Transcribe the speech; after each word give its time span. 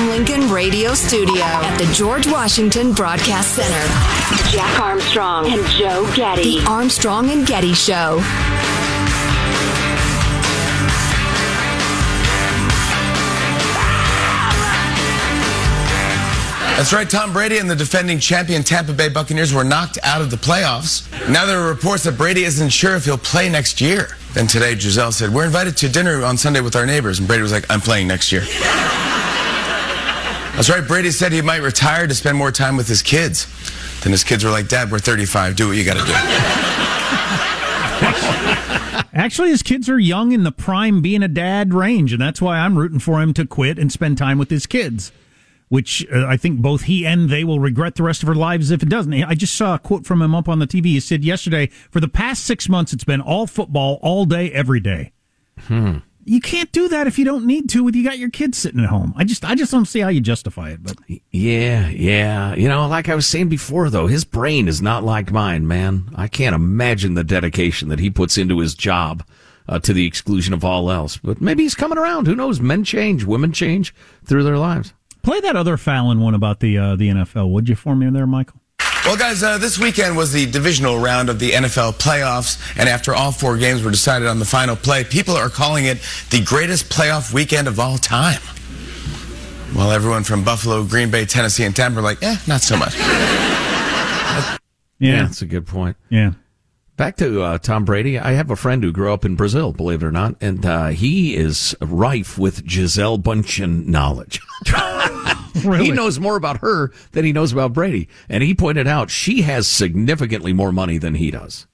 Abraham 0.00 0.26
Lincoln 0.26 0.50
Radio 0.50 0.94
Studio 0.94 1.42
at 1.42 1.76
the 1.76 1.92
George 1.92 2.26
Washington 2.26 2.92
Broadcast 2.92 3.54
Center, 3.56 4.50
Jack 4.50 4.80
Armstrong 4.80 5.46
and 5.46 5.66
Joe 5.66 6.10
Getty. 6.14 6.60
The 6.60 6.66
Armstrong 6.66 7.28
and 7.30 7.46
Getty 7.46 7.74
Show. 7.74 8.18
That's 16.76 16.94
right. 16.94 17.10
Tom 17.10 17.34
Brady 17.34 17.58
and 17.58 17.68
the 17.68 17.76
defending 17.76 18.18
champion 18.18 18.62
Tampa 18.62 18.94
Bay 18.94 19.10
Buccaneers 19.10 19.52
were 19.52 19.64
knocked 19.64 19.98
out 20.02 20.22
of 20.22 20.30
the 20.30 20.36
playoffs. 20.36 21.06
Now 21.28 21.44
there 21.44 21.60
are 21.60 21.68
reports 21.68 22.04
that 22.04 22.16
Brady 22.16 22.44
isn't 22.44 22.70
sure 22.70 22.96
if 22.96 23.04
he'll 23.04 23.18
play 23.18 23.50
next 23.50 23.82
year. 23.82 24.16
Then 24.32 24.46
today, 24.46 24.74
Gisele 24.76 25.12
said, 25.12 25.30
We're 25.34 25.44
invited 25.44 25.76
to 25.78 25.90
dinner 25.90 26.24
on 26.24 26.38
Sunday 26.38 26.62
with 26.62 26.76
our 26.76 26.86
neighbors. 26.86 27.18
And 27.18 27.28
Brady 27.28 27.42
was 27.42 27.52
like, 27.52 27.66
I'm 27.70 27.80
playing 27.80 28.08
next 28.08 28.32
year. 28.32 28.44
That's 30.60 30.68
right. 30.68 30.86
Brady 30.86 31.10
said 31.10 31.32
he 31.32 31.40
might 31.40 31.62
retire 31.62 32.06
to 32.06 32.14
spend 32.14 32.36
more 32.36 32.52
time 32.52 32.76
with 32.76 32.86
his 32.86 33.00
kids. 33.00 33.46
Then 34.02 34.12
his 34.12 34.22
kids 34.22 34.44
were 34.44 34.50
like, 34.50 34.68
Dad, 34.68 34.92
we're 34.92 34.98
35. 34.98 35.56
Do 35.56 35.68
what 35.68 35.76
you 35.78 35.86
got 35.86 35.94
to 35.96 36.04
do. 36.04 36.12
Actually, 39.18 39.48
his 39.48 39.62
kids 39.62 39.88
are 39.88 39.98
young 39.98 40.32
in 40.32 40.44
the 40.44 40.52
prime 40.52 41.00
being 41.00 41.22
a 41.22 41.28
dad 41.28 41.72
range, 41.72 42.12
and 42.12 42.20
that's 42.20 42.42
why 42.42 42.58
I'm 42.58 42.76
rooting 42.76 42.98
for 42.98 43.22
him 43.22 43.32
to 43.34 43.46
quit 43.46 43.78
and 43.78 43.90
spend 43.90 44.18
time 44.18 44.36
with 44.36 44.50
his 44.50 44.66
kids 44.66 45.12
which 45.70 46.04
uh, 46.12 46.26
I 46.26 46.36
think 46.36 46.60
both 46.60 46.82
he 46.82 47.06
and 47.06 47.30
they 47.30 47.44
will 47.44 47.60
regret 47.60 47.94
the 47.94 48.02
rest 48.02 48.24
of 48.24 48.26
their 48.26 48.34
lives 48.34 48.72
if 48.72 48.82
it 48.82 48.88
doesn't. 48.88 49.14
I 49.14 49.34
just 49.34 49.54
saw 49.54 49.76
a 49.76 49.78
quote 49.78 50.04
from 50.04 50.20
him 50.20 50.34
up 50.34 50.48
on 50.48 50.58
the 50.58 50.66
TV. 50.66 50.86
He 50.86 50.98
said 50.98 51.24
yesterday, 51.24 51.68
for 51.92 52.00
the 52.00 52.08
past 52.08 52.44
six 52.44 52.68
months, 52.68 52.92
it's 52.92 53.04
been 53.04 53.20
all 53.20 53.46
football, 53.46 54.00
all 54.02 54.24
day, 54.24 54.50
every 54.50 54.80
day. 54.80 55.12
Hmm. 55.60 55.98
You 56.30 56.40
can't 56.40 56.70
do 56.70 56.86
that 56.86 57.08
if 57.08 57.18
you 57.18 57.24
don't 57.24 57.44
need 57.44 57.68
to. 57.70 57.82
With 57.82 57.96
you 57.96 58.04
got 58.04 58.20
your 58.20 58.30
kids 58.30 58.56
sitting 58.56 58.78
at 58.78 58.88
home. 58.88 59.12
I 59.16 59.24
just, 59.24 59.44
I 59.44 59.56
just 59.56 59.72
don't 59.72 59.86
see 59.86 59.98
how 59.98 60.10
you 60.10 60.20
justify 60.20 60.70
it. 60.70 60.80
But 60.80 60.96
yeah, 61.08 61.88
yeah, 61.88 62.54
you 62.54 62.68
know, 62.68 62.86
like 62.86 63.08
I 63.08 63.16
was 63.16 63.26
saying 63.26 63.48
before, 63.48 63.90
though, 63.90 64.06
his 64.06 64.24
brain 64.24 64.68
is 64.68 64.80
not 64.80 65.02
like 65.02 65.32
mine, 65.32 65.66
man. 65.66 66.08
I 66.14 66.28
can't 66.28 66.54
imagine 66.54 67.14
the 67.14 67.24
dedication 67.24 67.88
that 67.88 67.98
he 67.98 68.10
puts 68.10 68.38
into 68.38 68.60
his 68.60 68.74
job. 68.74 69.24
Uh, 69.68 69.78
to 69.78 69.92
the 69.92 70.04
exclusion 70.04 70.52
of 70.52 70.64
all 70.64 70.90
else. 70.90 71.16
But 71.18 71.40
maybe 71.40 71.62
he's 71.62 71.76
coming 71.76 71.98
around. 71.98 72.26
Who 72.26 72.34
knows? 72.34 72.60
Men 72.60 72.82
change, 72.82 73.22
women 73.22 73.52
change 73.52 73.94
through 74.24 74.42
their 74.42 74.58
lives. 74.58 74.94
Play 75.22 75.38
that 75.42 75.54
other 75.54 75.76
Fallon 75.76 76.18
one 76.18 76.34
about 76.34 76.58
the 76.58 76.76
uh, 76.76 76.96
the 76.96 77.08
NFL, 77.08 77.52
would 77.52 77.68
you, 77.68 77.76
for 77.76 77.94
me 77.94 78.10
there, 78.10 78.26
Michael? 78.26 78.59
Well, 79.04 79.16
guys, 79.16 79.42
uh, 79.42 79.56
this 79.56 79.78
weekend 79.78 80.14
was 80.16 80.30
the 80.30 80.44
divisional 80.46 80.98
round 80.98 81.30
of 81.30 81.38
the 81.38 81.52
NFL 81.52 81.94
playoffs, 81.94 82.60
and 82.78 82.86
after 82.88 83.14
all 83.14 83.32
four 83.32 83.56
games 83.56 83.82
were 83.82 83.90
decided 83.90 84.28
on 84.28 84.38
the 84.38 84.44
final 84.44 84.76
play, 84.76 85.04
people 85.04 85.34
are 85.34 85.48
calling 85.48 85.86
it 85.86 85.98
the 86.30 86.42
greatest 86.44 86.90
playoff 86.90 87.32
weekend 87.32 87.66
of 87.66 87.80
all 87.80 87.96
time. 87.96 88.40
While 89.72 89.90
everyone 89.90 90.22
from 90.22 90.44
Buffalo, 90.44 90.84
Green 90.84 91.10
Bay, 91.10 91.24
Tennessee, 91.24 91.64
and 91.64 91.74
Tampa 91.74 92.00
are 92.00 92.02
like, 92.02 92.22
eh, 92.22 92.36
not 92.46 92.60
so 92.60 92.76
much. 92.76 92.94
yeah. 92.98 94.58
yeah, 94.98 95.22
that's 95.22 95.40
a 95.42 95.46
good 95.46 95.66
point. 95.66 95.96
Yeah. 96.10 96.32
Back 97.00 97.16
to 97.16 97.40
uh, 97.40 97.56
Tom 97.56 97.86
Brady. 97.86 98.18
I 98.18 98.32
have 98.32 98.50
a 98.50 98.56
friend 98.56 98.84
who 98.84 98.92
grew 98.92 99.10
up 99.10 99.24
in 99.24 99.34
Brazil, 99.34 99.72
believe 99.72 100.02
it 100.02 100.06
or 100.06 100.12
not, 100.12 100.34
and 100.38 100.66
uh, 100.66 100.88
he 100.88 101.34
is 101.34 101.74
rife 101.80 102.36
with 102.36 102.62
Gisele 102.66 103.18
Bundchen 103.18 103.86
knowledge. 103.86 104.38
really? 105.64 105.86
He 105.86 105.92
knows 105.92 106.20
more 106.20 106.36
about 106.36 106.58
her 106.58 106.92
than 107.12 107.24
he 107.24 107.32
knows 107.32 107.54
about 107.54 107.72
Brady, 107.72 108.06
and 108.28 108.42
he 108.42 108.54
pointed 108.54 108.86
out 108.86 109.08
she 109.08 109.40
has 109.40 109.66
significantly 109.66 110.52
more 110.52 110.72
money 110.72 110.98
than 110.98 111.14
he 111.14 111.30
does. 111.30 111.66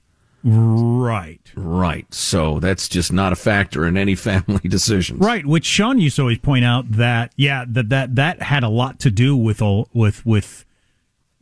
Right. 0.45 1.41
Right. 1.57 2.07
So 2.15 2.61
that's 2.61 2.89
just 2.89 3.13
not 3.13 3.33
a 3.33 3.37
factor 3.37 3.85
in 3.85 3.97
any 3.97 4.15
family 4.15 4.69
decisions. 4.69 5.19
Right. 5.19 5.45
Which 5.45 5.65
Sean 5.65 5.99
used 5.99 6.15
to 6.17 6.23
always 6.23 6.39
point 6.39 6.65
out 6.65 6.89
that 6.93 7.33
yeah 7.35 7.65
that 7.67 7.89
that 7.89 8.15
that 8.15 8.43
had 8.43 8.63
a 8.63 8.69
lot 8.69 9.01
to 9.01 9.11
do 9.11 9.37
with 9.37 9.61
all 9.61 9.89
with 9.93 10.25
with 10.25 10.65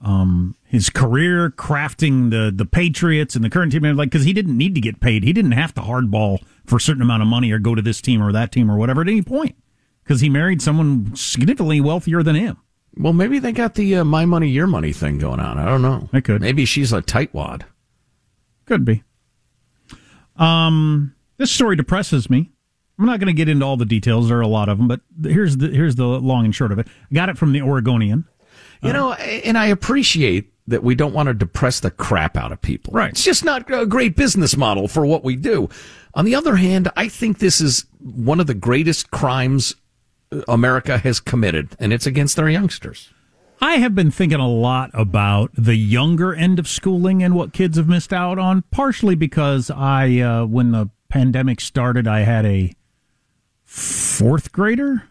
um, 0.02 0.54
his 0.74 0.90
career 0.90 1.50
crafting 1.50 2.30
the 2.30 2.52
the 2.54 2.66
Patriots 2.66 3.36
and 3.36 3.44
the 3.44 3.48
current 3.48 3.70
team, 3.70 3.82
like 3.96 4.10
because 4.10 4.24
he 4.24 4.32
didn't 4.32 4.58
need 4.58 4.74
to 4.74 4.80
get 4.80 4.98
paid, 4.98 5.22
he 5.22 5.32
didn't 5.32 5.52
have 5.52 5.72
to 5.74 5.80
hardball 5.80 6.42
for 6.66 6.76
a 6.76 6.80
certain 6.80 7.00
amount 7.00 7.22
of 7.22 7.28
money 7.28 7.52
or 7.52 7.60
go 7.60 7.76
to 7.76 7.82
this 7.82 8.00
team 8.00 8.20
or 8.20 8.32
that 8.32 8.50
team 8.50 8.68
or 8.68 8.76
whatever 8.76 9.00
at 9.00 9.08
any 9.08 9.22
point 9.22 9.54
because 10.02 10.20
he 10.20 10.28
married 10.28 10.60
someone 10.60 11.14
significantly 11.14 11.80
wealthier 11.80 12.24
than 12.24 12.34
him. 12.34 12.56
Well, 12.96 13.12
maybe 13.12 13.38
they 13.38 13.52
got 13.52 13.76
the 13.76 13.98
uh, 13.98 14.04
my 14.04 14.24
money, 14.24 14.48
your 14.48 14.66
money 14.66 14.92
thing 14.92 15.18
going 15.18 15.38
on. 15.38 15.58
I 15.58 15.64
don't 15.64 15.80
know. 15.80 16.08
They 16.12 16.20
could. 16.20 16.40
Maybe 16.40 16.64
she's 16.64 16.92
a 16.92 17.00
tightwad. 17.00 17.62
Could 18.66 18.84
be. 18.84 19.04
Um, 20.34 21.14
this 21.36 21.52
story 21.52 21.76
depresses 21.76 22.28
me. 22.28 22.50
I'm 22.98 23.06
not 23.06 23.20
going 23.20 23.28
to 23.28 23.32
get 23.32 23.48
into 23.48 23.64
all 23.64 23.76
the 23.76 23.84
details. 23.84 24.26
There 24.26 24.38
are 24.38 24.40
a 24.42 24.48
lot 24.48 24.68
of 24.68 24.78
them, 24.78 24.88
but 24.88 25.02
here's 25.22 25.56
the 25.56 25.68
here's 25.68 25.94
the 25.94 26.04
long 26.04 26.44
and 26.44 26.54
short 26.54 26.72
of 26.72 26.80
it. 26.80 26.88
I 26.88 27.14
got 27.14 27.28
it 27.28 27.38
from 27.38 27.52
the 27.52 27.62
Oregonian. 27.62 28.24
You 28.82 28.92
know, 28.92 29.14
and 29.14 29.56
I 29.56 29.66
appreciate 29.66 30.53
that 30.66 30.82
we 30.82 30.94
don't 30.94 31.12
want 31.12 31.26
to 31.26 31.34
depress 31.34 31.80
the 31.80 31.90
crap 31.90 32.36
out 32.36 32.52
of 32.52 32.60
people. 32.62 32.92
Right. 32.92 33.10
It's 33.10 33.22
just 33.22 33.44
not 33.44 33.70
a 33.70 33.86
great 33.86 34.16
business 34.16 34.56
model 34.56 34.88
for 34.88 35.04
what 35.04 35.22
we 35.22 35.36
do. 35.36 35.68
On 36.14 36.24
the 36.24 36.34
other 36.34 36.56
hand, 36.56 36.90
I 36.96 37.08
think 37.08 37.38
this 37.38 37.60
is 37.60 37.86
one 38.00 38.40
of 38.40 38.46
the 38.46 38.54
greatest 38.54 39.10
crimes 39.10 39.74
America 40.48 40.98
has 40.98 41.20
committed, 41.20 41.76
and 41.78 41.92
it's 41.92 42.06
against 42.06 42.38
our 42.38 42.48
youngsters. 42.48 43.10
I 43.60 43.76
have 43.76 43.94
been 43.94 44.10
thinking 44.10 44.40
a 44.40 44.48
lot 44.48 44.90
about 44.94 45.50
the 45.56 45.76
younger 45.76 46.34
end 46.34 46.58
of 46.58 46.68
schooling 46.68 47.22
and 47.22 47.34
what 47.34 47.52
kids 47.52 47.76
have 47.76 47.88
missed 47.88 48.12
out 48.12 48.38
on, 48.38 48.62
partially 48.70 49.14
because 49.14 49.70
I, 49.70 50.18
uh, 50.18 50.44
when 50.44 50.72
the 50.72 50.90
pandemic 51.08 51.60
started, 51.60 52.06
I 52.06 52.20
had 52.20 52.44
a 52.44 52.74
fourth 53.64 54.52
grader 54.52 55.04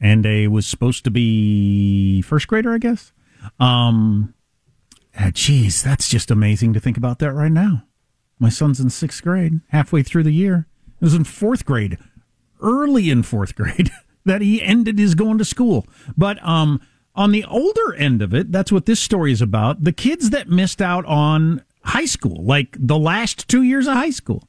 and 0.00 0.24
a 0.26 0.48
was 0.48 0.66
supposed 0.66 1.04
to 1.04 1.10
be 1.10 2.22
first 2.22 2.46
grader, 2.46 2.72
I 2.72 2.78
guess. 2.78 3.12
Um, 3.58 4.34
ah, 5.18 5.30
geez, 5.32 5.82
that's 5.82 6.08
just 6.08 6.30
amazing 6.30 6.72
to 6.74 6.80
think 6.80 6.96
about 6.96 7.18
that 7.20 7.32
right 7.32 7.52
now. 7.52 7.84
My 8.38 8.48
son's 8.48 8.80
in 8.80 8.90
sixth 8.90 9.22
grade, 9.22 9.60
halfway 9.68 10.02
through 10.02 10.24
the 10.24 10.32
year. 10.32 10.66
It 11.00 11.04
was 11.04 11.14
in 11.14 11.24
fourth 11.24 11.64
grade, 11.64 11.98
early 12.60 13.10
in 13.10 13.22
fourth 13.22 13.54
grade. 13.54 13.90
that 14.24 14.40
he 14.40 14.62
ended 14.62 14.98
his 14.98 15.14
going 15.14 15.38
to 15.38 15.44
school. 15.44 15.86
But 16.16 16.44
um, 16.46 16.80
on 17.14 17.32
the 17.32 17.44
older 17.44 17.94
end 17.94 18.22
of 18.22 18.34
it, 18.34 18.50
that's 18.50 18.72
what 18.72 18.86
this 18.86 19.00
story 19.00 19.32
is 19.32 19.42
about. 19.42 19.84
The 19.84 19.92
kids 19.92 20.30
that 20.30 20.48
missed 20.48 20.82
out 20.82 21.04
on 21.06 21.62
high 21.84 22.06
school, 22.06 22.42
like 22.42 22.76
the 22.78 22.98
last 22.98 23.48
two 23.48 23.62
years 23.62 23.86
of 23.86 23.94
high 23.94 24.10
school. 24.10 24.48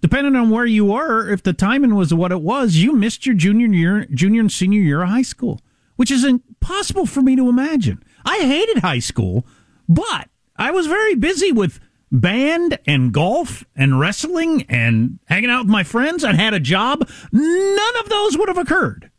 Depending 0.00 0.36
on 0.36 0.50
where 0.50 0.64
you 0.64 0.84
were, 0.84 1.28
if 1.28 1.42
the 1.42 1.52
timing 1.52 1.96
was 1.96 2.14
what 2.14 2.30
it 2.30 2.40
was, 2.40 2.76
you 2.76 2.92
missed 2.92 3.26
your 3.26 3.34
junior 3.34 3.66
year, 3.66 4.06
junior 4.14 4.40
and 4.40 4.52
senior 4.52 4.80
year 4.80 5.02
of 5.02 5.08
high 5.08 5.22
school, 5.22 5.60
which 5.96 6.12
is 6.12 6.22
impossible 6.22 7.04
for 7.04 7.20
me 7.20 7.34
to 7.34 7.48
imagine. 7.48 8.00
I 8.24 8.38
hated 8.38 8.78
high 8.78 8.98
school, 8.98 9.46
but 9.88 10.28
I 10.56 10.70
was 10.70 10.86
very 10.86 11.14
busy 11.14 11.52
with 11.52 11.80
band 12.10 12.78
and 12.86 13.12
golf 13.12 13.64
and 13.76 14.00
wrestling 14.00 14.64
and 14.68 15.18
hanging 15.26 15.50
out 15.50 15.64
with 15.64 15.72
my 15.72 15.84
friends 15.84 16.24
and 16.24 16.38
had 16.38 16.54
a 16.54 16.60
job, 16.60 17.08
none 17.32 17.96
of 18.00 18.08
those 18.08 18.36
would 18.38 18.48
have 18.48 18.58
occurred 18.58 19.10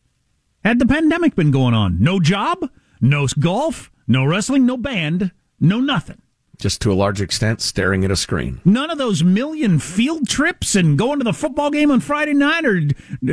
had 0.64 0.80
the 0.80 0.86
pandemic 0.86 1.36
been 1.36 1.52
going 1.52 1.74
on. 1.74 2.02
No 2.02 2.20
job, 2.20 2.70
no 3.02 3.28
golf, 3.40 3.92
no 4.08 4.26
wrestling, 4.26 4.66
no 4.66 4.78
band, 4.78 5.32
no 5.60 5.80
nothing. 5.80 6.22
Just 6.58 6.82
to 6.82 6.92
a 6.92 6.94
large 6.94 7.22
extent, 7.22 7.62
staring 7.62 8.04
at 8.04 8.12
a 8.12 8.18
screen. 8.18 8.60
None 8.66 8.90
of 8.92 8.98
those 8.98 9.24
million 9.24 9.80
field 9.80 10.28
trips 10.28 10.76
and 10.76 10.98
going 10.98 11.20
to 11.20 11.24
the 11.24 11.32
football 11.32 11.72
game 11.72 11.90
on 11.90 12.02
Friday 12.02 12.34
night 12.34 12.66
or 12.66 12.82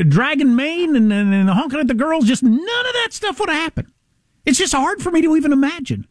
dragging 0.04 0.54
Main 0.54 0.94
and, 0.94 1.12
and, 1.12 1.34
and 1.34 1.50
honking 1.50 1.80
at 1.80 1.88
the 1.88 1.94
girls, 1.94 2.26
just 2.26 2.44
none 2.44 2.54
of 2.54 2.92
that 2.92 3.08
stuff 3.10 3.40
would 3.40 3.48
have 3.48 3.58
happened. 3.58 3.90
It's 4.46 4.58
just 4.58 4.72
hard 4.72 5.02
for 5.02 5.10
me 5.10 5.20
to 5.22 5.36
even 5.36 5.52
imagine. 5.52 6.06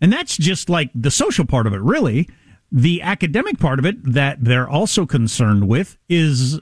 And 0.00 0.12
that's 0.12 0.36
just 0.36 0.68
like 0.68 0.90
the 0.94 1.10
social 1.10 1.46
part 1.46 1.66
of 1.66 1.72
it, 1.72 1.80
really. 1.80 2.28
The 2.70 3.00
academic 3.00 3.58
part 3.58 3.78
of 3.78 3.86
it 3.86 4.12
that 4.12 4.44
they're 4.44 4.68
also 4.68 5.06
concerned 5.06 5.68
with 5.68 5.96
is 6.08 6.60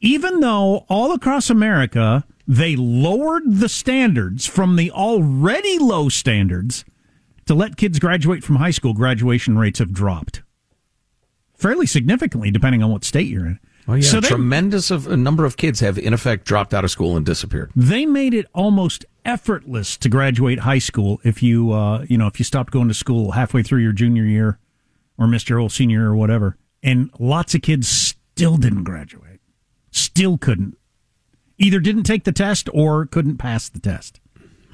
even 0.00 0.40
though 0.40 0.86
all 0.88 1.12
across 1.12 1.50
America 1.50 2.24
they 2.48 2.74
lowered 2.74 3.44
the 3.46 3.68
standards 3.68 4.46
from 4.46 4.76
the 4.76 4.90
already 4.90 5.78
low 5.78 6.08
standards 6.08 6.84
to 7.46 7.54
let 7.54 7.76
kids 7.76 7.98
graduate 7.98 8.42
from 8.42 8.56
high 8.56 8.70
school, 8.70 8.94
graduation 8.94 9.58
rates 9.58 9.78
have 9.78 9.92
dropped 9.92 10.42
fairly 11.54 11.86
significantly, 11.86 12.50
depending 12.50 12.82
on 12.82 12.90
what 12.90 13.04
state 13.04 13.28
you're 13.28 13.46
in. 13.46 13.60
Oh 13.88 13.94
yeah, 13.94 14.02
so 14.02 14.20
they, 14.20 14.28
tremendous 14.28 14.90
of 14.90 15.08
a 15.08 15.16
number 15.16 15.44
of 15.44 15.56
kids 15.56 15.80
have 15.80 15.98
in 15.98 16.14
effect 16.14 16.44
dropped 16.44 16.72
out 16.72 16.84
of 16.84 16.90
school 16.90 17.16
and 17.16 17.26
disappeared. 17.26 17.72
They 17.74 18.06
made 18.06 18.32
it 18.32 18.46
almost 18.54 19.04
effortless 19.24 19.96
to 19.98 20.08
graduate 20.08 20.60
high 20.60 20.78
school 20.78 21.20
if 21.24 21.42
you 21.42 21.72
uh, 21.72 22.04
you 22.08 22.16
know 22.16 22.26
if 22.26 22.38
you 22.38 22.44
stopped 22.44 22.72
going 22.72 22.88
to 22.88 22.94
school 22.94 23.32
halfway 23.32 23.62
through 23.62 23.80
your 23.80 23.92
junior 23.92 24.24
year 24.24 24.58
or 25.18 25.26
missed 25.26 25.48
your 25.48 25.58
whole 25.58 25.68
senior 25.68 26.00
year 26.00 26.08
or 26.08 26.16
whatever. 26.16 26.56
And 26.82 27.10
lots 27.18 27.54
of 27.54 27.62
kids 27.62 27.88
still 27.88 28.56
didn't 28.56 28.84
graduate, 28.84 29.40
still 29.90 30.36
couldn't, 30.36 30.76
either 31.58 31.78
didn't 31.78 32.04
take 32.04 32.24
the 32.24 32.32
test 32.32 32.68
or 32.72 33.06
couldn't 33.06 33.38
pass 33.38 33.68
the 33.68 33.78
test. 33.78 34.20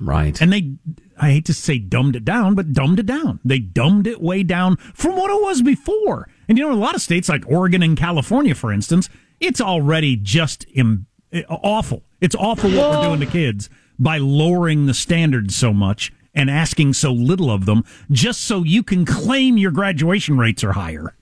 Right. 0.00 0.40
And 0.40 0.52
they, 0.52 0.76
I 1.20 1.32
hate 1.32 1.44
to 1.46 1.54
say 1.54 1.78
dumbed 1.78 2.16
it 2.16 2.24
down, 2.24 2.54
but 2.54 2.72
dumbed 2.72 3.00
it 3.00 3.06
down. 3.06 3.40
They 3.44 3.58
dumbed 3.58 4.06
it 4.06 4.22
way 4.22 4.42
down 4.42 4.76
from 4.76 5.16
what 5.16 5.30
it 5.30 5.42
was 5.42 5.60
before. 5.60 6.28
And 6.48 6.56
you 6.56 6.64
know, 6.64 6.72
in 6.72 6.78
a 6.78 6.80
lot 6.80 6.94
of 6.94 7.02
states 7.02 7.28
like 7.28 7.44
Oregon 7.46 7.82
and 7.82 7.96
California, 7.96 8.54
for 8.54 8.72
instance, 8.72 9.08
it's 9.38 9.60
already 9.60 10.16
just 10.16 10.66
Im- 10.74 11.06
eh, 11.32 11.42
awful. 11.48 12.02
It's 12.20 12.34
awful 12.34 12.70
what 12.70 12.90
we're 12.90 13.02
doing 13.02 13.20
to 13.20 13.26
kids 13.26 13.68
by 13.98 14.18
lowering 14.18 14.86
the 14.86 14.94
standards 14.94 15.54
so 15.54 15.72
much 15.72 16.12
and 16.34 16.50
asking 16.50 16.94
so 16.94 17.12
little 17.12 17.50
of 17.50 17.66
them 17.66 17.84
just 18.10 18.40
so 18.40 18.62
you 18.62 18.82
can 18.82 19.04
claim 19.04 19.58
your 19.58 19.70
graduation 19.70 20.38
rates 20.38 20.64
are 20.64 20.72
higher 20.72 21.14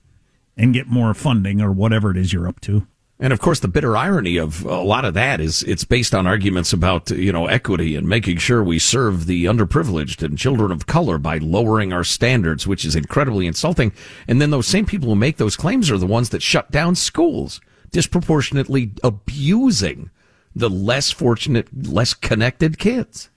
and 0.57 0.75
get 0.75 0.87
more 0.87 1.13
funding 1.15 1.61
or 1.61 1.73
whatever 1.73 2.11
it 2.11 2.17
is 2.17 2.33
you're 2.33 2.49
up 2.49 2.61
to. 2.61 2.87
And 3.19 3.33
of 3.33 3.41
course, 3.41 3.61
the 3.61 3.69
bitter 3.69 3.97
irony 3.97 4.37
of 4.37 4.65
a 4.65 4.83
lot 4.83 5.07
of 5.07 5.15
that 5.15 5.41
is 5.41 5.63
it's 5.63 5.85
based 5.85 6.15
on 6.15 6.27
arguments 6.27 6.75
about, 6.75 7.11
you 7.11 7.33
know, 7.33 7.47
equity 7.47 7.97
and 7.97 8.07
making 8.07 8.37
sure 8.37 8.63
we 8.63 8.79
serve 8.79 9.25
the 9.27 9.47
underprivileged 9.47 10.23
and 10.23 10.37
children 10.37 10.71
of 10.71 10.87
color 10.87 11.17
by 11.17 11.39
lowering 11.39 11.95
our 11.95 12.05
standards, 12.05 12.67
which 12.67 12.85
is 12.85 12.95
incredibly 12.95 13.47
insulting. 13.47 13.93
And 14.29 14.41
then 14.41 14.51
those 14.51 14.67
same 14.67 14.85
people 14.85 15.09
who 15.09 15.17
make 15.17 15.39
those 15.39 15.57
claims 15.57 15.91
are 15.91 15.97
the 15.97 16.07
ones 16.07 16.29
that 16.29 16.43
shut 16.43 16.71
down 16.71 16.95
schools, 16.95 17.61
disproportionately 17.91 18.93
abusing 19.03 20.11
the 20.55 20.69
less 20.69 21.11
fortunate, 21.11 21.69
less 21.87 22.13
connected 22.13 22.79
kids. 22.79 23.31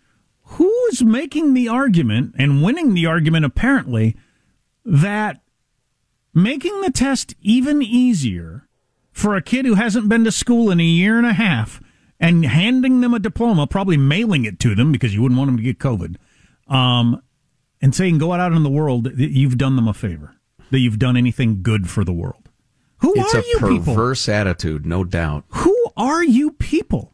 Who's 0.44 1.04
making 1.04 1.54
the 1.54 1.70
argument 1.70 2.36
and 2.38 2.64
winning 2.64 2.96
the 2.96 3.06
argument 3.06 3.46
apparently 3.46 4.18
that 4.84 5.42
making 6.34 6.82
the 6.82 6.92
test 6.92 7.34
even 7.42 7.82
easier 7.82 8.68
for 9.20 9.36
a 9.36 9.42
kid 9.42 9.66
who 9.66 9.76
hasn't 9.76 10.08
been 10.08 10.24
to 10.24 10.32
school 10.32 10.72
in 10.72 10.80
a 10.80 10.84
year 10.84 11.18
and 11.18 11.28
a 11.28 11.34
half 11.34 11.82
and 12.20 12.46
handing 12.46 13.02
them 13.02 13.14
a 13.14 13.20
diploma, 13.20 13.68
probably 13.68 13.98
mailing 13.98 14.46
it 14.46 14.60
to 14.62 14.76
them 14.76 14.92
because 14.92 15.14
you 15.14 15.22
wouldn't 15.22 15.38
want 15.38 15.50
them 15.50 15.58
to 15.58 15.64
get 15.64 15.78
COVID, 15.78 16.16
um, 16.68 17.22
and 17.82 17.94
saying, 17.94 18.18
go 18.18 18.34
out 18.34 18.54
in 18.54 18.64
the 18.64 18.70
world, 18.70 19.06
that 19.06 19.32
you've 19.32 19.58
done 19.58 19.76
them 19.76 19.88
a 19.88 19.94
favor, 19.94 20.36
that 20.72 20.80
you've 20.80 21.00
done 21.00 21.18
anything 21.18 21.62
good 21.62 21.90
for 21.90 22.04
the 22.04 22.14
world. 22.14 22.50
Who 22.98 23.14
it's 23.16 23.34
are 23.34 23.40
you 23.40 23.54
people? 23.54 23.76
It's 23.76 23.88
a 23.88 23.92
perverse 23.92 24.30
attitude, 24.30 24.86
no 24.86 25.04
doubt. 25.04 25.46
Who 25.50 25.76
are 25.96 26.24
you 26.24 26.52
people? 26.52 27.14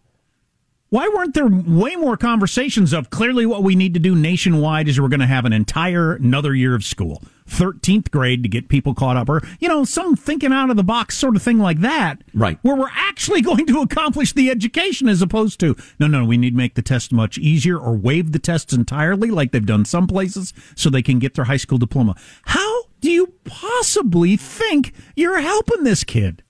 Why 0.89 1.09
weren't 1.13 1.33
there 1.33 1.47
way 1.47 1.95
more 1.95 2.15
conversations 2.15 2.93
of 2.93 3.09
clearly 3.09 3.47
what 3.47 3.63
we 3.63 3.75
need 3.75 3.95
to 3.95 3.99
do 3.99 4.15
nationwide 4.15 4.87
is 4.87 5.01
we're 5.01 5.07
going 5.07 5.19
to 5.19 5.25
have 5.25 5.43
an 5.43 5.51
entire 5.51 6.13
another 6.13 6.53
year 6.53 6.75
of 6.75 6.83
school, 6.83 7.23
13th 7.49 8.11
grade 8.11 8.43
to 8.43 8.49
get 8.49 8.69
people 8.69 8.93
caught 8.93 9.17
up 9.17 9.27
or, 9.27 9.41
you 9.59 9.67
know, 9.67 9.83
some 9.83 10.15
thinking 10.15 10.53
out 10.53 10.69
of 10.69 10.77
the 10.77 10.83
box 10.83 11.17
sort 11.17 11.35
of 11.35 11.41
thing 11.41 11.57
like 11.57 11.79
that. 11.79 12.21
Right. 12.35 12.59
Where 12.61 12.75
we're 12.75 12.91
actually 12.93 13.41
going 13.41 13.65
to 13.65 13.81
accomplish 13.81 14.33
the 14.33 14.51
education 14.51 15.09
as 15.09 15.23
opposed 15.23 15.59
to, 15.61 15.75
no, 15.99 16.05
no, 16.05 16.23
we 16.23 16.37
need 16.37 16.51
to 16.51 16.57
make 16.57 16.75
the 16.75 16.83
test 16.83 17.11
much 17.11 17.39
easier 17.39 17.79
or 17.79 17.97
waive 17.97 18.31
the 18.31 18.39
tests 18.39 18.71
entirely 18.71 19.31
like 19.31 19.51
they've 19.51 19.65
done 19.65 19.85
some 19.85 20.05
places 20.05 20.53
so 20.75 20.91
they 20.91 21.01
can 21.01 21.17
get 21.17 21.33
their 21.33 21.45
high 21.45 21.57
school 21.57 21.79
diploma. 21.79 22.15
How 22.43 22.83
do 23.01 23.09
you 23.09 23.33
possibly 23.43 24.37
think 24.37 24.93
you're 25.15 25.41
helping 25.41 25.83
this 25.83 26.03
kid? 26.03 26.43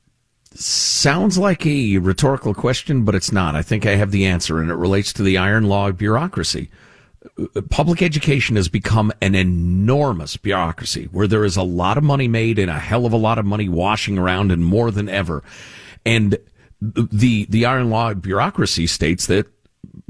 Sounds 0.57 1.37
like 1.37 1.65
a 1.65 1.97
rhetorical 1.97 2.53
question, 2.53 3.03
but 3.03 3.13
it's 3.13 3.31
not. 3.31 3.55
I 3.55 3.61
think 3.61 3.85
I 3.85 3.95
have 3.95 4.11
the 4.11 4.25
answer, 4.25 4.61
and 4.61 4.71
it 4.71 4.75
relates 4.75 5.11
to 5.13 5.23
the 5.23 5.37
iron 5.37 5.65
law 5.65 5.89
of 5.89 5.97
bureaucracy. 5.97 6.69
Public 7.69 8.01
education 8.01 8.55
has 8.55 8.69
become 8.69 9.11
an 9.21 9.35
enormous 9.35 10.37
bureaucracy 10.37 11.09
where 11.11 11.27
there 11.27 11.43
is 11.43 11.57
a 11.57 11.63
lot 11.63 11.97
of 11.97 12.05
money 12.05 12.29
made 12.29 12.57
and 12.57 12.71
a 12.71 12.79
hell 12.79 13.05
of 13.05 13.11
a 13.11 13.17
lot 13.17 13.37
of 13.37 13.45
money 13.45 13.67
washing 13.67 14.17
around 14.17 14.51
and 14.51 14.63
more 14.63 14.91
than 14.91 15.09
ever. 15.09 15.43
And 16.05 16.37
the, 16.79 17.45
the 17.49 17.65
iron 17.65 17.89
log 17.89 18.21
bureaucracy 18.21 18.87
states 18.87 19.25
that 19.27 19.47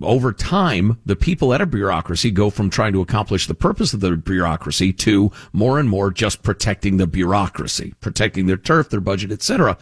over 0.01 0.33
time, 0.33 0.99
the 1.05 1.15
people 1.15 1.53
at 1.53 1.61
a 1.61 1.65
bureaucracy 1.65 2.29
go 2.29 2.49
from 2.49 2.69
trying 2.69 2.93
to 2.93 3.01
accomplish 3.01 3.47
the 3.47 3.55
purpose 3.55 3.93
of 3.93 4.01
the 4.01 4.17
bureaucracy 4.17 4.91
to 4.91 5.31
more 5.53 5.79
and 5.79 5.89
more 5.89 6.11
just 6.11 6.43
protecting 6.43 6.97
the 6.97 7.07
bureaucracy, 7.07 7.93
protecting 8.01 8.45
their 8.45 8.57
turf, 8.57 8.89
their 8.89 8.99
budget, 8.99 9.31
etc. 9.31 9.77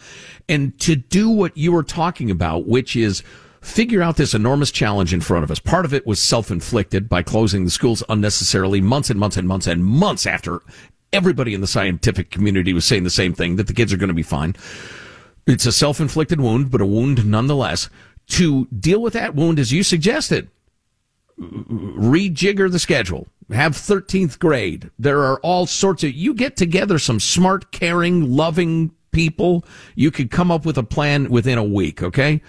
And 0.48 0.78
to 0.80 0.94
do 0.94 1.28
what 1.28 1.56
you 1.56 1.72
were 1.72 1.82
talking 1.82 2.30
about, 2.30 2.66
which 2.66 2.94
is 2.94 3.24
figure 3.60 4.02
out 4.02 4.16
this 4.16 4.34
enormous 4.34 4.70
challenge 4.70 5.14
in 5.14 5.20
front 5.22 5.42
of 5.42 5.50
us. 5.50 5.58
Part 5.58 5.84
of 5.84 5.94
it 5.94 6.06
was 6.06 6.20
self-inflicted 6.20 7.08
by 7.08 7.22
closing 7.22 7.64
the 7.64 7.70
schools 7.70 8.04
unnecessarily 8.08 8.80
months 8.80 9.10
and 9.10 9.18
months 9.18 9.36
and 9.36 9.48
months 9.48 9.66
and 9.66 9.84
months 9.84 10.26
after 10.26 10.60
everybody 11.12 11.54
in 11.54 11.60
the 11.60 11.66
scientific 11.66 12.30
community 12.30 12.72
was 12.72 12.84
saying 12.84 13.04
the 13.04 13.10
same 13.10 13.32
thing, 13.32 13.56
that 13.56 13.66
the 13.66 13.72
kids 13.72 13.92
are 13.92 13.96
going 13.96 14.08
to 14.08 14.14
be 14.14 14.22
fine. 14.22 14.54
It's 15.46 15.66
a 15.66 15.72
self-inflicted 15.72 16.40
wound, 16.40 16.70
but 16.70 16.80
a 16.80 16.86
wound 16.86 17.24
nonetheless 17.26 17.88
to 18.28 18.66
deal 18.66 19.00
with 19.00 19.12
that 19.12 19.34
wound 19.34 19.58
as 19.58 19.72
you 19.72 19.82
suggested. 19.82 20.50
Rejigger 21.38 22.70
the 22.70 22.78
schedule. 22.78 23.26
Have 23.52 23.72
13th 23.72 24.38
grade. 24.38 24.90
There 24.98 25.20
are 25.20 25.38
all 25.40 25.66
sorts 25.66 26.02
of, 26.04 26.12
you 26.12 26.32
get 26.32 26.56
together 26.56 26.98
some 26.98 27.20
smart, 27.20 27.72
caring, 27.72 28.30
loving 28.30 28.92
people. 29.12 29.64
You 29.94 30.10
could 30.10 30.30
come 30.30 30.50
up 30.50 30.64
with 30.64 30.78
a 30.78 30.82
plan 30.82 31.30
within 31.30 31.58
a 31.58 31.64
week, 31.64 32.02
okay? 32.02 32.40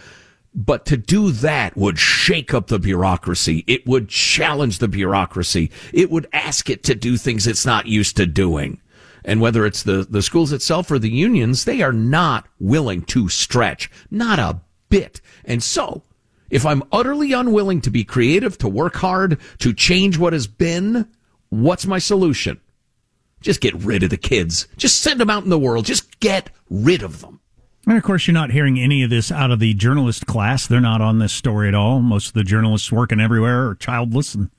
But 0.54 0.86
to 0.86 0.96
do 0.96 1.32
that 1.32 1.76
would 1.76 2.00
shake 2.00 2.54
up 2.54 2.68
the 2.68 2.80
bureaucracy. 2.80 3.66
It 3.68 3.86
would 3.86 4.08
challenge 4.08 4.80
the 4.80 4.88
bureaucracy. 4.88 5.70
It 5.94 6.10
would 6.10 6.28
ask 6.32 6.70
it 6.70 6.84
to 6.86 6.96
do 6.96 7.18
things 7.18 7.46
it's 7.46 7.66
not 7.66 7.88
used 7.88 8.16
to 8.18 8.26
doing. 8.26 8.80
And 9.26 9.42
whether 9.42 9.66
it's 9.66 9.84
the, 9.84 10.08
the 10.10 10.22
schools 10.22 10.54
itself 10.54 10.90
or 10.92 11.00
the 11.00 11.10
unions, 11.10 11.66
they 11.66 11.82
are 11.82 11.92
not 11.92 12.48
willing 12.60 13.02
to 13.04 13.28
stretch. 13.28 13.92
Not 14.10 14.40
a 14.40 14.62
bit. 15.00 15.22
And 15.44 15.62
so 15.62 16.04
If 16.50 16.66
I'm 16.66 16.84
utterly 16.92 17.34
unwilling 17.34 17.82
to 17.82 17.90
be 17.90 18.04
creative, 18.04 18.58
to 18.60 18.68
work 18.68 18.96
hard, 18.96 19.40
to 19.60 19.74
change 19.74 20.18
what 20.18 20.34
has 20.34 20.48
been, 20.48 21.08
what's 21.50 21.86
my 21.86 22.00
solution? 22.00 22.62
Just 23.42 23.62
get 23.62 23.74
rid 23.76 24.04
of 24.04 24.10
the 24.10 24.18
kids. 24.18 24.68
Just 24.78 25.02
send 25.02 25.20
them 25.20 25.30
out 25.30 25.44
in 25.44 25.50
the 25.50 25.60
world. 25.60 25.86
Just 25.86 26.20
get 26.20 26.50
rid 26.70 27.04
of 27.04 27.22
them. 27.22 27.40
And 27.88 27.98
of 27.98 28.04
course, 28.04 28.26
you're 28.26 28.34
not 28.34 28.52
hearing 28.52 28.80
any 28.80 29.04
of 29.04 29.10
this 29.10 29.32
out 29.32 29.52
of 29.52 29.60
the 29.60 29.74
journalist 29.74 30.26
class. 30.26 30.66
They're 30.66 30.82
not 30.82 31.02
on 31.02 31.20
this 31.20 31.34
story 31.34 31.68
at 31.68 31.76
all. 31.76 32.00
Most 32.00 32.28
of 32.28 32.34
the 32.34 32.44
journalists 32.44 32.92
working 32.92 33.20
everywhere 33.20 33.68
are 33.68 33.76
childless 33.76 34.34
and 34.34 34.50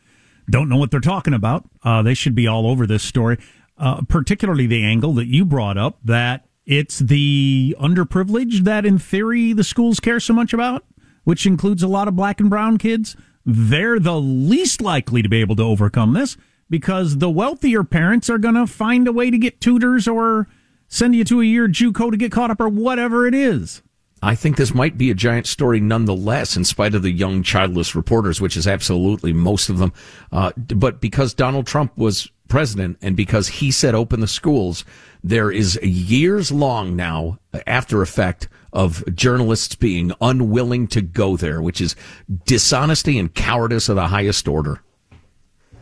don't 0.49 0.69
know 0.69 0.77
what 0.77 0.91
they're 0.93 1.01
talking 1.01 1.35
about. 1.35 1.69
Uh, 1.83 2.03
they 2.03 2.15
should 2.15 2.35
be 2.37 2.47
all 2.47 2.69
over 2.69 2.87
this 2.87 3.03
story, 3.03 3.39
uh, 3.79 4.03
particularly 4.03 4.67
the 4.67 4.85
angle 4.85 5.13
that 5.15 5.27
you 5.27 5.45
brought 5.45 5.77
up 5.77 5.99
that 6.05 6.47
it's 6.67 6.99
the 6.99 7.77
underprivileged 7.81 8.65
that, 8.65 8.85
in 8.85 8.99
theory, 8.99 9.53
the 9.53 9.65
schools 9.65 10.01
care 10.01 10.21
so 10.21 10.35
much 10.35 10.53
about, 10.53 10.85
which 11.25 11.47
includes 11.47 11.83
a 11.83 11.89
lot 11.89 12.09
of 12.09 12.17
black 12.17 12.41
and 12.41 12.51
brown 12.51 12.77
kids. 12.77 13.17
They're 13.45 14.01
the 14.01 14.21
least 14.21 14.83
likely 14.83 15.23
to 15.23 15.29
be 15.29 15.41
able 15.41 15.57
to 15.57 15.63
overcome 15.63 16.13
this 16.13 16.37
because 16.69 17.19
the 17.19 17.31
wealthier 17.31 17.85
parents 17.85 18.29
are 18.29 18.39
going 18.39 18.57
to 18.57 18.67
find 18.67 19.07
a 19.07 19.13
way 19.13 19.31
to 19.31 19.39
get 19.39 19.61
tutors 19.61 20.09
or 20.09 20.49
send 20.89 21.15
you 21.15 21.25
to 21.25 21.41
a 21.41 21.45
year 21.45 21.69
JUCO 21.69 22.11
to 22.11 22.17
get 22.17 22.33
caught 22.33 22.51
up 22.51 22.61
or 22.61 22.69
whatever 22.69 23.27
it 23.27 23.35
is. 23.35 23.83
I 24.23 24.35
think 24.35 24.57
this 24.57 24.75
might 24.75 24.99
be 24.99 25.11
a 25.11 25.15
giant 25.15 25.47
story 25.47 25.79
nonetheless, 25.79 26.57
in 26.57 26.65
spite 26.65 26.95
of 26.95 27.03
the 27.03 27.13
young 27.13 27.43
childless 27.43 27.95
reporters, 27.95 28.41
which 28.41 28.57
is 28.57 28.67
absolutely 28.67 29.33
most 29.33 29.69
of 29.69 29.79
them. 29.79 29.93
Uh, 30.33 30.53
but 30.57 31.01
because 31.01 31.35
Donald 31.35 31.67
Trump 31.67 31.97
was 31.97 32.31
president 32.49 32.99
and 33.03 33.17
because 33.17 33.49
he 33.49 33.71
said 33.71 33.95
open 33.95 34.21
the 34.21 34.27
schools, 34.27 34.85
there 35.23 35.51
is 35.51 35.79
a 35.83 35.89
years 35.89 36.53
long 36.53 36.97
now 36.97 37.39
after 37.67 38.03
effect 38.03 38.49
of 38.73 39.03
journalists 39.15 39.75
being 39.75 40.13
unwilling 40.21 40.87
to 40.89 41.01
go 41.01 41.37
there, 41.37 41.63
which 41.63 41.81
is 41.81 41.97
dishonesty 42.45 43.19
and 43.19 43.35
cowardice 43.35 43.89
of 43.89 43.97
the 43.97 44.09
highest 44.09 44.47
order. 44.47 44.83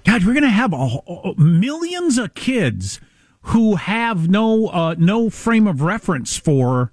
God, 0.05 0.25
we're 0.25 0.35
going 0.35 0.45
to 0.45 0.51
have 0.51 0.73
a, 0.73 1.35
millions 1.37 2.19
of 2.19 2.35
kids 2.35 3.01
who 3.49 3.77
have 3.77 4.29
no 4.29 4.69
uh, 4.69 4.95
no 4.99 5.29
frame 5.29 5.67
of 5.67 5.83
reference 5.83 6.37
for 6.37 6.93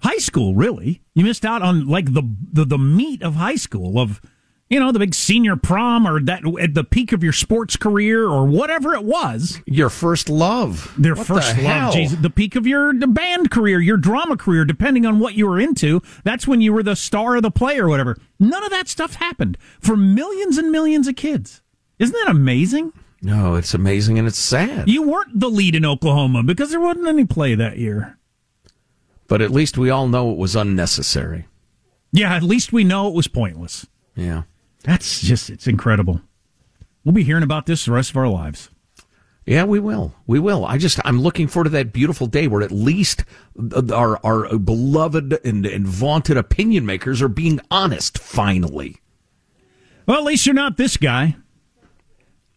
high 0.00 0.18
school. 0.18 0.54
Really, 0.54 1.02
you 1.14 1.24
missed 1.24 1.44
out 1.44 1.62
on 1.62 1.86
like 1.88 2.14
the, 2.14 2.22
the 2.52 2.64
the 2.64 2.78
meat 2.78 3.22
of 3.22 3.36
high 3.36 3.56
school 3.56 3.98
of 3.98 4.20
you 4.72 4.80
know 4.80 4.90
the 4.90 4.98
big 4.98 5.14
senior 5.14 5.54
prom 5.54 6.06
or 6.06 6.20
that 6.20 6.42
at 6.60 6.74
the 6.74 6.82
peak 6.82 7.12
of 7.12 7.22
your 7.22 7.32
sports 7.32 7.76
career 7.76 8.26
or 8.26 8.46
whatever 8.46 8.94
it 8.94 9.04
was. 9.04 9.60
Your 9.66 9.90
first 9.90 10.28
love, 10.30 10.94
their 10.96 11.14
what 11.14 11.26
first 11.26 11.56
the 11.56 11.62
love, 11.62 11.92
Jesus, 11.92 12.18
the 12.18 12.30
peak 12.30 12.56
of 12.56 12.66
your 12.66 12.94
band 12.94 13.50
career, 13.50 13.80
your 13.80 13.98
drama 13.98 14.36
career, 14.36 14.64
depending 14.64 15.04
on 15.04 15.18
what 15.18 15.34
you 15.34 15.46
were 15.46 15.60
into. 15.60 16.00
That's 16.24 16.46
when 16.46 16.62
you 16.62 16.72
were 16.72 16.82
the 16.82 16.96
star 16.96 17.36
of 17.36 17.42
the 17.42 17.50
play 17.50 17.78
or 17.78 17.88
whatever. 17.88 18.16
None 18.40 18.64
of 18.64 18.70
that 18.70 18.88
stuff 18.88 19.16
happened 19.16 19.58
for 19.78 19.96
millions 19.96 20.56
and 20.56 20.72
millions 20.72 21.06
of 21.06 21.16
kids. 21.16 21.60
Isn't 21.98 22.16
that 22.24 22.30
amazing? 22.30 22.92
No, 23.20 23.54
it's 23.56 23.74
amazing 23.74 24.18
and 24.18 24.26
it's 24.26 24.38
sad. 24.38 24.88
You 24.88 25.02
weren't 25.02 25.38
the 25.38 25.50
lead 25.50 25.74
in 25.74 25.84
Oklahoma 25.84 26.42
because 26.42 26.70
there 26.70 26.80
wasn't 26.80 27.06
any 27.06 27.24
play 27.24 27.54
that 27.54 27.76
year. 27.76 28.18
But 29.28 29.42
at 29.42 29.50
least 29.50 29.78
we 29.78 29.90
all 29.90 30.08
know 30.08 30.32
it 30.32 30.38
was 30.38 30.56
unnecessary. 30.56 31.46
Yeah, 32.10 32.34
at 32.34 32.42
least 32.42 32.72
we 32.72 32.84
know 32.84 33.08
it 33.08 33.14
was 33.14 33.28
pointless. 33.28 33.86
Yeah. 34.16 34.42
That's 34.84 35.20
just, 35.20 35.50
it's 35.50 35.66
incredible. 35.66 36.20
We'll 37.04 37.12
be 37.12 37.24
hearing 37.24 37.42
about 37.42 37.66
this 37.66 37.84
the 37.84 37.92
rest 37.92 38.10
of 38.10 38.16
our 38.16 38.28
lives. 38.28 38.70
Yeah, 39.44 39.64
we 39.64 39.80
will. 39.80 40.14
We 40.26 40.38
will. 40.38 40.64
I 40.64 40.78
just, 40.78 41.00
I'm 41.04 41.20
looking 41.20 41.48
forward 41.48 41.64
to 41.64 41.70
that 41.70 41.92
beautiful 41.92 42.28
day 42.28 42.46
where 42.46 42.62
at 42.62 42.70
least 42.70 43.24
our, 43.92 44.24
our 44.24 44.56
beloved 44.56 45.44
and, 45.44 45.66
and 45.66 45.86
vaunted 45.86 46.36
opinion 46.36 46.86
makers 46.86 47.20
are 47.20 47.28
being 47.28 47.60
honest 47.70 48.18
finally. 48.18 48.98
Well, 50.06 50.18
at 50.18 50.24
least 50.24 50.46
you're 50.46 50.54
not 50.54 50.76
this 50.76 50.96
guy. 50.96 51.36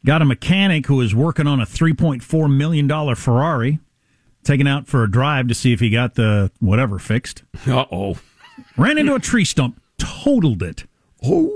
Got 0.05 0.22
a 0.22 0.25
mechanic 0.25 0.86
who 0.86 1.01
is 1.01 1.15
working 1.15 1.48
on 1.48 1.60
a 1.60 1.65
$3.4 1.65 2.55
million 2.55 3.15
Ferrari, 3.15 3.79
taken 4.44 4.67
out 4.67 4.88
for 4.88 5.03
a 5.03 5.10
drive 5.10 5.48
to 5.48 5.55
see 5.55 5.74
if 5.74 5.79
he 5.79 5.89
got 5.89 6.13
the 6.13 6.51
whatever 6.60 7.00
fixed. 7.00 7.41
Uh 7.65 7.86
oh. 7.91 8.17
Ran 8.77 9.00
into 9.00 9.15
a 9.15 9.20
tree 9.20 9.46
stump, 9.46 9.82
totaled 9.98 10.62
it. 10.62 10.86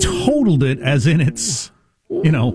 Totaled 0.02 0.64
it 0.64 0.80
as 0.80 1.08
in 1.08 1.22
it's, 1.22 1.72
you 2.10 2.32
know, 2.32 2.52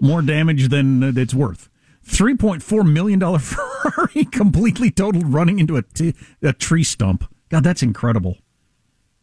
more 0.00 0.22
damage 0.22 0.68
than 0.68 1.16
it's 1.16 1.34
worth. 1.34 1.68
$3.4 2.06 2.90
million 2.90 3.20
Ferrari 3.38 4.24
completely 4.26 4.90
totaled 4.90 5.32
running 5.32 5.58
into 5.58 5.76
a, 5.76 5.82
t- 5.82 6.14
a 6.42 6.52
tree 6.52 6.84
stump. 6.84 7.24
God, 7.48 7.64
that's 7.64 7.82
incredible. 7.82 8.38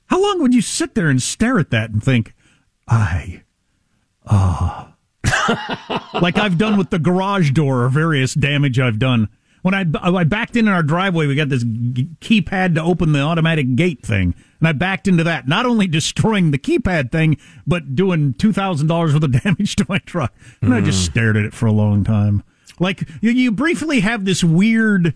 How 0.08 0.22
long 0.22 0.42
would 0.42 0.54
you 0.54 0.62
sit 0.62 0.96
there 0.96 1.10
and 1.10 1.22
stare 1.22 1.60
at 1.60 1.72
that 1.72 1.90
and 1.90 2.04
think, 2.04 2.34
I, 2.88 3.44
ah. 4.26 4.94
Uh, 5.24 6.00
like 6.22 6.38
I've 6.38 6.58
done 6.58 6.78
with 6.78 6.90
the 6.90 7.00
garage 7.00 7.52
door 7.52 7.84
or 7.84 7.90
various 7.90 8.34
damage 8.34 8.80
I've 8.80 9.00
done. 9.00 9.30
When 9.68 9.74
I, 9.74 9.84
I 10.02 10.24
backed 10.24 10.56
in 10.56 10.70
in 10.70 10.74
our 10.74 10.82
driveway, 10.82 11.28
we 11.28 11.36
got 11.36 11.50
this 11.50 11.66
keypad 11.66 12.76
to 12.76 12.82
open 12.82 13.12
the 13.12 13.20
automatic 13.20 13.76
gate 13.76 14.02
thing. 14.02 14.34
And 14.60 14.68
I 14.70 14.72
backed 14.72 15.10
into 15.10 15.26
that, 15.26 15.46
not 15.46 15.66
only 15.66 15.88
destroying 15.88 16.52
the 16.52 16.58
keypad 16.58 17.12
thing, 17.12 17.36
but 17.66 17.94
doing 17.94 18.34
$2,000 18.36 18.90
worth 18.90 19.22
of 19.22 19.44
damage 19.44 19.76
to 19.76 19.86
my 19.90 19.98
truck. 19.98 20.34
And 20.62 20.72
mm. 20.72 20.74
I 20.74 20.80
just 20.80 21.02
mm. 21.02 21.12
stared 21.12 21.36
at 21.36 21.44
it 21.44 21.54
for 21.54 21.66
a 21.66 21.74
long 21.74 22.06
time. 22.06 22.44
Like, 22.80 23.10
you, 23.20 23.32
you 23.32 23.52
briefly 23.52 24.00
have 24.00 24.24
this 24.24 24.42
weird 24.42 25.14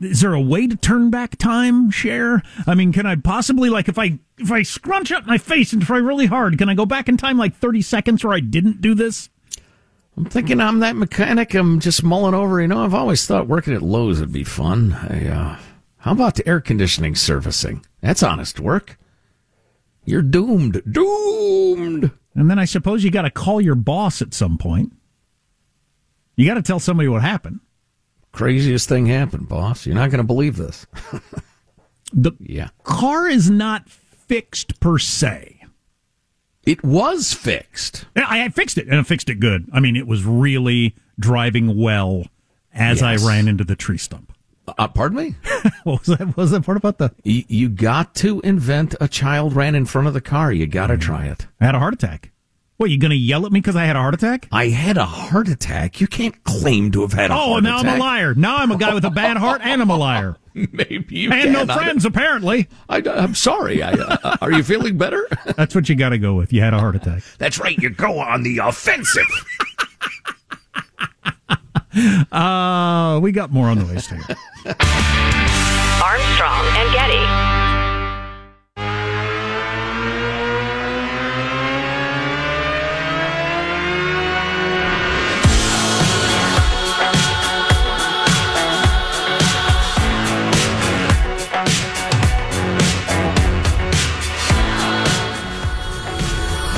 is 0.00 0.22
there 0.22 0.34
a 0.34 0.40
way 0.40 0.66
to 0.66 0.74
turn 0.74 1.10
back 1.10 1.36
time 1.36 1.90
share 1.90 2.42
i 2.66 2.74
mean 2.74 2.92
can 2.92 3.06
i 3.06 3.16
possibly 3.16 3.70
like 3.70 3.88
if 3.88 3.98
i 3.98 4.18
if 4.36 4.52
i 4.52 4.60
scrunch 4.60 5.10
up 5.10 5.24
my 5.24 5.38
face 5.38 5.72
and 5.72 5.80
try 5.80 5.96
really 5.96 6.26
hard 6.26 6.58
can 6.58 6.68
i 6.68 6.74
go 6.74 6.84
back 6.84 7.08
in 7.08 7.16
time 7.16 7.38
like 7.38 7.56
30 7.56 7.80
seconds 7.80 8.22
where 8.22 8.34
i 8.34 8.40
didn't 8.40 8.82
do 8.82 8.94
this 8.94 9.30
i'm 10.16 10.24
thinking 10.26 10.60
i'm 10.60 10.80
that 10.80 10.96
mechanic. 10.96 11.54
I'm 11.54 11.80
just 11.80 12.02
mulling 12.02 12.34
over. 12.34 12.60
You 12.60 12.68
know 12.68 12.84
i've 12.84 12.94
always 12.94 13.26
thought 13.26 13.48
working 13.48 13.74
at 13.74 13.82
Lowe's 13.82 14.20
would 14.20 14.32
be 14.32 14.44
fun. 14.44 14.92
I, 14.92 15.28
uh, 15.28 15.58
how 15.98 16.12
about 16.12 16.36
the 16.36 16.48
air 16.48 16.60
conditioning 16.60 17.14
servicing? 17.14 17.84
That's 18.00 18.22
honest 18.22 18.60
work. 18.60 18.98
You're 20.04 20.22
doomed. 20.22 20.82
Doomed. 20.90 22.12
And 22.34 22.50
then 22.50 22.58
i 22.58 22.64
suppose 22.64 23.02
you 23.02 23.10
got 23.10 23.22
to 23.22 23.30
call 23.30 23.60
your 23.60 23.74
boss 23.74 24.22
at 24.22 24.34
some 24.34 24.56
point. 24.58 24.92
You 26.36 26.46
got 26.46 26.54
to 26.54 26.62
tell 26.62 26.78
somebody 26.78 27.08
what 27.08 27.22
happened. 27.22 27.60
Craziest 28.30 28.88
thing 28.88 29.06
happened, 29.06 29.48
boss. 29.48 29.86
You're 29.86 29.94
not 29.94 30.10
going 30.10 30.18
to 30.18 30.24
believe 30.24 30.56
this. 30.56 30.86
the 32.12 32.32
yeah. 32.38 32.68
car 32.84 33.26
is 33.26 33.50
not 33.50 33.88
fixed 33.88 34.78
per 34.78 34.98
se. 34.98 35.55
It 36.66 36.82
was 36.82 37.32
fixed. 37.32 38.06
I, 38.16 38.48
fixed 38.48 38.76
it, 38.76 38.88
and 38.88 38.98
I 38.98 39.02
fixed 39.04 39.30
it 39.30 39.36
good. 39.36 39.68
I 39.72 39.78
mean, 39.78 39.94
it 39.94 40.06
was 40.06 40.24
really 40.24 40.96
driving 41.18 41.80
well 41.80 42.24
as 42.74 43.00
yes. 43.00 43.22
I 43.22 43.26
ran 43.26 43.46
into 43.46 43.64
the 43.64 43.76
tree 43.76 43.98
stump. 43.98 44.32
Uh, 44.76 44.88
pardon 44.88 45.16
me? 45.16 45.34
what 45.84 46.00
was 46.00 46.18
that? 46.18 46.26
What 46.26 46.36
was 46.36 46.50
that 46.50 46.64
part 46.64 46.76
about 46.76 46.98
the? 46.98 47.14
You, 47.22 47.44
you, 47.46 47.68
got 47.68 48.16
to 48.16 48.40
invent 48.40 48.96
a 49.00 49.06
child 49.06 49.54
ran 49.54 49.76
in 49.76 49.86
front 49.86 50.08
of 50.08 50.14
the 50.14 50.20
car. 50.20 50.52
You 50.52 50.66
got 50.66 50.88
to 50.88 50.96
mm. 50.96 51.00
try 51.00 51.26
it. 51.26 51.46
I 51.60 51.66
had 51.66 51.76
a 51.76 51.78
heart 51.78 51.94
attack. 51.94 52.32
What, 52.78 52.90
you 52.90 52.98
going 52.98 53.10
to 53.10 53.16
yell 53.16 53.46
at 53.46 53.52
me 53.52 53.60
because 53.60 53.74
I 53.74 53.84
had 53.86 53.96
a 53.96 54.00
heart 54.00 54.12
attack? 54.12 54.48
I 54.52 54.68
had 54.68 54.98
a 54.98 55.06
heart 55.06 55.48
attack. 55.48 55.98
You 56.00 56.06
can't 56.06 56.44
claim 56.44 56.90
to 56.92 57.00
have 57.00 57.12
had 57.14 57.30
a 57.30 57.34
heart 57.34 57.42
attack. 57.44 57.48
oh, 57.48 57.52
heart 57.52 57.64
now 57.64 57.78
I'm 57.78 57.96
a 57.96 57.98
liar. 57.98 58.34
Now 58.34 58.56
I'm 58.58 58.70
a 58.70 58.76
guy 58.76 58.92
with 58.92 59.04
a 59.06 59.10
bad 59.10 59.38
heart 59.38 59.62
and 59.64 59.80
I'm 59.80 59.88
a 59.88 59.96
liar. 59.96 60.36
Maybe 60.54 61.16
you 61.16 61.32
And 61.32 61.54
can. 61.54 61.66
no 61.66 61.74
friends, 61.74 62.04
I, 62.04 62.08
apparently. 62.08 62.68
I, 62.88 62.98
am 62.98 63.34
sorry. 63.34 63.82
I, 63.82 63.92
uh, 63.92 64.36
are 64.42 64.52
you 64.52 64.62
feeling 64.62 64.98
better? 64.98 65.26
That's 65.56 65.74
what 65.74 65.88
you 65.88 65.94
got 65.94 66.10
to 66.10 66.18
go 66.18 66.34
with. 66.34 66.52
You 66.52 66.60
had 66.60 66.74
a 66.74 66.78
heart 66.78 66.96
attack. 66.96 67.22
That's 67.38 67.58
right. 67.58 67.76
You 67.78 67.88
go 67.90 68.18
on 68.18 68.42
the 68.42 68.58
offensive. 68.58 69.24
uh, 72.30 73.18
we 73.22 73.32
got 73.32 73.50
more 73.52 73.68
on 73.68 73.78
the 73.78 73.84
list 73.84 74.10
here. 74.10 74.20
Armstrong 76.02 76.66
and 76.76 76.92
Getty. 76.92 77.65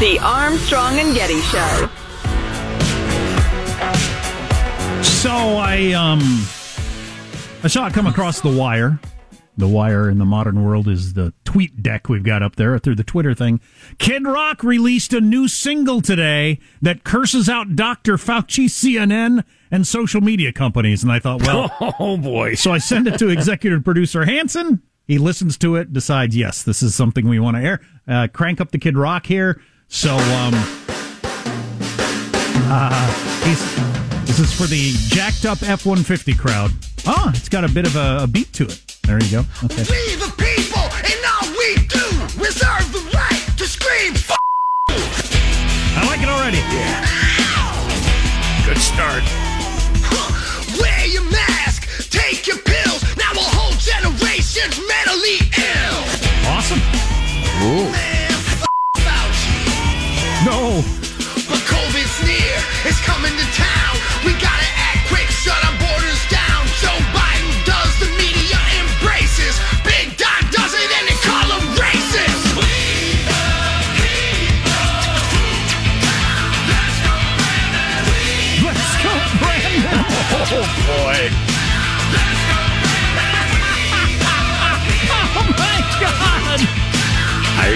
The 0.00 0.16
Armstrong 0.22 1.00
and 1.00 1.12
Getty 1.12 1.40
Show. 1.40 1.88
So 5.02 5.30
I 5.32 5.92
um 5.92 6.20
I 7.64 7.66
saw 7.68 7.88
it 7.88 7.94
come 7.94 8.06
across 8.06 8.40
the 8.40 8.56
wire. 8.56 9.00
The 9.56 9.66
wire 9.66 10.08
in 10.08 10.18
the 10.18 10.24
modern 10.24 10.64
world 10.64 10.86
is 10.86 11.14
the 11.14 11.34
tweet 11.44 11.82
deck 11.82 12.08
we've 12.08 12.22
got 12.22 12.44
up 12.44 12.54
there 12.54 12.78
through 12.78 12.94
the 12.94 13.02
Twitter 13.02 13.34
thing. 13.34 13.60
Kid 13.98 14.24
Rock 14.24 14.62
released 14.62 15.12
a 15.12 15.20
new 15.20 15.48
single 15.48 16.00
today 16.00 16.60
that 16.80 17.02
curses 17.02 17.48
out 17.48 17.74
Dr. 17.74 18.18
Fauci, 18.18 18.66
CNN, 18.66 19.42
and 19.72 19.84
social 19.84 20.20
media 20.20 20.52
companies. 20.52 21.02
And 21.02 21.10
I 21.10 21.18
thought, 21.18 21.42
well, 21.42 21.74
oh 21.98 22.16
boy. 22.16 22.54
So 22.54 22.70
I 22.72 22.78
send 22.78 23.08
it 23.08 23.18
to 23.18 23.30
executive 23.30 23.82
producer 23.82 24.24
Hanson 24.26 24.80
He 25.08 25.18
listens 25.18 25.58
to 25.58 25.74
it, 25.74 25.92
decides, 25.92 26.36
yes, 26.36 26.62
this 26.62 26.84
is 26.84 26.94
something 26.94 27.28
we 27.28 27.40
want 27.40 27.56
to 27.56 27.62
air. 27.64 27.80
Uh, 28.06 28.28
crank 28.32 28.60
up 28.60 28.70
the 28.70 28.78
Kid 28.78 28.96
Rock 28.96 29.26
here. 29.26 29.60
So, 29.88 30.14
um, 30.14 30.52
uh, 32.70 33.42
he's, 33.44 33.60
this 34.26 34.38
is 34.38 34.52
for 34.52 34.66
the 34.66 34.92
jacked 35.08 35.44
up 35.46 35.62
F 35.62 35.86
150 35.86 36.34
crowd. 36.34 36.70
Oh, 37.06 37.32
it's 37.34 37.48
got 37.48 37.64
a 37.64 37.68
bit 37.68 37.86
of 37.86 37.96
a, 37.96 38.20
a 38.22 38.26
beat 38.26 38.52
to 38.54 38.64
it. 38.64 38.80
There 39.04 39.18
you 39.22 39.30
go. 39.30 39.38
Okay. 39.64 39.84
We 39.88 40.14
the 40.20 40.32
people, 40.36 40.84
and 40.84 41.20
all 41.24 41.48
we 41.56 41.74
do, 41.88 42.04
reserve 42.36 42.84
the 42.92 43.00
right 43.16 43.42
to 43.56 43.64
scream. 43.66 44.12
F- 44.12 44.36
I 44.90 46.04
like 46.06 46.20
it 46.22 46.28
already. 46.28 46.58
Yeah. 46.58 47.06
Good 48.66 48.78
start. 48.78 49.24
Wear 50.78 51.06
your 51.06 51.24
mask, 51.30 52.10
take 52.10 52.46
your 52.46 52.58
pills. 52.58 53.02
Now 53.16 53.32
a 53.32 53.48
whole 53.56 53.72
generation's 53.80 54.78
mentally 54.78 55.40
ill. 55.56 56.04
Awesome. 56.52 56.78
Ooh. 57.64 57.90
Man, 57.90 57.94
f- 57.94 57.94
Fauci. 57.94 58.17
No. 60.44 60.84
But 61.48 61.58
COVID's 61.66 62.22
near, 62.24 62.58
it's 62.84 63.04
coming 63.04 63.32
to 63.32 63.44
town. 63.56 63.77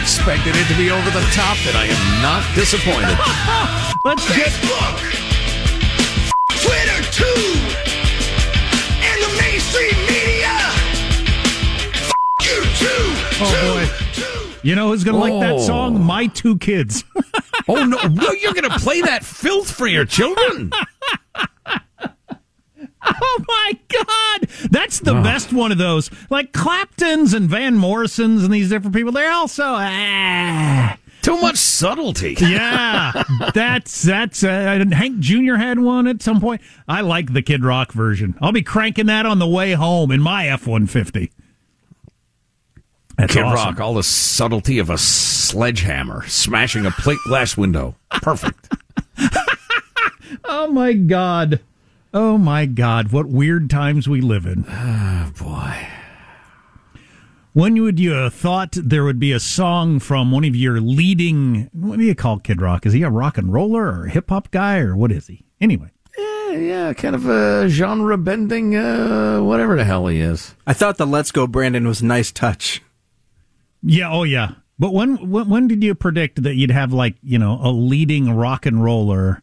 Expected 0.03 0.55
it 0.57 0.67
to 0.67 0.77
be 0.77 0.91
over 0.91 1.11
the 1.11 1.21
top, 1.33 1.57
and 1.65 1.77
I 1.77 1.87
am 1.87 2.23
not 2.23 2.43
disappointed. 2.57 3.17
Let's 4.05 4.27
get. 4.37 4.49
Facebook, 4.49 4.99
Twitter 6.61 7.01
too, 7.13 7.43
and 9.07 9.23
the 9.23 9.31
mainstream 9.41 9.97
media. 10.11 10.59
You 12.43 12.63
too. 12.75 13.05
Oh, 13.45 13.47
too, 13.55 13.75
boy. 13.79 13.87
too. 14.15 14.69
You 14.69 14.75
know 14.75 14.89
who's 14.89 15.05
going 15.05 15.15
to 15.15 15.21
like 15.21 15.41
that 15.49 15.53
Oh. 15.61 15.67
song? 15.67 16.03
My 16.03 16.27
two 16.27 16.59
kids. 16.59 17.05
oh 17.69 17.85
no, 17.85 17.99
no 18.09 18.33
you're 18.33 18.55
going 18.55 18.69
to 18.69 18.79
play 18.81 19.03
that 19.03 19.25
filth 19.25 19.71
for 19.71 19.87
your 19.87 20.05
children? 20.05 20.73
Oh 23.05 23.45
my 23.49 23.73
God! 23.73 23.82
That's 24.93 25.15
the 25.15 25.23
best 25.23 25.53
one 25.55 25.73
of 25.73 25.79
those. 25.79 26.11
Like 26.29 26.53
Clapton's 26.53 27.33
and 27.33 27.49
Van 27.49 27.77
Morrison's 27.77 28.45
and 28.45 28.53
these 28.53 28.69
different 28.69 28.95
people. 28.95 29.11
They're 29.11 29.33
also 29.33 29.65
ah. 29.65 30.99
Too 31.23 31.41
much 31.41 31.57
subtlety. 31.57 32.37
Yeah, 32.39 33.23
that's 33.55 34.03
that's 34.03 34.45
uh, 34.45 34.85
Hank 34.93 35.21
Jr. 35.21 35.55
had 35.55 35.79
one 35.79 36.07
at 36.07 36.21
some 36.21 36.41
point. 36.41 36.61
I 36.89 37.01
like 37.01 37.33
the 37.33 37.43
Kid 37.43 37.65
Rock 37.65 37.93
version. 37.93 38.37
I'll 38.43 38.53
be 38.53 38.63
cranking 38.63 39.07
that 39.07 39.25
on 39.25 39.39
the 39.39 39.47
way 39.47 39.73
home 39.73 40.11
in 40.11 40.21
my 40.21 40.49
F 40.49 40.67
one 40.67 40.87
fifty. 40.87 41.31
Kid 43.19 43.39
awesome. 43.39 43.75
Rock, 43.75 43.81
all 43.81 43.95
the 43.95 44.03
subtlety 44.03 44.79
of 44.79 44.91
a 44.91 44.99
sledgehammer 44.99 46.27
smashing 46.27 46.85
a 46.87 46.91
plate 46.91 47.21
glass 47.25 47.57
window. 47.57 47.95
Perfect. 48.11 48.69
Oh 50.45 50.67
my 50.69 50.95
God! 50.95 51.61
Oh 52.15 52.37
my 52.37 52.67
God! 52.67 53.11
What 53.13 53.27
weird 53.29 53.71
times 53.71 54.09
we 54.09 54.21
live 54.21 54.45
in. 54.47 54.65
Oh 54.69 55.33
boy. 55.39 55.87
When 57.55 57.81
would 57.83 58.01
you 58.01 58.13
have 58.13 58.33
thought 58.35 58.73
there 58.73 59.05
would 59.05 59.19
be 59.19 59.33
a 59.33 59.41
song 59.41 59.99
from 59.99 60.31
one 60.31 60.45
of 60.45 60.57
your 60.57 60.81
leading? 60.81 61.69
What 61.73 61.99
do 61.99 62.05
you 62.05 62.15
call 62.15 62.39
Kid 62.39 62.63
Rock? 62.63 62.87
Is 62.87 62.95
he 62.95 63.03
a 63.03 63.11
rock 63.11 63.37
and 63.37 63.53
roller 63.53 63.85
or 63.87 64.07
a 64.07 64.11
hip 64.11 64.31
hop 64.31 64.51
guy 64.51 64.79
or 64.79 64.97
what 64.97 65.13
is 65.13 65.27
he? 65.27 65.45
Anyway, 65.61 65.91
Yeah, 66.19 66.53
yeah, 66.53 66.93
kind 66.95 67.15
of 67.15 67.29
a 67.29 67.69
genre 67.69 68.17
bending, 68.17 68.75
uh, 68.75 69.41
whatever 69.41 69.77
the 69.77 69.85
hell 69.85 70.07
he 70.07 70.19
is. 70.21 70.55
I 70.67 70.73
thought 70.73 70.97
the 70.97 71.07
"Let's 71.07 71.31
Go 71.31 71.47
Brandon" 71.47 71.87
was 71.87 72.01
a 72.01 72.07
nice 72.07 72.31
touch. 72.33 72.83
yeah, 73.83 74.11
oh 74.11 74.23
yeah. 74.25 74.53
But 74.79 74.93
when 74.95 75.31
when, 75.31 75.49
when 75.49 75.69
did 75.69 75.83
you 75.85 75.95
predict 75.95 76.43
that 76.43 76.55
you'd 76.57 76.71
have 76.71 76.93
like 76.93 77.17
you 77.23 77.39
know 77.39 77.59
a 77.63 77.71
leading 77.71 78.35
rock 78.35 78.65
and 78.67 78.83
roller 78.83 79.43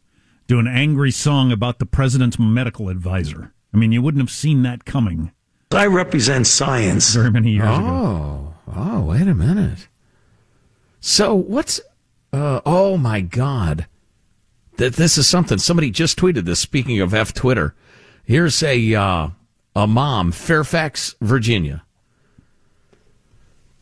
do 0.50 0.58
an 0.58 0.66
angry 0.66 1.12
song 1.12 1.52
about 1.52 1.78
the 1.78 1.86
president's 1.86 2.36
medical 2.36 2.88
advisor? 2.88 3.54
I 3.72 3.76
mean, 3.76 3.92
you 3.92 4.02
wouldn't 4.02 4.20
have 4.20 4.32
seen 4.32 4.62
that 4.64 4.84
coming 4.84 5.30
I 5.70 5.86
represent 5.86 6.44
science. 6.48 7.14
very 7.14 7.30
many 7.30 7.52
years 7.52 7.68
ago. 7.68 7.86
Oh, 7.86 8.54
oh, 8.74 9.00
wait 9.02 9.28
a 9.28 9.34
minute. 9.34 9.86
So 10.98 11.36
what's? 11.36 11.80
Uh, 12.32 12.60
oh 12.66 12.96
my 12.96 13.20
God, 13.20 13.86
that 14.78 14.94
this 14.94 15.16
is 15.16 15.28
something. 15.28 15.58
Somebody 15.58 15.92
just 15.92 16.18
tweeted 16.18 16.46
this. 16.46 16.58
Speaking 16.58 17.00
of 17.00 17.14
F 17.14 17.32
Twitter, 17.32 17.76
here's 18.24 18.60
a 18.64 18.92
uh, 18.92 19.28
a 19.76 19.86
mom, 19.86 20.32
Fairfax, 20.32 21.14
Virginia, 21.20 21.84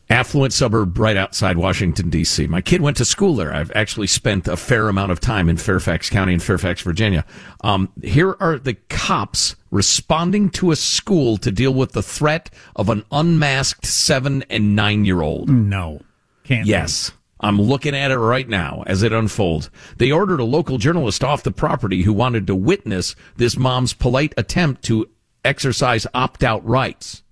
affluent 0.09 0.53
suburb 0.53 0.97
right 0.97 1.17
outside 1.17 1.57
Washington 1.57 2.09
D.C. 2.09 2.47
My 2.47 2.61
kid 2.61 2.81
went 2.81 2.97
to 2.97 3.05
school 3.05 3.35
there. 3.35 3.53
I've 3.53 3.71
actually 3.75 4.07
spent 4.07 4.47
a 4.47 4.57
fair 4.57 4.89
amount 4.89 5.11
of 5.11 5.19
time 5.19 5.49
in 5.49 5.57
Fairfax 5.57 6.09
County 6.09 6.33
in 6.33 6.39
Fairfax, 6.39 6.81
Virginia. 6.81 7.25
Um, 7.61 7.91
here 8.01 8.35
are 8.39 8.57
the 8.57 8.75
cops 8.89 9.55
responding 9.71 10.49
to 10.51 10.71
a 10.71 10.75
school 10.75 11.37
to 11.37 11.51
deal 11.51 11.73
with 11.73 11.91
the 11.91 12.01
threat 12.03 12.49
of 12.75 12.89
an 12.89 13.05
unmasked 13.11 13.85
seven 13.85 14.43
and 14.49 14.75
nine 14.75 15.05
year 15.05 15.21
old. 15.21 15.49
No, 15.49 16.01
can't. 16.43 16.65
be. 16.65 16.69
Yes. 16.69 17.11
I'm 17.41 17.61
looking 17.61 17.95
at 17.95 18.11
it 18.11 18.17
right 18.17 18.49
now 18.49 18.83
as 18.85 19.01
it 19.01 19.13
unfolds. 19.13 19.69
They 19.97 20.11
ordered 20.11 20.41
a 20.41 20.45
local 20.45 20.77
journalist 20.77 21.23
off 21.23 21.43
the 21.43 21.51
property 21.51 22.01
who 22.01 22.11
wanted 22.11 22.47
to 22.47 22.55
witness 22.55 23.15
this 23.37 23.55
mom's 23.55 23.93
polite 23.93 24.33
attempt 24.35 24.83
to 24.85 25.09
exercise 25.45 26.05
opt 26.13 26.43
out 26.43 26.65
rights. 26.65 27.23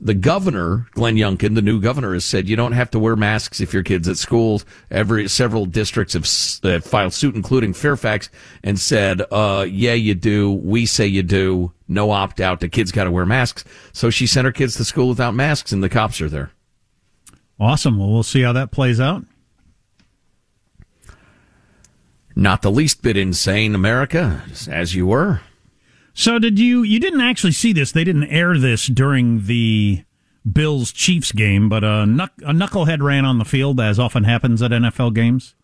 The 0.00 0.14
governor, 0.14 0.86
Glenn 0.92 1.16
Youngkin, 1.16 1.56
the 1.56 1.62
new 1.62 1.80
governor, 1.80 2.14
has 2.14 2.24
said 2.24 2.48
you 2.48 2.54
don't 2.54 2.72
have 2.72 2.90
to 2.92 3.00
wear 3.00 3.16
masks 3.16 3.60
if 3.60 3.74
your 3.74 3.82
kid's 3.82 4.08
at 4.08 4.16
school. 4.16 4.62
Every 4.90 5.28
several 5.28 5.66
districts 5.66 6.14
have 6.14 6.24
uh, 6.64 6.80
filed 6.80 7.12
suit, 7.12 7.34
including 7.34 7.72
Fairfax, 7.72 8.30
and 8.62 8.78
said, 8.78 9.22
uh, 9.32 9.66
"Yeah, 9.68 9.94
you 9.94 10.14
do. 10.14 10.52
We 10.52 10.86
say 10.86 11.06
you 11.06 11.24
do. 11.24 11.72
No 11.88 12.12
opt 12.12 12.40
out. 12.40 12.60
The 12.60 12.68
kids 12.68 12.92
got 12.92 13.04
to 13.04 13.10
wear 13.10 13.26
masks." 13.26 13.64
So 13.92 14.08
she 14.08 14.26
sent 14.26 14.44
her 14.44 14.52
kids 14.52 14.76
to 14.76 14.84
school 14.84 15.08
without 15.08 15.34
masks, 15.34 15.72
and 15.72 15.82
the 15.82 15.88
cops 15.88 16.20
are 16.20 16.28
there. 16.28 16.52
Awesome. 17.58 17.98
Well, 17.98 18.10
we'll 18.10 18.22
see 18.22 18.42
how 18.42 18.52
that 18.52 18.70
plays 18.70 19.00
out. 19.00 19.24
Not 22.36 22.62
the 22.62 22.70
least 22.70 23.02
bit 23.02 23.16
insane, 23.16 23.74
America, 23.74 24.44
as 24.68 24.94
you 24.94 25.08
were. 25.08 25.40
So 26.18 26.40
did 26.40 26.58
you? 26.58 26.82
You 26.82 26.98
didn't 26.98 27.20
actually 27.20 27.52
see 27.52 27.72
this. 27.72 27.92
They 27.92 28.02
didn't 28.02 28.24
air 28.24 28.58
this 28.58 28.88
during 28.88 29.46
the 29.46 30.02
Bills 30.50 30.90
Chiefs 30.90 31.30
game, 31.30 31.68
but 31.68 31.84
a, 31.84 32.06
knuck- 32.08 32.42
a 32.42 32.52
knucklehead 32.52 33.00
ran 33.00 33.24
on 33.24 33.38
the 33.38 33.44
field, 33.44 33.78
as 33.78 34.00
often 34.00 34.24
happens 34.24 34.60
at 34.60 34.72
NFL 34.72 35.14
games. 35.14 35.54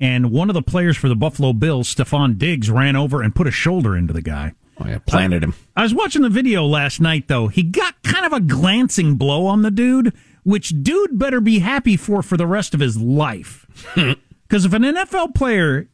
And 0.00 0.30
one 0.30 0.48
of 0.48 0.54
the 0.54 0.62
players 0.62 0.96
for 0.96 1.10
the 1.10 1.14
Buffalo 1.14 1.52
Bills, 1.52 1.94
Stefon 1.94 2.38
Diggs, 2.38 2.70
ran 2.70 2.96
over 2.96 3.20
and 3.20 3.34
put 3.34 3.46
a 3.46 3.50
shoulder 3.50 3.94
into 3.94 4.14
the 4.14 4.22
guy. 4.22 4.54
Oh, 4.80 4.86
yeah, 4.86 5.00
planted 5.00 5.44
him. 5.44 5.52
I 5.76 5.82
was 5.82 5.92
watching 5.92 6.22
the 6.22 6.30
video 6.30 6.64
last 6.64 6.98
night, 6.98 7.28
though. 7.28 7.48
He 7.48 7.62
got 7.62 8.02
kind 8.02 8.24
of 8.24 8.32
a 8.32 8.40
glancing 8.40 9.16
blow 9.16 9.44
on 9.44 9.60
the 9.60 9.70
dude, 9.70 10.14
which 10.44 10.82
dude 10.82 11.18
better 11.18 11.42
be 11.42 11.58
happy 11.58 11.98
for 11.98 12.22
for 12.22 12.38
the 12.38 12.46
rest 12.46 12.72
of 12.72 12.80
his 12.80 12.96
life. 12.96 13.66
Because 14.46 14.66
if 14.66 14.74
an 14.74 14.82
NFL 14.82 15.34
player 15.34 15.88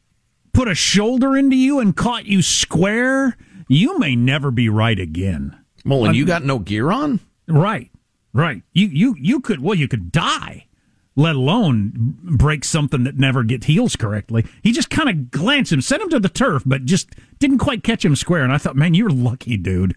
put 0.52 0.66
a 0.68 0.74
shoulder 0.74 1.36
into 1.36 1.56
you 1.56 1.78
and 1.78 1.96
caught 1.96 2.26
you 2.26 2.42
square, 2.42 3.36
you 3.70 4.00
may 4.00 4.16
never 4.16 4.50
be 4.50 4.68
right 4.68 4.98
again. 4.98 5.56
Well, 5.84 6.04
and 6.04 6.16
you 6.16 6.26
got 6.26 6.44
no 6.44 6.58
gear 6.58 6.90
on? 6.90 7.20
Right, 7.46 7.90
right. 8.32 8.62
You 8.72 8.88
you 8.88 9.16
you 9.18 9.40
could 9.40 9.60
well, 9.60 9.76
you 9.76 9.86
could 9.86 10.10
die, 10.10 10.66
let 11.14 11.36
alone 11.36 11.92
break 11.94 12.64
something 12.64 13.04
that 13.04 13.16
never 13.16 13.44
gets 13.44 13.66
heals 13.66 13.94
correctly. 13.94 14.44
He 14.62 14.72
just 14.72 14.90
kind 14.90 15.08
of 15.08 15.30
glanced 15.30 15.72
him, 15.72 15.80
sent 15.80 16.02
him 16.02 16.10
to 16.10 16.18
the 16.18 16.28
turf, 16.28 16.64
but 16.66 16.84
just 16.84 17.10
didn't 17.38 17.58
quite 17.58 17.84
catch 17.84 18.04
him 18.04 18.16
square. 18.16 18.42
And 18.42 18.52
I 18.52 18.58
thought, 18.58 18.74
man, 18.76 18.94
you're 18.94 19.08
lucky, 19.08 19.56
dude. 19.56 19.94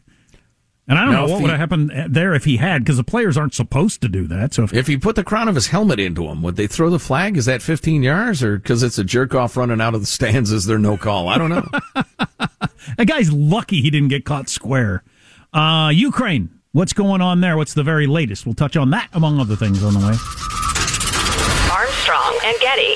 And 0.85 0.99
I 0.99 1.05
don't 1.05 1.13
Now, 1.13 1.25
know 1.25 1.31
what 1.31 1.37
he- 1.37 1.43
would 1.43 1.51
have 1.51 1.59
happened 1.59 1.91
there 2.09 2.33
if 2.33 2.43
he 2.43 2.57
had, 2.57 2.83
because 2.83 2.97
the 2.97 3.05
players 3.05 3.37
aren't 3.37 3.53
supposed 3.53 4.01
to 4.01 4.09
do 4.09 4.27
that. 4.27 4.53
So 4.53 4.63
if, 4.63 4.73
If 4.73 4.89
you 4.89 4.99
put 4.99 5.15
the 5.15 5.23
crown 5.23 5.47
of 5.47 5.55
his 5.55 5.67
helmet 5.67 5.97
into 5.99 6.25
him, 6.27 6.41
would 6.43 6.57
they 6.57 6.67
throw 6.67 6.89
the 6.89 6.99
flag? 6.99 7.37
Is 7.37 7.45
that 7.45 7.61
15 7.61 8.03
yards? 8.03 8.43
Or 8.43 8.57
because 8.57 8.83
it's 8.83 8.97
a 8.97 9.03
jerk 9.05 9.33
off 9.33 9.55
running 9.55 9.79
out 9.79 9.95
of 9.95 10.01
the 10.01 10.07
stands, 10.07 10.51
is 10.51 10.65
there 10.65 10.77
no 10.79 10.97
call? 10.97 11.29
I 11.29 11.37
don't 11.37 11.49
know. 11.49 11.65
a 12.97 13.05
guy's 13.05 13.31
lucky 13.31 13.81
he 13.81 13.89
didn't 13.89 14.09
get 14.09 14.25
caught 14.25 14.49
square. 14.49 15.03
Uh, 15.53 15.89
Ukraine, 15.93 16.49
what's 16.73 16.91
going 16.91 17.21
on 17.21 17.39
there? 17.39 17.55
What's 17.55 17.75
the 17.75 17.83
very 17.83 18.05
latest? 18.07 18.45
We'll 18.45 18.55
touch 18.55 18.75
on 18.75 18.89
that 18.89 19.07
among 19.13 19.39
other 19.39 19.55
things 19.55 19.83
on 19.85 19.93
the 19.93 19.99
way. 19.99 20.15
Armstrong 21.71 22.37
and 22.43 22.59
Getty. 22.59 22.95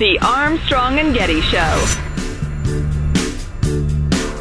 The 0.00 0.18
Armstrong 0.20 0.98
and 0.98 1.14
Getty 1.14 1.42
Show. 1.42 1.76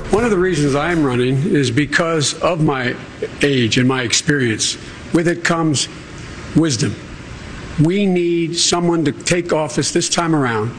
One 0.09 0.23
of 0.23 0.31
the 0.31 0.39
reasons 0.39 0.73
I'm 0.73 1.03
running 1.03 1.35
is 1.53 1.69
because 1.69 2.33
of 2.35 2.63
my 2.63 2.95
age 3.41 3.77
and 3.77 3.85
my 3.85 4.03
experience. 4.03 4.77
With 5.13 5.27
it 5.27 5.43
comes 5.43 5.89
wisdom. 6.55 6.95
We 7.83 8.05
need 8.05 8.55
someone 8.55 9.03
to 9.03 9.11
take 9.11 9.51
office 9.51 9.91
this 9.91 10.07
time 10.07 10.33
around 10.33 10.69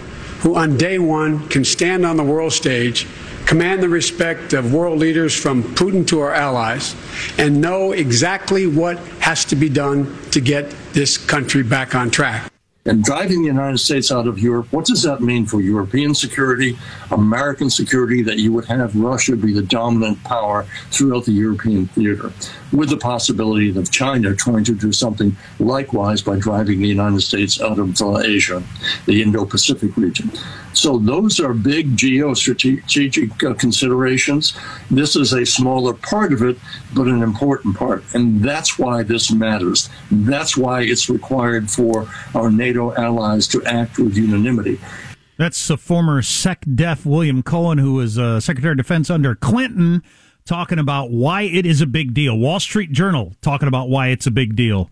who, 0.40 0.56
on 0.56 0.78
day 0.78 0.98
one, 0.98 1.46
can 1.50 1.62
stand 1.62 2.06
on 2.06 2.16
the 2.16 2.24
world 2.24 2.54
stage, 2.54 3.06
command 3.44 3.82
the 3.82 3.88
respect 3.90 4.54
of 4.54 4.72
world 4.72 4.98
leaders 4.98 5.38
from 5.38 5.62
Putin 5.62 6.06
to 6.06 6.20
our 6.20 6.32
allies, 6.32 6.96
and 7.36 7.60
know 7.60 7.92
exactly 7.92 8.66
what 8.66 8.96
has 9.18 9.44
to 9.44 9.56
be 9.56 9.68
done 9.68 10.16
to 10.30 10.40
get 10.40 10.70
this 10.94 11.18
country 11.18 11.62
back 11.62 11.94
on 11.94 12.10
track. 12.10 12.50
And 12.90 13.04
driving 13.04 13.42
the 13.42 13.46
United 13.46 13.78
States 13.78 14.10
out 14.10 14.26
of 14.26 14.40
Europe, 14.40 14.66
what 14.72 14.84
does 14.84 15.04
that 15.04 15.20
mean 15.20 15.46
for 15.46 15.60
European 15.60 16.12
security, 16.12 16.76
American 17.12 17.70
security, 17.70 18.20
that 18.24 18.38
you 18.38 18.52
would 18.52 18.64
have 18.64 18.96
Russia 18.96 19.36
be 19.36 19.52
the 19.52 19.62
dominant 19.62 20.24
power 20.24 20.66
throughout 20.90 21.24
the 21.24 21.30
European 21.30 21.86
theater, 21.86 22.32
with 22.72 22.90
the 22.90 22.96
possibility 22.96 23.76
of 23.76 23.90
China 23.90 24.34
trying 24.34 24.64
to 24.64 24.74
do 24.74 24.92
something 24.92 25.36
likewise 25.58 26.22
by 26.22 26.38
driving 26.38 26.80
the 26.80 26.88
United 26.88 27.20
States 27.20 27.60
out 27.60 27.78
of 27.78 28.00
uh, 28.00 28.18
Asia, 28.18 28.62
the 29.06 29.22
Indo 29.22 29.44
Pacific 29.44 29.96
region? 29.96 30.30
So 30.72 30.98
those 30.98 31.40
are 31.40 31.52
big 31.52 31.96
geostrategic 31.96 33.42
uh, 33.42 33.54
considerations. 33.54 34.56
This 34.90 35.16
is 35.16 35.32
a 35.32 35.44
smaller 35.44 35.94
part 35.94 36.32
of 36.32 36.42
it, 36.42 36.58
but 36.94 37.06
an 37.06 37.22
important 37.22 37.76
part. 37.76 38.04
And 38.14 38.42
that's 38.42 38.78
why 38.78 39.02
this 39.02 39.32
matters. 39.32 39.90
That's 40.10 40.56
why 40.56 40.82
it's 40.82 41.10
required 41.10 41.70
for 41.70 42.08
our 42.34 42.50
NATO 42.50 42.94
allies 42.94 43.48
to 43.48 43.64
act 43.64 43.98
with 43.98 44.16
unanimity. 44.16 44.78
That's 45.36 45.68
the 45.68 45.78
former 45.78 46.20
SecDef 46.20 47.06
William 47.06 47.42
Cohen, 47.42 47.78
who 47.78 47.94
was 47.94 48.18
uh, 48.18 48.40
Secretary 48.40 48.72
of 48.72 48.76
Defense 48.76 49.08
under 49.08 49.34
Clinton, 49.34 50.02
talking 50.50 50.80
about 50.80 51.12
why 51.12 51.42
it 51.42 51.64
is 51.64 51.80
a 51.80 51.86
big 51.86 52.12
deal. 52.12 52.36
Wall 52.36 52.58
Street 52.58 52.90
Journal 52.90 53.32
talking 53.40 53.68
about 53.68 53.88
why 53.88 54.08
it's 54.08 54.26
a 54.26 54.32
big 54.32 54.56
deal. 54.56 54.90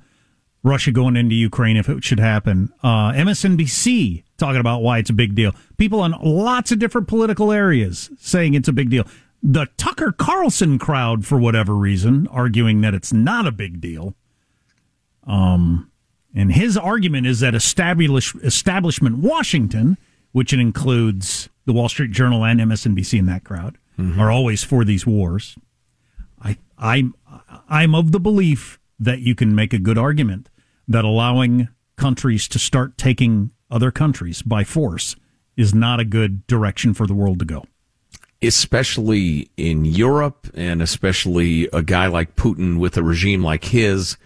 Russia 0.62 0.92
going 0.92 1.16
into 1.16 1.34
Ukraine 1.34 1.76
if 1.76 1.88
it 1.88 2.04
should 2.04 2.20
happen. 2.20 2.72
Uh, 2.80 3.10
MSNBC 3.10 4.22
talking 4.36 4.60
about 4.60 4.82
why 4.82 4.98
it's 4.98 5.10
a 5.10 5.14
big 5.14 5.34
deal. 5.34 5.52
People 5.76 6.04
in 6.04 6.12
lots 6.22 6.70
of 6.70 6.78
different 6.78 7.08
political 7.08 7.50
areas 7.50 8.08
saying 8.20 8.54
it's 8.54 8.68
a 8.68 8.72
big 8.72 8.88
deal. 8.88 9.04
The 9.42 9.66
Tucker 9.76 10.12
Carlson 10.12 10.78
crowd, 10.78 11.26
for 11.26 11.40
whatever 11.40 11.74
reason, 11.74 12.28
arguing 12.28 12.80
that 12.82 12.94
it's 12.94 13.12
not 13.12 13.48
a 13.48 13.52
big 13.52 13.80
deal. 13.80 14.14
Um, 15.26 15.90
and 16.36 16.52
his 16.52 16.76
argument 16.76 17.26
is 17.26 17.40
that 17.40 17.56
establish, 17.56 18.32
establishment 18.36 19.18
Washington, 19.18 19.98
which 20.30 20.52
it 20.52 20.60
includes 20.60 21.48
the 21.66 21.72
Wall 21.72 21.88
Street 21.88 22.12
Journal 22.12 22.44
and 22.44 22.60
MSNBC 22.60 23.18
in 23.18 23.26
that 23.26 23.42
crowd, 23.42 23.76
Mm-hmm. 23.98 24.20
are 24.20 24.30
always 24.30 24.62
for 24.62 24.84
these 24.84 25.06
wars. 25.06 25.56
I, 26.40 26.56
I'm, 26.78 27.14
I'm 27.68 27.94
of 27.94 28.12
the 28.12 28.20
belief 28.20 28.78
that 29.00 29.20
you 29.20 29.34
can 29.34 29.54
make 29.54 29.72
a 29.72 29.78
good 29.78 29.98
argument 29.98 30.48
that 30.86 31.04
allowing 31.04 31.68
countries 31.96 32.46
to 32.48 32.58
start 32.58 32.96
taking 32.96 33.50
other 33.70 33.90
countries 33.90 34.42
by 34.42 34.64
force 34.64 35.16
is 35.56 35.74
not 35.74 35.98
a 35.98 36.04
good 36.04 36.46
direction 36.46 36.94
for 36.94 37.06
the 37.06 37.14
world 37.14 37.40
to 37.40 37.44
go. 37.44 37.64
Especially 38.40 39.50
in 39.56 39.84
Europe, 39.84 40.46
and 40.54 40.80
especially 40.80 41.68
a 41.72 41.82
guy 41.82 42.06
like 42.06 42.36
Putin 42.36 42.78
with 42.78 42.96
a 42.96 43.02
regime 43.02 43.42
like 43.42 43.64
his. 43.64 44.16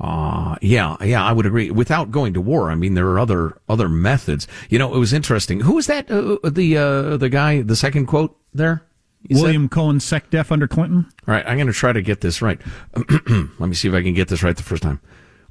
Uh, 0.00 0.56
yeah, 0.62 0.96
yeah, 1.02 1.22
I 1.22 1.32
would 1.32 1.44
agree. 1.44 1.70
Without 1.70 2.10
going 2.10 2.32
to 2.32 2.40
war, 2.40 2.70
I 2.70 2.74
mean, 2.74 2.94
there 2.94 3.08
are 3.08 3.18
other 3.18 3.60
other 3.68 3.90
methods. 3.90 4.48
You 4.70 4.78
know, 4.78 4.94
it 4.94 4.98
was 4.98 5.12
interesting. 5.12 5.60
Who 5.60 5.74
was 5.74 5.86
that? 5.86 6.10
Uh, 6.10 6.38
the 6.48 6.78
uh, 6.78 7.16
the 7.18 7.28
guy, 7.28 7.60
the 7.60 7.76
second 7.76 8.06
quote 8.06 8.34
there. 8.54 8.86
William 9.30 9.64
said? 9.64 9.70
Cohen, 9.70 9.98
SecDef 9.98 10.50
under 10.50 10.68
Clinton. 10.68 11.06
All 11.26 11.34
right, 11.34 11.46
I'm 11.46 11.56
going 11.56 11.66
to 11.66 11.72
try 11.72 11.92
to 11.92 12.02
get 12.02 12.20
this 12.20 12.42
right. 12.42 12.60
Let 12.96 13.68
me 13.68 13.74
see 13.74 13.88
if 13.88 13.94
I 13.94 14.02
can 14.02 14.14
get 14.14 14.28
this 14.28 14.42
right 14.42 14.56
the 14.56 14.62
first 14.62 14.82
time. 14.82 15.00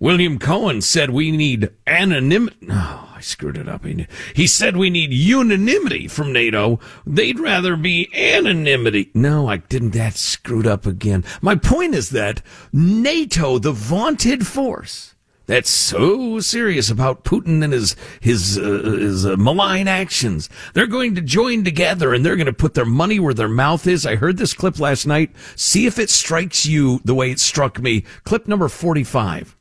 William 0.01 0.39
Cohen 0.39 0.81
said 0.81 1.11
we 1.11 1.29
need 1.29 1.69
anonymity. 1.85 2.57
Oh, 2.71 3.13
I 3.15 3.21
screwed 3.21 3.55
it 3.55 3.69
up. 3.69 3.85
He 4.33 4.47
said 4.47 4.75
we 4.75 4.89
need 4.89 5.13
unanimity 5.13 6.07
from 6.07 6.33
NATO. 6.33 6.79
They'd 7.05 7.39
rather 7.39 7.75
be 7.75 8.09
anonymity. 8.15 9.11
No, 9.13 9.47
I 9.47 9.57
didn't. 9.57 9.91
That 9.91 10.15
screwed 10.15 10.65
up 10.65 10.87
again. 10.87 11.23
My 11.39 11.53
point 11.53 11.93
is 11.93 12.09
that 12.09 12.41
NATO, 12.73 13.59
the 13.59 13.71
vaunted 13.71 14.47
force, 14.47 15.13
that's 15.45 15.69
so 15.69 16.39
serious 16.39 16.89
about 16.89 17.23
Putin 17.23 17.63
and 17.63 17.73
his 17.73 17.95
his 18.19 18.57
uh, 18.57 18.61
his 18.61 19.25
uh, 19.25 19.35
malign 19.37 19.87
actions. 19.87 20.49
They're 20.73 20.87
going 20.87 21.15
to 21.15 21.21
join 21.21 21.63
together 21.63 22.13
and 22.13 22.25
they're 22.25 22.35
going 22.35 22.45
to 22.45 22.53
put 22.53 22.73
their 22.73 22.85
money 22.85 23.19
where 23.19 23.33
their 23.33 23.49
mouth 23.49 23.87
is. 23.87 24.05
I 24.05 24.15
heard 24.15 24.37
this 24.37 24.53
clip 24.53 24.79
last 24.79 25.05
night. 25.05 25.31
See 25.55 25.85
if 25.85 25.99
it 25.99 26.09
strikes 26.09 26.65
you 26.65 27.01
the 27.03 27.15
way 27.15 27.31
it 27.31 27.39
struck 27.39 27.79
me. 27.79 28.05
Clip 28.23 28.47
number 28.47 28.69
45. 28.69 29.57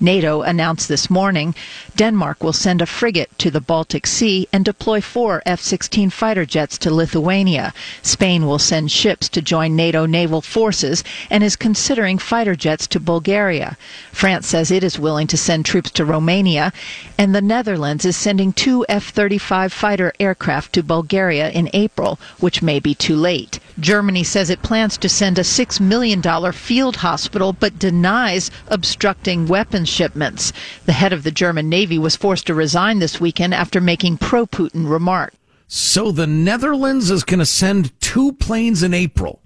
NATO 0.00 0.42
announced 0.42 0.88
this 0.88 1.10
morning 1.10 1.54
Denmark 1.96 2.44
will 2.44 2.52
send 2.52 2.80
a 2.80 2.86
frigate 2.86 3.36
to 3.38 3.50
the 3.50 3.60
Baltic 3.60 4.06
Sea 4.06 4.46
and 4.52 4.64
deploy 4.64 5.00
four 5.00 5.42
F 5.44 5.60
16 5.60 6.10
fighter 6.10 6.46
jets 6.46 6.78
to 6.78 6.94
Lithuania. 6.94 7.74
Spain 8.02 8.46
will 8.46 8.60
send 8.60 8.92
ships 8.92 9.28
to 9.30 9.42
join 9.42 9.74
NATO 9.74 10.06
naval 10.06 10.40
forces 10.40 11.02
and 11.30 11.42
is 11.42 11.56
considering 11.56 12.18
fighter 12.18 12.54
jets 12.54 12.86
to 12.86 13.00
Bulgaria. 13.00 13.76
France 14.12 14.46
says 14.46 14.70
it 14.70 14.84
is 14.84 14.98
willing 15.00 15.26
to 15.26 15.36
send 15.36 15.64
troops 15.64 15.90
to 15.90 16.04
Romania, 16.04 16.72
and 17.18 17.34
the 17.34 17.42
Netherlands 17.42 18.04
is 18.04 18.16
sending 18.16 18.52
two 18.52 18.86
F 18.88 19.08
35 19.08 19.72
fighter 19.72 20.12
aircraft 20.20 20.72
to 20.74 20.82
Bulgaria 20.84 21.50
in 21.50 21.68
April, 21.72 22.20
which 22.38 22.62
may 22.62 22.78
be 22.78 22.94
too 22.94 23.16
late. 23.16 23.58
Germany 23.80 24.24
says 24.24 24.50
it 24.50 24.62
plans 24.62 24.96
to 24.98 25.08
send 25.08 25.38
a 25.38 25.42
$6 25.42 25.80
million 25.80 26.20
field 26.52 26.96
hospital 26.96 27.52
but 27.52 27.78
denies 27.78 28.50
obstructing 28.66 29.46
weapons 29.46 29.87
shipments. 29.88 30.52
The 30.86 30.92
head 30.92 31.12
of 31.12 31.22
the 31.22 31.30
German 31.30 31.68
Navy 31.68 31.98
was 31.98 32.16
forced 32.16 32.46
to 32.46 32.54
resign 32.54 32.98
this 32.98 33.20
weekend 33.20 33.54
after 33.54 33.80
making 33.80 34.18
pro 34.18 34.46
Putin 34.46 34.88
remarks. 34.88 35.36
So 35.66 36.12
the 36.12 36.26
Netherlands 36.26 37.10
is 37.10 37.24
going 37.24 37.40
to 37.40 37.46
send 37.46 37.98
two 38.00 38.32
planes 38.32 38.82
in 38.82 38.94
April. 38.94 39.40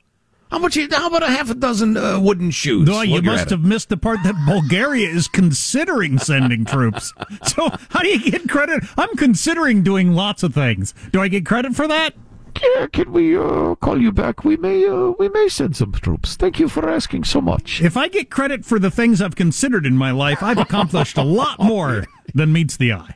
How 0.53 0.59
much? 0.59 0.77
How 0.77 1.09
about 1.09 1.23
a 1.23 1.31
half 1.31 1.49
a 1.49 1.55
dozen 1.55 1.97
uh, 1.97 2.21
wooden 2.21 2.51
shoes? 2.51 2.87
No, 2.87 3.01
you 3.01 3.23
must 3.23 3.49
have 3.49 3.63
missed 3.63 3.89
the 3.89 3.97
part 3.97 4.19
that 4.23 4.35
Bulgaria 4.47 5.09
is 5.09 5.27
considering 5.27 6.19
sending 6.19 6.67
troops. 6.67 7.15
So 7.47 7.71
how 7.89 8.01
do 8.01 8.09
you 8.09 8.31
get 8.31 8.49
credit? 8.51 8.85
I'm 8.99 9.17
considering 9.17 9.83
doing 9.83 10.13
lots 10.13 10.43
of 10.43 10.53
things. 10.53 10.93
Do 11.11 11.23
I 11.23 11.29
get 11.29 11.47
credit 11.47 11.75
for 11.75 11.89
that? 11.89 12.15
Yeah, 12.61 12.87
can 12.87 13.13
we 13.13 13.37
uh, 13.37 13.75
call 13.77 14.01
you 14.01 14.13
back? 14.13 14.45
We 14.45 14.57
may 14.57 14.87
uh, 14.87 15.13
we 15.19 15.29
may 15.29 15.49
send 15.49 15.77
some 15.77 15.93
troops. 15.93 16.37
Thank 16.37 16.59
you 16.59 16.69
for 16.69 16.89
asking 16.89 17.25
so 17.25 17.41
much. 17.41 17.81
If 17.83 17.97
I 17.97 18.09
get 18.09 18.31
credit 18.31 18.65
for 18.65 18.79
the 18.79 18.91
things 18.91 19.21
I've 19.23 19.37
considered 19.37 19.87
in 19.87 19.97
my 19.97 20.11
life, 20.11 20.43
I've 20.43 20.59
accomplished 20.59 21.17
a 21.17 21.23
lot 21.23 21.59
more 21.61 22.07
than 22.35 22.53
meets 22.53 22.77
the 22.77 22.93
eye. 22.93 23.15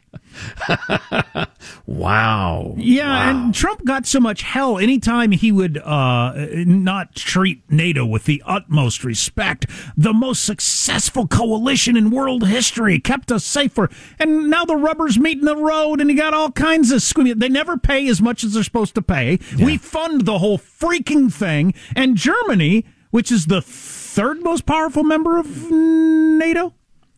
wow. 1.86 2.74
Yeah, 2.76 3.08
wow. 3.08 3.30
and 3.30 3.54
Trump 3.54 3.84
got 3.84 4.06
so 4.06 4.20
much 4.20 4.42
hell 4.42 4.78
anytime 4.78 5.32
he 5.32 5.52
would 5.52 5.78
uh, 5.78 6.32
not 6.50 7.14
treat 7.14 7.62
NATO 7.70 8.04
with 8.04 8.24
the 8.24 8.42
utmost 8.46 9.04
respect. 9.04 9.66
The 9.96 10.12
most 10.12 10.44
successful 10.44 11.26
coalition 11.26 11.96
in 11.96 12.10
world 12.10 12.46
history 12.46 12.98
kept 12.98 13.32
us 13.32 13.44
safer. 13.44 13.88
And 14.18 14.50
now 14.50 14.64
the 14.64 14.76
rubber's 14.76 15.18
meeting 15.18 15.44
the 15.44 15.56
road, 15.56 16.00
and 16.00 16.10
you 16.10 16.16
got 16.16 16.34
all 16.34 16.50
kinds 16.50 16.90
of 16.90 17.02
squeamish. 17.02 17.38
They 17.38 17.48
never 17.48 17.76
pay 17.76 18.08
as 18.08 18.20
much 18.20 18.44
as 18.44 18.54
they're 18.54 18.62
supposed 18.62 18.94
to 18.96 19.02
pay. 19.02 19.38
Yeah. 19.56 19.66
We 19.66 19.78
fund 19.78 20.26
the 20.26 20.38
whole 20.38 20.58
freaking 20.58 21.32
thing. 21.32 21.74
And 21.94 22.16
Germany, 22.16 22.84
which 23.10 23.32
is 23.32 23.46
the 23.46 23.62
third 23.62 24.42
most 24.42 24.66
powerful 24.66 25.02
member 25.02 25.38
of 25.38 25.70
NATO, 25.70 26.74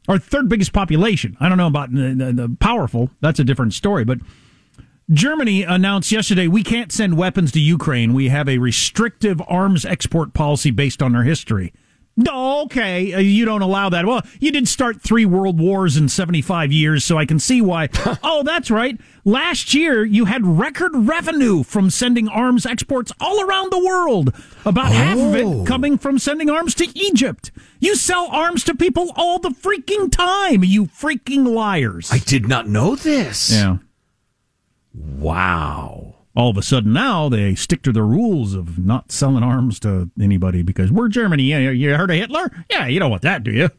or 0.08 0.18
third 0.18 0.48
biggest 0.48 0.72
population. 0.72 1.36
I 1.38 1.48
don't 1.48 1.58
know 1.58 1.66
about 1.66 1.92
the, 1.92 2.14
the, 2.14 2.32
the, 2.32 2.56
powerful. 2.58 3.10
That's 3.20 3.38
a 3.38 3.44
different 3.44 3.74
story. 3.74 4.04
But 4.04 4.18
Germany 5.10 5.62
announced 5.62 6.10
yesterday 6.10 6.48
we 6.48 6.64
can't 6.64 6.90
send 6.90 7.16
weapons 7.16 7.52
to 7.52 7.60
Ukraine. 7.60 8.14
We 8.14 8.28
have 8.30 8.48
a 8.48 8.58
restrictive 8.58 9.40
arms 9.46 9.84
export 9.84 10.34
policy 10.34 10.70
based 10.70 11.02
on 11.02 11.14
our 11.14 11.22
history. 11.22 11.72
No, 12.18 12.62
okay, 12.62 13.14
uh, 13.14 13.20
you 13.20 13.44
don't 13.44 13.62
allow 13.62 13.90
that. 13.90 14.04
Well, 14.04 14.22
you 14.40 14.50
did 14.50 14.66
start 14.66 15.00
three 15.00 15.24
world 15.24 15.60
wars 15.60 15.96
in 15.96 16.08
75 16.08 16.72
years, 16.72 17.04
so 17.04 17.16
I 17.16 17.24
can 17.24 17.38
see 17.38 17.62
why. 17.62 17.90
oh, 18.24 18.42
that's 18.42 18.72
right. 18.72 19.00
Last 19.24 19.72
year, 19.72 20.04
you 20.04 20.24
had 20.24 20.44
record 20.44 20.90
revenue 20.94 21.62
from 21.62 21.90
sending 21.90 22.26
arms 22.28 22.66
exports 22.66 23.12
all 23.20 23.40
around 23.40 23.70
the 23.70 23.78
world. 23.78 24.34
About 24.64 24.90
oh. 24.90 24.94
half 24.94 25.16
of 25.16 25.34
it 25.36 25.44
oh. 25.44 25.64
coming 25.64 25.96
from 25.96 26.18
sending 26.18 26.50
arms 26.50 26.74
to 26.74 26.88
Egypt. 26.98 27.52
You 27.78 27.94
sell 27.94 28.26
arms 28.32 28.64
to 28.64 28.74
people 28.74 29.12
all 29.14 29.38
the 29.38 29.50
freaking 29.50 30.10
time, 30.10 30.64
you 30.64 30.86
freaking 30.86 31.46
liars. 31.46 32.10
I 32.10 32.18
did 32.18 32.48
not 32.48 32.66
know 32.66 32.96
this. 32.96 33.52
Yeah. 33.52 33.78
Wow 34.92 36.17
all 36.38 36.50
of 36.50 36.56
a 36.56 36.62
sudden 36.62 36.92
now 36.92 37.28
they 37.28 37.56
stick 37.56 37.82
to 37.82 37.90
the 37.90 38.04
rules 38.04 38.54
of 38.54 38.78
not 38.78 39.10
selling 39.10 39.42
arms 39.42 39.80
to 39.80 40.08
anybody 40.20 40.62
because 40.62 40.92
we're 40.92 41.08
Germany. 41.08 41.42
Yeah, 41.42 41.70
you 41.70 41.92
heard 41.96 42.12
of 42.12 42.16
Hitler? 42.16 42.64
Yeah, 42.70 42.86
you 42.86 43.00
don't 43.00 43.10
want 43.10 43.22
that, 43.22 43.42
do 43.42 43.50
you? 43.50 43.70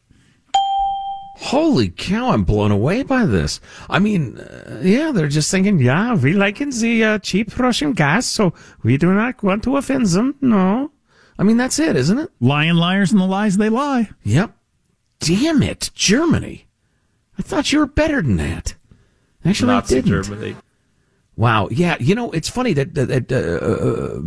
Holy 1.37 1.87
cow, 1.87 2.31
I'm 2.31 2.43
blown 2.43 2.71
away 2.71 3.03
by 3.03 3.25
this. 3.25 3.61
I 3.89 3.99
mean, 3.99 4.39
uh, 4.39 4.81
yeah, 4.83 5.13
they're 5.13 5.29
just 5.29 5.49
thinking, 5.49 5.79
yeah, 5.79 6.15
we 6.15 6.33
like 6.33 6.57
the 6.57 7.01
uh, 7.01 7.19
cheap 7.19 7.57
Russian 7.57 7.93
gas, 7.93 8.25
so 8.25 8.53
we 8.83 8.97
do 8.97 9.13
not 9.13 9.41
want 9.41 9.63
to 9.63 9.77
offend 9.77 10.07
them. 10.07 10.35
No. 10.41 10.91
I 11.37 11.43
mean, 11.43 11.55
that's 11.55 11.79
it, 11.79 11.95
isn't 11.95 12.19
it? 12.19 12.29
Lying 12.41 12.75
liars 12.75 13.13
and 13.13 13.21
the 13.21 13.25
lies 13.25 13.55
they 13.55 13.69
lie. 13.69 14.09
Yep. 14.23 14.51
Damn 15.19 15.63
it, 15.63 15.91
Germany. 15.95 16.67
I 17.37 17.41
thought 17.41 17.71
you 17.71 17.79
were 17.79 17.87
better 17.87 18.21
than 18.21 18.35
that. 18.35 18.75
Actually, 19.45 19.71
Nazi 19.71 19.95
I 19.95 20.01
didn't. 20.01 20.23
Germany. 20.23 20.55
Wow. 21.39 21.69
Yeah. 21.71 21.95
You 22.01 22.15
know, 22.15 22.31
it's 22.31 22.49
funny 22.49 22.73
that 22.73 22.93
that. 22.95 23.31
Uh, 23.31 23.65
uh, 23.65 24.21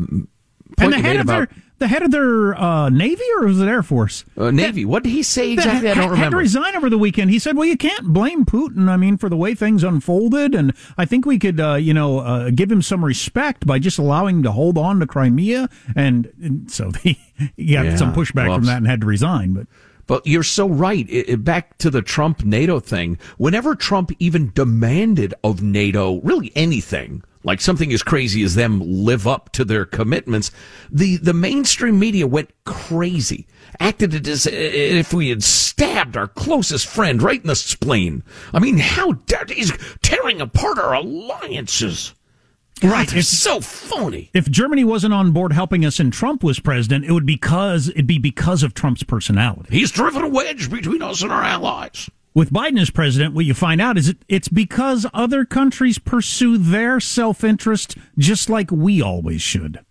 and 0.79 0.93
the 0.95 0.99
head 0.99 1.17
of 1.17 1.27
about, 1.27 1.51
their 1.51 1.63
the 1.79 1.87
head 1.87 2.03
of 2.03 2.11
their 2.11 2.59
uh, 2.59 2.89
navy 2.89 3.23
or 3.37 3.47
was 3.47 3.61
it 3.61 3.69
Air 3.69 3.83
Force? 3.83 4.25
Uh, 4.35 4.51
navy. 4.51 4.87
what 4.87 5.03
did 5.03 5.11
he 5.11 5.23
say 5.23 5.53
exactly? 5.53 5.91
I 5.91 5.95
don't 5.95 6.05
remember. 6.05 6.17
Had 6.17 6.31
to 6.31 6.37
resign 6.39 6.75
over 6.75 6.89
the 6.89 6.97
weekend. 6.97 7.31
He 7.31 7.39
said, 7.39 7.55
"Well, 7.55 7.67
you 7.67 7.77
can't 7.77 8.07
blame 8.15 8.47
Putin. 8.47 8.89
I 8.89 8.97
mean, 8.97 9.19
for 9.19 9.29
the 9.29 9.37
way 9.37 9.55
things 9.55 9.85
unfolded, 9.85 10.55
and 10.55 10.73
I 10.97 11.05
think 11.05 11.27
we 11.27 11.39
could, 11.39 11.61
uh, 11.61 11.75
you 11.75 11.93
know, 11.93 12.21
uh, 12.21 12.51
give 12.51 12.73
him 12.73 12.81
some 12.81 13.05
respect 13.05 13.67
by 13.67 13.79
just 13.79 13.99
allowing 13.99 14.37
him 14.37 14.43
to 14.45 14.53
hold 14.53 14.79
on 14.79 14.99
to 15.01 15.07
Crimea." 15.07 15.69
And, 15.95 16.33
and 16.41 16.71
so 16.71 16.93
he, 16.93 17.19
he 17.57 17.75
got 17.75 17.85
yeah, 17.85 17.97
some 17.97 18.15
pushback 18.15 18.49
well, 18.49 18.57
from 18.57 18.65
that 18.65 18.79
and 18.79 18.87
had 18.87 19.03
to 19.03 19.07
resign. 19.07 19.53
But 19.53 19.67
but 20.07 20.27
you're 20.27 20.43
so 20.43 20.69
right. 20.69 21.09
It, 21.09 21.29
it, 21.29 21.45
back 21.45 21.79
to 21.79 21.91
the 21.91 22.03
Trump 22.03 22.45
NATO 22.45 22.81
thing. 22.81 23.19
Whenever 23.39 23.75
Trump 23.75 24.11
even 24.19 24.53
demanded 24.55 25.35
of 25.43 25.63
NATO 25.63 26.21
really 26.21 26.53
anything, 26.55 27.23
like 27.45 27.61
something 27.61 27.93
as 27.93 28.03
crazy 28.03 28.43
as 28.43 28.55
them 28.55 28.81
live 28.81 29.27
up 29.27 29.51
to 29.53 29.65
their 29.65 29.85
commitments, 29.85 30.51
the, 30.91 31.17
the 31.17 31.33
mainstream 31.33 31.99
media 31.99 32.27
went 32.27 32.51
crazy. 32.65 33.47
Acted 33.81 34.29
as 34.29 34.47
if 34.47 35.13
we 35.13 35.31
had 35.31 35.43
stabbed 35.43 36.17
our 36.17 36.29
closest 36.29 36.87
friend 36.87 37.23
right 37.23 37.41
in 37.41 37.47
the 37.47 37.57
spleen. 37.57 38.23
I 38.53 38.61
mean, 38.61 38.79
how 38.79 39.13
dare 39.13 39.47
he's 39.49 39.73
tearing 40.03 40.41
apart 40.41 40.79
our 40.79 40.95
alliances. 40.95 42.15
Right. 42.83 43.15
It's 43.15 43.29
so 43.29 43.61
phony. 43.61 44.31
If 44.35 44.51
Germany 44.51 44.85
wasn't 44.85 45.15
on 45.15 45.33
board 45.33 45.53
helping 45.53 45.85
us 45.85 46.01
and 46.01 46.13
Trump 46.13 46.43
was 46.43 46.59
president, 46.59 47.05
it 47.05 47.13
would 47.13 47.27
because 47.27 47.89
it'd 47.89 48.07
be 48.07 48.19
because 48.19 48.63
of 48.63 48.75
Trump's 48.75 49.03
personality. 49.03 49.77
He's 49.77 49.91
driven 49.91 50.23
a 50.23 50.29
wedge 50.29 50.71
between 50.71 51.03
us 51.03 51.23
and 51.23 51.33
our 51.33 51.43
allies. 51.43 52.11
With 52.35 52.51
Biden 52.51 52.81
as 52.81 52.89
president, 52.91 53.35
what 53.35 53.45
you 53.45 53.53
find 53.53 53.81
out 53.81 53.99
is 53.99 54.09
it, 54.09 54.17
it's 54.27 54.49
because 54.49 55.07
other 55.13 55.45
countries 55.45 55.99
pursue 55.99 56.57
their 56.57 56.99
self 56.99 57.45
interest 57.45 57.97
just 58.17 58.49
like 58.49 58.71
we 58.71 59.03
always 59.03 59.43
should. 59.43 59.85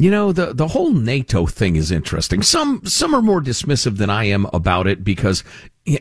You 0.00 0.10
know, 0.10 0.32
the, 0.32 0.54
the 0.54 0.68
whole 0.68 0.94
NATO 0.94 1.44
thing 1.44 1.76
is 1.76 1.90
interesting. 1.90 2.40
Some, 2.40 2.80
some 2.86 3.14
are 3.14 3.20
more 3.20 3.42
dismissive 3.42 3.98
than 3.98 4.08
I 4.08 4.24
am 4.24 4.46
about 4.46 4.86
it 4.86 5.04
because 5.04 5.44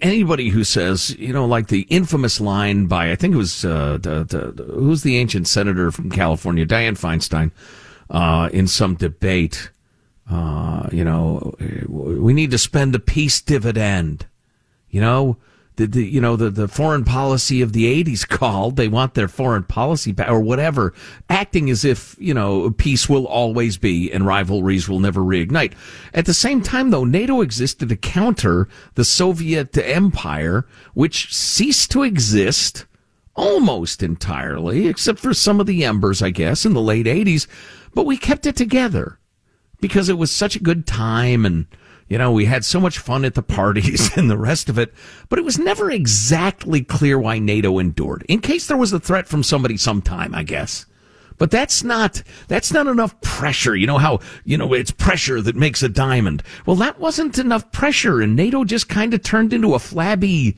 anybody 0.02 0.48
who 0.48 0.64
says, 0.64 1.14
you 1.20 1.34
know, 1.34 1.46
like 1.46 1.68
the 1.68 1.82
infamous 1.90 2.40
line 2.40 2.86
by, 2.86 3.12
I 3.12 3.18
think 3.18 3.34
it 3.34 3.38
was, 3.38 3.66
uh, 3.66 3.98
the, 4.02 4.24
the, 4.24 4.64
who's 4.64 5.04
the 5.04 5.18
ancient 5.18 5.50
senator 5.50 5.92
from 5.92 6.10
California, 6.10 6.66
Dianne 6.66 6.98
Feinstein, 6.98 7.52
uh, 8.10 8.48
in 8.54 8.68
some 8.68 8.96
debate, 8.96 9.70
uh, 10.32 10.88
you 10.94 11.04
know, 11.04 11.54
we 11.90 12.32
need 12.32 12.52
to 12.52 12.58
spend 12.58 12.94
the 12.94 13.00
peace 13.00 13.42
dividend. 13.42 14.28
You 14.90 15.02
know, 15.02 15.38
the, 15.80 15.88
the 15.88 16.06
you 16.06 16.20
know 16.20 16.36
the, 16.36 16.50
the 16.50 16.68
foreign 16.68 17.06
policy 17.06 17.62
of 17.62 17.72
the 17.72 18.04
80s 18.04 18.28
called. 18.28 18.76
They 18.76 18.89
want 18.89 19.13
their 19.13 19.30
foreign 19.30 19.63
policy 19.63 20.12
back 20.12 20.30
or 20.30 20.42
whatever 20.42 20.94
acting 21.30 21.70
as 21.70 21.86
if 21.86 22.15
you 22.20 22.34
know 22.34 22.70
peace 22.72 23.08
will 23.08 23.26
always 23.26 23.78
be 23.78 24.12
and 24.12 24.26
rivalries 24.26 24.89
will 24.89 25.00
never 25.00 25.22
reignite. 25.22 25.74
At 26.13 26.26
the 26.26 26.34
same 26.34 26.62
time 26.62 26.89
though 26.89 27.06
nato 27.06 27.42
existed 27.42 27.89
to 27.89 27.96
counter 27.96 28.68
the 28.96 29.06
soviet 29.06 29.78
empire 29.78 30.68
which 30.94 31.34
ceased 31.34 31.92
to 31.92 32.04
exist 32.04 32.86
almost 33.36 34.04
entirely 34.04 34.88
except 34.88 35.20
for 35.20 35.34
some 35.34 35.62
of 35.62 35.65
the 35.65 35.86
embers 35.86 36.22
i 36.22 36.30
guess 36.30 36.65
in 36.65 36.74
the 36.74 36.82
late 36.82 37.06
80s 37.06 37.48
but 37.94 38.06
we 38.06 38.18
kept 38.18 38.46
it 38.46 38.58
together 38.58 39.18
because 39.80 40.10
it 40.10 40.18
was 40.18 40.30
such 40.30 40.58
a 40.58 40.63
good 40.63 40.86
time 40.86 41.46
and 41.46 41.68
you 42.10 42.17
know, 42.17 42.32
we 42.32 42.45
had 42.45 42.65
so 42.65 42.80
much 42.80 42.98
fun 42.98 43.24
at 43.24 43.36
the 43.36 43.43
parties 43.43 44.10
and 44.17 44.30
the 44.30 44.38
rest 44.38 44.67
of 44.67 44.80
it, 44.80 44.93
but 45.30 45.38
it 45.38 45.45
was 45.45 45.60
never 45.60 45.91
exactly 45.91 46.84
clear 46.84 47.19
why 47.19 47.38
NATO 47.38 47.78
endured. 47.78 48.26
In 48.28 48.41
case 48.41 48.65
there 48.67 48.76
was 48.76 48.91
a 48.91 49.00
threat 49.00 49.28
from 49.28 49.43
somebody 49.43 49.78
sometime, 49.78 50.34
I 50.34 50.43
guess. 50.43 50.88
But 51.38 51.52
that's 51.52 51.84
not, 51.84 52.22
that's 52.50 52.74
not 52.74 52.88
enough 52.88 53.22
pressure. 53.22 53.76
You 53.76 53.88
know 53.88 54.00
how, 54.00 54.19
you 54.43 54.58
know, 54.58 54.74
it's 54.74 54.91
pressure 54.91 55.39
that 55.39 55.56
makes 55.56 55.82
a 55.84 55.88
diamond. 55.88 56.43
Well, 56.65 56.76
that 56.78 57.00
wasn't 57.00 57.38
enough 57.38 57.72
pressure 57.72 58.22
and 58.22 58.36
NATO 58.36 58.65
just 58.65 58.89
kind 58.89 59.13
of 59.13 59.24
turned 59.24 59.54
into 59.54 59.76
a 59.76 59.80
flabby 59.80 60.58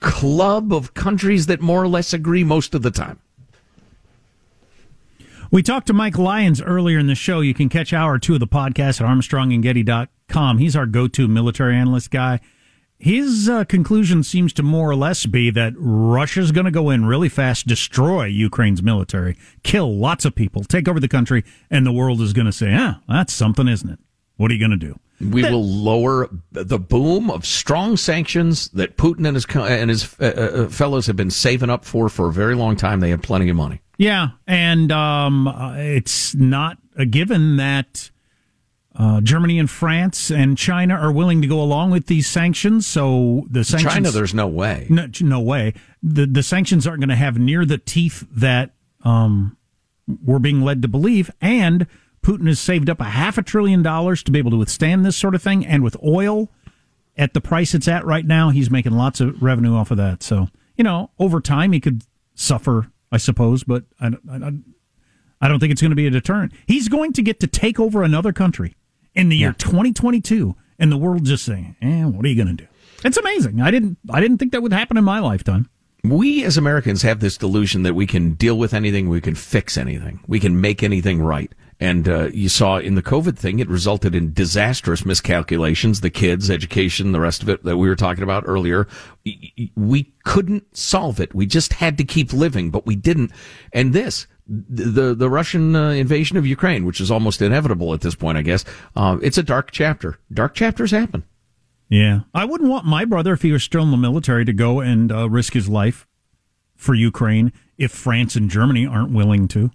club 0.00 0.72
of 0.72 0.94
countries 0.94 1.46
that 1.46 1.60
more 1.60 1.82
or 1.82 1.88
less 1.88 2.12
agree 2.12 2.44
most 2.44 2.74
of 2.74 2.82
the 2.82 2.90
time. 2.90 3.18
We 5.50 5.62
talked 5.62 5.88
to 5.88 5.92
Mike 5.92 6.18
Lyons 6.18 6.62
earlier 6.62 6.98
in 6.98 7.06
the 7.06 7.14
show. 7.14 7.40
You 7.40 7.52
can 7.52 7.68
catch 7.68 7.92
hour 7.92 8.18
two 8.18 8.34
of 8.34 8.40
the 8.40 8.46
podcast 8.46 9.00
at 9.00 9.06
armstrongandgetty.com. 9.06 10.08
He's 10.58 10.76
our 10.76 10.86
go-to 10.86 11.28
military 11.28 11.76
analyst 11.76 12.10
guy. 12.10 12.40
His 12.98 13.48
uh, 13.48 13.64
conclusion 13.64 14.22
seems 14.22 14.52
to 14.54 14.62
more 14.62 14.88
or 14.88 14.96
less 14.96 15.26
be 15.26 15.50
that 15.50 15.74
Russia's 15.76 16.52
going 16.52 16.64
to 16.64 16.70
go 16.70 16.90
in 16.90 17.04
really 17.04 17.28
fast, 17.28 17.66
destroy 17.66 18.24
Ukraine's 18.24 18.82
military, 18.82 19.36
kill 19.62 19.96
lots 19.96 20.24
of 20.24 20.34
people, 20.34 20.64
take 20.64 20.88
over 20.88 21.00
the 21.00 21.08
country, 21.08 21.44
and 21.70 21.84
the 21.84 21.92
world 21.92 22.20
is 22.20 22.32
going 22.32 22.46
to 22.46 22.52
say, 22.52 22.72
"Ah, 22.72 23.00
that's 23.08 23.34
something, 23.34 23.68
isn't 23.68 23.90
it? 23.90 23.98
What 24.36 24.50
are 24.50 24.54
you 24.54 24.60
going 24.60 24.78
to 24.78 24.86
do?" 24.86 24.98
We 25.20 25.42
that, 25.42 25.52
will 25.52 25.64
lower 25.64 26.28
the 26.52 26.78
boom 26.78 27.30
of 27.30 27.44
strong 27.44 27.96
sanctions 27.96 28.68
that 28.70 28.96
Putin 28.96 29.26
and 29.26 29.36
his 29.36 29.46
and 29.54 29.90
his 29.90 30.14
uh, 30.18 30.24
uh, 30.24 30.68
fellows 30.68 31.06
have 31.06 31.16
been 31.16 31.30
saving 31.30 31.70
up 31.70 31.84
for 31.84 32.08
for 32.08 32.28
a 32.28 32.32
very 32.32 32.54
long 32.54 32.76
time. 32.76 33.00
They 33.00 33.10
have 33.10 33.22
plenty 33.22 33.48
of 33.48 33.56
money. 33.56 33.80
Yeah, 33.98 34.30
and 34.46 34.90
um, 34.90 35.46
uh, 35.46 35.74
it's 35.76 36.34
not 36.34 36.78
a 36.96 37.06
given 37.06 37.58
that 37.58 38.10
uh, 38.96 39.20
Germany 39.20 39.58
and 39.58 39.68
France 39.68 40.30
and 40.30 40.56
China 40.56 40.94
are 40.94 41.10
willing 41.10 41.42
to 41.42 41.48
go 41.48 41.60
along 41.60 41.90
with 41.90 42.06
these 42.06 42.28
sanctions. 42.28 42.86
So 42.86 43.44
the 43.50 43.64
sanctions, 43.64 43.92
China, 43.92 44.10
there's 44.10 44.34
no 44.34 44.46
way. 44.46 44.86
No, 44.88 45.08
no 45.20 45.40
way. 45.40 45.74
The 46.02 46.26
the 46.26 46.42
sanctions 46.42 46.86
aren't 46.86 47.00
going 47.00 47.08
to 47.08 47.16
have 47.16 47.38
near 47.38 47.64
the 47.64 47.78
teeth 47.78 48.26
that 48.30 48.70
um, 49.02 49.56
we're 50.06 50.38
being 50.38 50.62
led 50.62 50.82
to 50.82 50.88
believe. 50.88 51.30
And 51.40 51.86
Putin 52.22 52.46
has 52.46 52.60
saved 52.60 52.88
up 52.88 53.00
a 53.00 53.04
half 53.04 53.36
a 53.36 53.42
trillion 53.42 53.82
dollars 53.82 54.22
to 54.22 54.30
be 54.30 54.38
able 54.38 54.52
to 54.52 54.56
withstand 54.56 55.04
this 55.04 55.16
sort 55.16 55.34
of 55.34 55.42
thing. 55.42 55.66
And 55.66 55.82
with 55.82 55.96
oil 56.04 56.50
at 57.16 57.34
the 57.34 57.40
price 57.40 57.74
it's 57.74 57.88
at 57.88 58.04
right 58.06 58.24
now, 58.24 58.50
he's 58.50 58.70
making 58.70 58.92
lots 58.92 59.20
of 59.20 59.42
revenue 59.42 59.74
off 59.74 59.90
of 59.90 59.96
that. 59.96 60.22
So 60.22 60.48
you 60.76 60.84
know, 60.84 61.10
over 61.18 61.40
time, 61.40 61.72
he 61.72 61.80
could 61.80 62.02
suffer 62.34 62.90
I 63.10 63.16
suppose, 63.16 63.62
but 63.62 63.84
I, 64.00 64.08
I, 64.28 64.52
I 65.40 65.48
don't 65.48 65.60
think 65.60 65.70
it's 65.70 65.80
going 65.80 65.92
to 65.92 65.96
be 65.96 66.08
a 66.08 66.10
deterrent. 66.10 66.52
He's 66.66 66.88
going 66.88 67.12
to 67.12 67.22
get 67.22 67.38
to 67.40 67.46
take 67.46 67.78
over 67.78 68.02
another 68.02 68.32
country 68.32 68.74
in 69.14 69.28
the 69.28 69.36
year 69.36 69.52
2022, 69.52 70.54
and 70.78 70.90
the 70.90 70.96
world 70.96 71.24
just 71.24 71.44
saying, 71.44 71.76
"Eh, 71.80 72.04
what 72.04 72.24
are 72.24 72.28
you 72.28 72.36
going 72.36 72.56
to 72.56 72.64
do?" 72.64 72.68
It's 73.04 73.16
amazing. 73.16 73.60
I 73.60 73.70
didn't 73.70 73.98
I 74.10 74.20
didn't 74.20 74.38
think 74.38 74.52
that 74.52 74.62
would 74.62 74.72
happen 74.72 74.96
in 74.96 75.04
my 75.04 75.18
lifetime. 75.18 75.68
We 76.02 76.44
as 76.44 76.56
Americans 76.56 77.02
have 77.02 77.20
this 77.20 77.38
delusion 77.38 77.82
that 77.82 77.94
we 77.94 78.06
can 78.06 78.32
deal 78.34 78.58
with 78.58 78.74
anything, 78.74 79.08
we 79.08 79.20
can 79.20 79.34
fix 79.34 79.78
anything, 79.78 80.20
we 80.26 80.40
can 80.40 80.60
make 80.60 80.82
anything 80.82 81.22
right. 81.22 81.52
And 81.80 82.08
uh, 82.08 82.28
you 82.32 82.48
saw 82.48 82.78
in 82.78 82.94
the 82.94 83.02
COVID 83.02 83.36
thing, 83.36 83.58
it 83.58 83.68
resulted 83.68 84.14
in 84.14 84.32
disastrous 84.32 85.04
miscalculations. 85.04 86.00
The 86.00 86.10
kids, 86.10 86.50
education, 86.50 87.12
the 87.12 87.20
rest 87.20 87.42
of 87.42 87.48
it 87.48 87.64
that 87.64 87.76
we 87.76 87.88
were 87.88 87.96
talking 87.96 88.22
about 88.22 88.44
earlier. 88.46 88.86
We 89.74 90.12
couldn't 90.24 90.76
solve 90.76 91.20
it. 91.20 91.34
We 91.34 91.46
just 91.46 91.74
had 91.74 91.98
to 91.98 92.04
keep 92.04 92.32
living, 92.32 92.70
but 92.70 92.86
we 92.86 92.94
didn't. 92.94 93.32
And 93.72 93.92
this, 93.92 94.26
the 94.46 95.14
the 95.14 95.30
Russian 95.30 95.74
uh, 95.74 95.90
invasion 95.90 96.36
of 96.36 96.46
Ukraine, 96.46 96.84
which 96.84 97.00
is 97.00 97.10
almost 97.10 97.40
inevitable 97.40 97.94
at 97.94 98.02
this 98.02 98.14
point, 98.14 98.38
I 98.38 98.42
guess. 98.42 98.64
Uh, 98.94 99.18
it's 99.22 99.38
a 99.38 99.42
dark 99.42 99.70
chapter. 99.70 100.18
Dark 100.32 100.54
chapters 100.54 100.90
happen. 100.90 101.24
Yeah, 101.88 102.20
I 102.34 102.44
wouldn't 102.44 102.70
want 102.70 102.86
my 102.86 103.04
brother 103.04 103.32
if 103.32 103.42
he 103.42 103.52
was 103.52 103.62
still 103.62 103.82
in 103.82 103.90
the 103.90 103.96
military 103.96 104.44
to 104.44 104.52
go 104.52 104.80
and 104.80 105.12
uh, 105.12 105.28
risk 105.28 105.52
his 105.52 105.68
life 105.68 106.06
for 106.76 106.94
Ukraine 106.94 107.52
if 107.78 107.92
France 107.92 108.36
and 108.36 108.50
Germany 108.50 108.86
aren't 108.86 109.12
willing 109.12 109.48
to. 109.48 109.70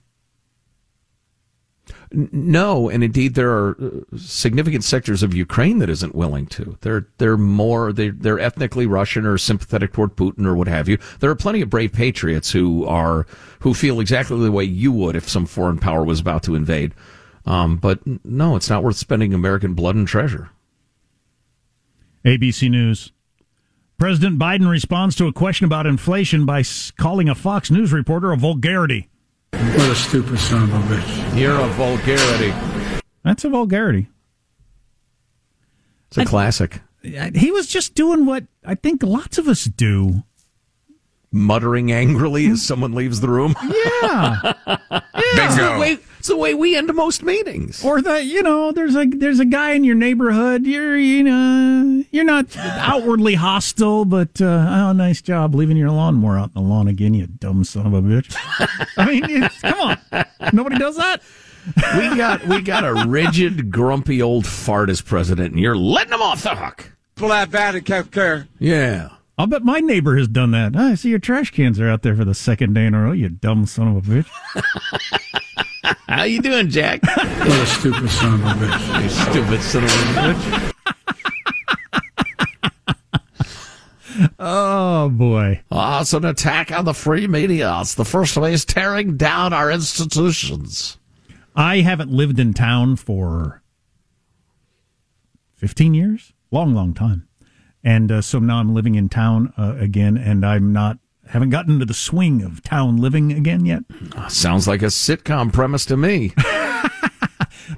No, 2.12 2.89
and 2.89 3.04
indeed 3.04 3.36
there 3.36 3.52
are 3.52 3.78
uh, 3.80 4.17
significant 4.17 4.84
sectors 4.84 5.22
of 5.22 5.36
Ukraine 5.36 5.78
that 5.78 5.91
isn't 5.91 6.15
willing 6.15 6.48
to. 6.48 6.76
They're 6.82 7.08
they're 7.19 7.38
more 7.38 7.93
they 7.93 8.10
they're 8.10 8.39
ethnically 8.39 8.88
Russian 8.88 9.28
or 9.28 9.38
sympathetic 9.38 9.93
toward 9.93 10.15
Putin 10.15 10.45
or 10.45 10.56
what 10.56 10.67
have 10.67 10.89
you. 10.89 10.98
There 11.19 11.30
are 11.30 11.36
plenty 11.36 11.62
of 11.62 11.69
brave 11.69 11.93
patriots 11.93 12.52
who 12.52 12.84
are 12.86 13.28
who 13.60 13.76
feel 13.76 14.00
exactly 14.00 14.39
the 14.39 14.52
way 14.52 14.63
you 14.63 14.91
would 14.91 15.15
if 15.15 15.30
some 15.30 15.45
foreign 15.45 15.78
power 15.78 16.04
was 16.04 16.19
about 16.19 16.41
to 16.43 16.56
invade. 16.56 16.95
Um, 17.45 17.78
but 17.78 18.00
no, 18.26 18.56
it's 18.56 18.69
not 18.69 18.84
worth 18.84 18.98
spending 18.98 19.34
American 19.34 19.76
blood 19.76 19.95
and 19.95 20.08
treasure. 20.08 20.50
ABC 22.26 22.72
News. 22.72 23.12
President 24.00 24.39
Biden 24.39 24.69
responds 24.69 25.15
to 25.17 25.28
a 25.28 25.34
question 25.34 25.65
about 25.65 25.86
inflation 25.86 26.45
by 26.45 26.63
calling 26.98 27.30
a 27.30 27.36
Fox 27.36 27.69
News 27.69 27.93
reporter 27.93 28.32
a 28.32 28.38
vulgarity. 28.38 29.10
What 29.60 29.89
a 29.91 29.95
stupid 29.95 30.39
son 30.39 30.63
of 30.63 30.74
a 30.74 30.95
bitch. 30.95 31.38
You're 31.38 31.60
a 31.60 31.67
vulgarity. 31.69 32.54
That's 33.24 33.43
a 33.43 33.50
vulgarity. 33.50 34.08
It's 36.08 36.17
a 36.17 36.22
I, 36.22 36.26
classic. 36.26 36.82
He 37.02 37.52
was 37.52 37.67
just 37.67 37.93
doing 37.93 38.26
what 38.26 38.45
I 38.65 38.76
think 38.76 39.04
lots 39.04 39.38
of 39.38 39.50
us 39.50 39.65
do. 39.65 40.24
Muttering 41.32 41.91
angrily 41.91 42.48
as 42.48 42.65
someone 42.65 42.93
leaves 42.93 43.19
the 43.19 43.30
room. 43.30 43.54
Yeah. 43.62 44.54
yeah. 45.36 45.78
Bingo. 45.78 46.02
It's 46.19 46.27
the 46.27 46.36
way 46.36 46.53
we 46.53 46.75
end 46.75 46.93
most 46.93 47.23
meetings. 47.23 47.84
Or 47.84 48.01
that 48.01 48.25
you 48.25 48.43
know, 48.43 48.73
there's 48.73 48.93
a 48.93 49.05
there's 49.05 49.39
a 49.39 49.45
guy 49.45 49.71
in 49.71 49.86
your 49.86 49.95
neighborhood. 49.95 50.65
You're 50.65 50.97
you 50.97 51.23
know 51.23 52.03
you're 52.12 52.25
not 52.25 52.55
outwardly 52.58 53.36
hostile, 53.36 54.03
but 54.03 54.41
uh, 54.41 54.67
oh, 54.69 54.91
nice 54.91 55.21
job 55.21 55.55
leaving 55.55 55.77
your 55.77 55.91
lawnmower 55.91 56.38
out 56.38 56.51
in 56.55 56.62
the 56.62 56.69
lawn 56.69 56.89
again, 56.89 57.13
you 57.13 57.27
dumb 57.27 57.63
son 57.63 57.88
of 57.88 57.93
a 57.93 58.01
bitch. 58.01 58.36
I 58.97 59.05
mean, 59.05 59.49
come 59.62 59.79
on, 59.79 60.25
nobody 60.51 60.77
does 60.77 60.97
that. 60.97 61.21
we 61.97 62.17
got 62.17 62.45
we 62.47 62.62
got 62.62 62.84
a 62.84 63.08
rigid, 63.08 63.71
grumpy 63.71 64.21
old 64.21 64.45
fart 64.45 64.89
as 64.89 64.99
president, 65.01 65.53
and 65.53 65.62
you're 65.62 65.77
letting 65.77 66.12
him 66.12 66.21
off 66.21 66.43
the 66.43 66.53
hook. 66.53 66.91
Well, 67.17 67.29
that 67.29 67.49
bad 67.49 67.75
and 67.75 67.86
kept 67.86 68.12
care. 68.12 68.47
Yeah. 68.60 69.10
I'll 69.38 69.47
bet 69.47 69.63
my 69.63 69.79
neighbor 69.79 70.17
has 70.17 70.27
done 70.27 70.51
that. 70.51 70.75
I 70.75 70.95
see 70.95 71.10
your 71.10 71.19
trash 71.19 71.51
cans 71.51 71.79
are 71.79 71.88
out 71.88 72.01
there 72.01 72.13
for 72.13 72.25
the 72.25 72.36
second 72.36 72.73
day 72.73 72.86
in 72.86 72.93
a 72.93 73.01
row. 73.01 73.13
You 73.13 73.29
dumb 73.29 73.65
son 73.65 73.95
of 73.95 74.10
a 74.10 74.23
bitch. 74.23 75.41
How 76.08 76.23
you 76.23 76.41
doing, 76.41 76.69
Jack? 76.69 77.02
what 77.04 77.49
a 77.49 77.65
stupid 77.65 78.10
son 78.10 78.34
of 78.36 78.41
a 78.41 78.65
bitch. 78.65 79.04
You 79.04 79.10
stupid 79.10 79.62
son 79.62 79.84
of 79.84 79.89
a 79.89 79.93
bitch. 80.34 80.73
oh 84.39 85.10
boy! 85.10 85.62
Oh, 85.71 86.02
it's 86.02 86.13
an 86.13 86.25
attack 86.25 86.71
on 86.71 86.86
the 86.86 86.93
free 86.93 87.28
media. 87.28 87.78
It's 87.82 87.95
the 87.95 88.06
first 88.06 88.36
way 88.38 88.54
is 88.54 88.65
tearing 88.65 89.17
down 89.17 89.54
our 89.54 89.71
institutions. 89.71 90.97
I 91.56 91.78
haven't 91.82 92.12
lived 92.12 92.39
in 92.39 92.54
town 92.54 92.95
for 92.95 93.62
fifteen 95.56 95.93
years, 95.93 96.34
long, 96.52 96.73
long 96.73 96.93
time, 96.93 97.28
and 97.84 98.12
uh, 98.12 98.21
so 98.21 98.39
now 98.39 98.58
I'm 98.60 98.73
living 98.73 98.95
in 98.95 99.10
town 99.10 99.54
uh, 99.58 99.75
again, 99.78 100.17
and 100.17 100.45
I'm 100.45 100.73
not 100.73 100.99
haven't 101.29 101.51
gotten 101.51 101.73
into 101.73 101.85
the 101.85 101.93
swing 101.93 102.41
of 102.41 102.63
town 102.63 102.97
living 102.97 103.31
again 103.31 103.65
yet. 103.65 103.83
Ah, 104.15 104.27
sounds 104.27 104.67
like 104.67 104.81
a 104.81 104.87
sitcom 104.87 105.53
premise 105.53 105.85
to 105.85 105.95
me. 105.95 106.29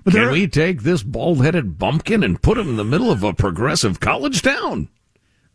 Can 0.09 0.17
are, 0.17 0.31
we 0.31 0.47
take 0.47 0.83
this 0.83 1.03
bald 1.03 1.43
headed 1.43 1.77
bumpkin 1.77 2.23
and 2.23 2.41
put 2.41 2.57
him 2.57 2.69
in 2.69 2.77
the 2.77 2.83
middle 2.85 3.11
of 3.11 3.23
a 3.23 3.33
progressive 3.33 3.99
college 3.99 4.41
town? 4.41 4.87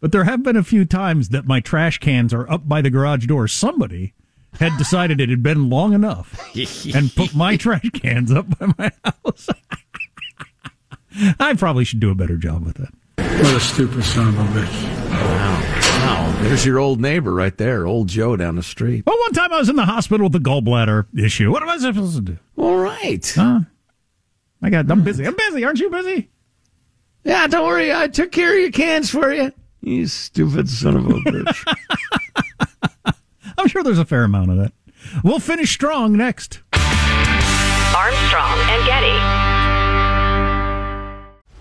But 0.00 0.12
there 0.12 0.24
have 0.24 0.42
been 0.42 0.56
a 0.56 0.62
few 0.62 0.84
times 0.84 1.30
that 1.30 1.46
my 1.46 1.60
trash 1.60 1.98
cans 1.98 2.34
are 2.34 2.50
up 2.50 2.68
by 2.68 2.82
the 2.82 2.90
garage 2.90 3.26
door. 3.26 3.48
Somebody 3.48 4.12
had 4.60 4.76
decided 4.76 5.20
it 5.20 5.30
had 5.30 5.42
been 5.42 5.70
long 5.70 5.94
enough 5.94 6.38
and 6.94 7.14
put 7.14 7.34
my 7.34 7.56
trash 7.56 7.88
cans 7.94 8.30
up 8.30 8.58
by 8.58 8.72
my 8.78 8.92
house. 9.04 9.48
I 11.40 11.54
probably 11.54 11.84
should 11.84 12.00
do 12.00 12.10
a 12.10 12.14
better 12.14 12.36
job 12.36 12.64
with 12.66 12.76
that. 12.76 12.92
What 13.42 13.54
a 13.54 13.60
stupid 13.60 14.04
son 14.04 14.28
of 14.28 14.38
a 14.38 14.44
bitch. 14.60 14.82
Wow. 15.10 15.62
Wow, 16.06 16.42
there's 16.42 16.64
your 16.64 16.78
old 16.78 17.00
neighbor 17.00 17.32
right 17.34 17.56
there, 17.56 17.86
old 17.86 18.08
Joe 18.08 18.36
down 18.36 18.56
the 18.56 18.62
street. 18.62 19.04
Well, 19.06 19.18
one 19.18 19.32
time 19.32 19.52
I 19.52 19.58
was 19.58 19.68
in 19.68 19.76
the 19.76 19.84
hospital 19.84 20.26
with 20.28 20.36
a 20.36 20.38
gallbladder 20.40 21.06
issue. 21.18 21.50
What 21.50 21.62
am 21.62 21.68
I 21.68 21.78
supposed 21.78 22.16
to 22.16 22.22
do? 22.22 22.38
All 22.56 22.76
right. 22.76 23.26
Huh? 23.34 23.60
I 24.62 24.70
got. 24.70 24.90
I'm 24.90 25.02
busy. 25.02 25.26
I'm 25.26 25.34
busy. 25.36 25.64
Aren't 25.64 25.80
you 25.80 25.90
busy? 25.90 26.30
Yeah, 27.24 27.46
don't 27.46 27.66
worry. 27.66 27.92
I 27.92 28.08
took 28.08 28.30
care 28.32 28.54
of 28.54 28.60
your 28.60 28.70
cans 28.70 29.10
for 29.10 29.32
you. 29.32 29.52
You 29.82 30.06
stupid 30.06 30.68
son 30.68 30.96
of 30.96 31.06
a 31.06 31.10
bitch. 31.20 31.76
I'm 33.58 33.68
sure 33.68 33.82
there's 33.82 33.98
a 33.98 34.04
fair 34.04 34.24
amount 34.24 34.50
of 34.50 34.56
that. 34.58 34.72
We'll 35.24 35.40
finish 35.40 35.72
strong 35.72 36.16
next. 36.16 36.60
Armstrong 36.72 38.58
and 38.58 38.86
Getty. 38.86 39.45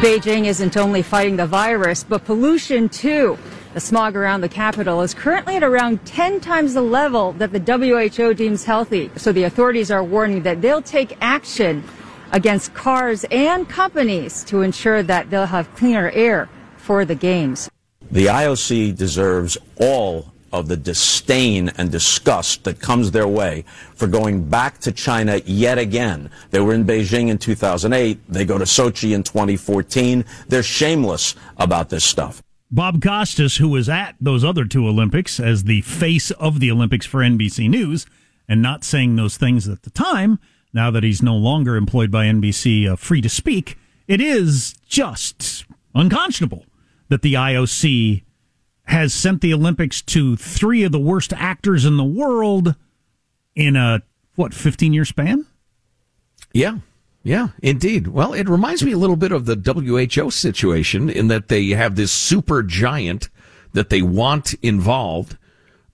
Beijing 0.00 0.46
isn't 0.46 0.78
only 0.78 1.02
fighting 1.02 1.36
the 1.36 1.46
virus, 1.46 2.04
but 2.04 2.24
pollution 2.24 2.88
too. 2.88 3.36
The 3.74 3.80
smog 3.80 4.16
around 4.16 4.40
the 4.40 4.48
capital 4.48 5.02
is 5.02 5.12
currently 5.12 5.56
at 5.56 5.62
around 5.62 6.06
10 6.06 6.40
times 6.40 6.72
the 6.72 6.80
level 6.80 7.32
that 7.32 7.52
the 7.52 7.60
WHO 7.60 8.32
deems 8.32 8.64
healthy. 8.64 9.10
So 9.16 9.30
the 9.30 9.42
authorities 9.42 9.90
are 9.90 10.02
warning 10.02 10.42
that 10.44 10.62
they'll 10.62 10.80
take 10.80 11.18
action 11.20 11.84
against 12.32 12.72
cars 12.72 13.26
and 13.30 13.68
companies 13.68 14.42
to 14.44 14.62
ensure 14.62 15.02
that 15.02 15.28
they'll 15.28 15.44
have 15.44 15.70
cleaner 15.74 16.10
air 16.12 16.48
for 16.78 17.04
the 17.04 17.14
games. 17.14 17.68
The 18.10 18.24
IOC 18.24 18.96
deserves 18.96 19.58
all 19.76 20.32
of 20.52 20.68
the 20.68 20.76
disdain 20.76 21.70
and 21.76 21.90
disgust 21.90 22.64
that 22.64 22.80
comes 22.80 23.10
their 23.10 23.28
way 23.28 23.64
for 23.94 24.06
going 24.06 24.48
back 24.48 24.78
to 24.78 24.92
China 24.92 25.40
yet 25.44 25.78
again. 25.78 26.30
They 26.50 26.60
were 26.60 26.74
in 26.74 26.84
Beijing 26.84 27.28
in 27.28 27.38
2008. 27.38 28.18
They 28.28 28.44
go 28.44 28.58
to 28.58 28.64
Sochi 28.64 29.14
in 29.14 29.22
2014. 29.22 30.24
They're 30.48 30.62
shameless 30.62 31.34
about 31.56 31.88
this 31.88 32.04
stuff. 32.04 32.42
Bob 32.70 33.02
Costas, 33.02 33.56
who 33.56 33.68
was 33.68 33.88
at 33.88 34.14
those 34.20 34.44
other 34.44 34.64
two 34.64 34.86
Olympics 34.86 35.40
as 35.40 35.64
the 35.64 35.80
face 35.80 36.30
of 36.32 36.60
the 36.60 36.70
Olympics 36.70 37.04
for 37.06 37.18
NBC 37.20 37.68
News 37.68 38.06
and 38.48 38.62
not 38.62 38.84
saying 38.84 39.16
those 39.16 39.36
things 39.36 39.68
at 39.68 39.82
the 39.82 39.90
time, 39.90 40.38
now 40.72 40.90
that 40.90 41.02
he's 41.02 41.22
no 41.22 41.34
longer 41.34 41.76
employed 41.76 42.10
by 42.12 42.26
NBC, 42.26 42.88
uh, 42.88 42.96
free 42.96 43.20
to 43.20 43.28
speak, 43.28 43.76
it 44.06 44.20
is 44.20 44.74
just 44.86 45.64
unconscionable 45.94 46.64
that 47.08 47.22
the 47.22 47.34
IOC 47.34 48.22
has 48.90 49.14
sent 49.14 49.40
the 49.40 49.54
Olympics 49.54 50.02
to 50.02 50.36
three 50.36 50.82
of 50.82 50.90
the 50.90 50.98
worst 50.98 51.32
actors 51.32 51.84
in 51.84 51.96
the 51.96 52.04
world 52.04 52.74
in 53.54 53.76
a, 53.76 54.02
what, 54.34 54.52
15 54.52 54.92
year 54.92 55.04
span? 55.04 55.46
Yeah. 56.52 56.78
Yeah, 57.22 57.48
indeed. 57.62 58.08
Well, 58.08 58.32
it 58.32 58.48
reminds 58.48 58.82
me 58.82 58.92
a 58.92 58.98
little 58.98 59.16
bit 59.16 59.30
of 59.30 59.44
the 59.44 59.54
WHO 59.54 60.30
situation 60.30 61.10
in 61.10 61.28
that 61.28 61.48
they 61.48 61.68
have 61.68 61.94
this 61.94 62.10
super 62.10 62.62
giant 62.62 63.28
that 63.74 63.90
they 63.90 64.02
want 64.02 64.54
involved. 64.54 65.36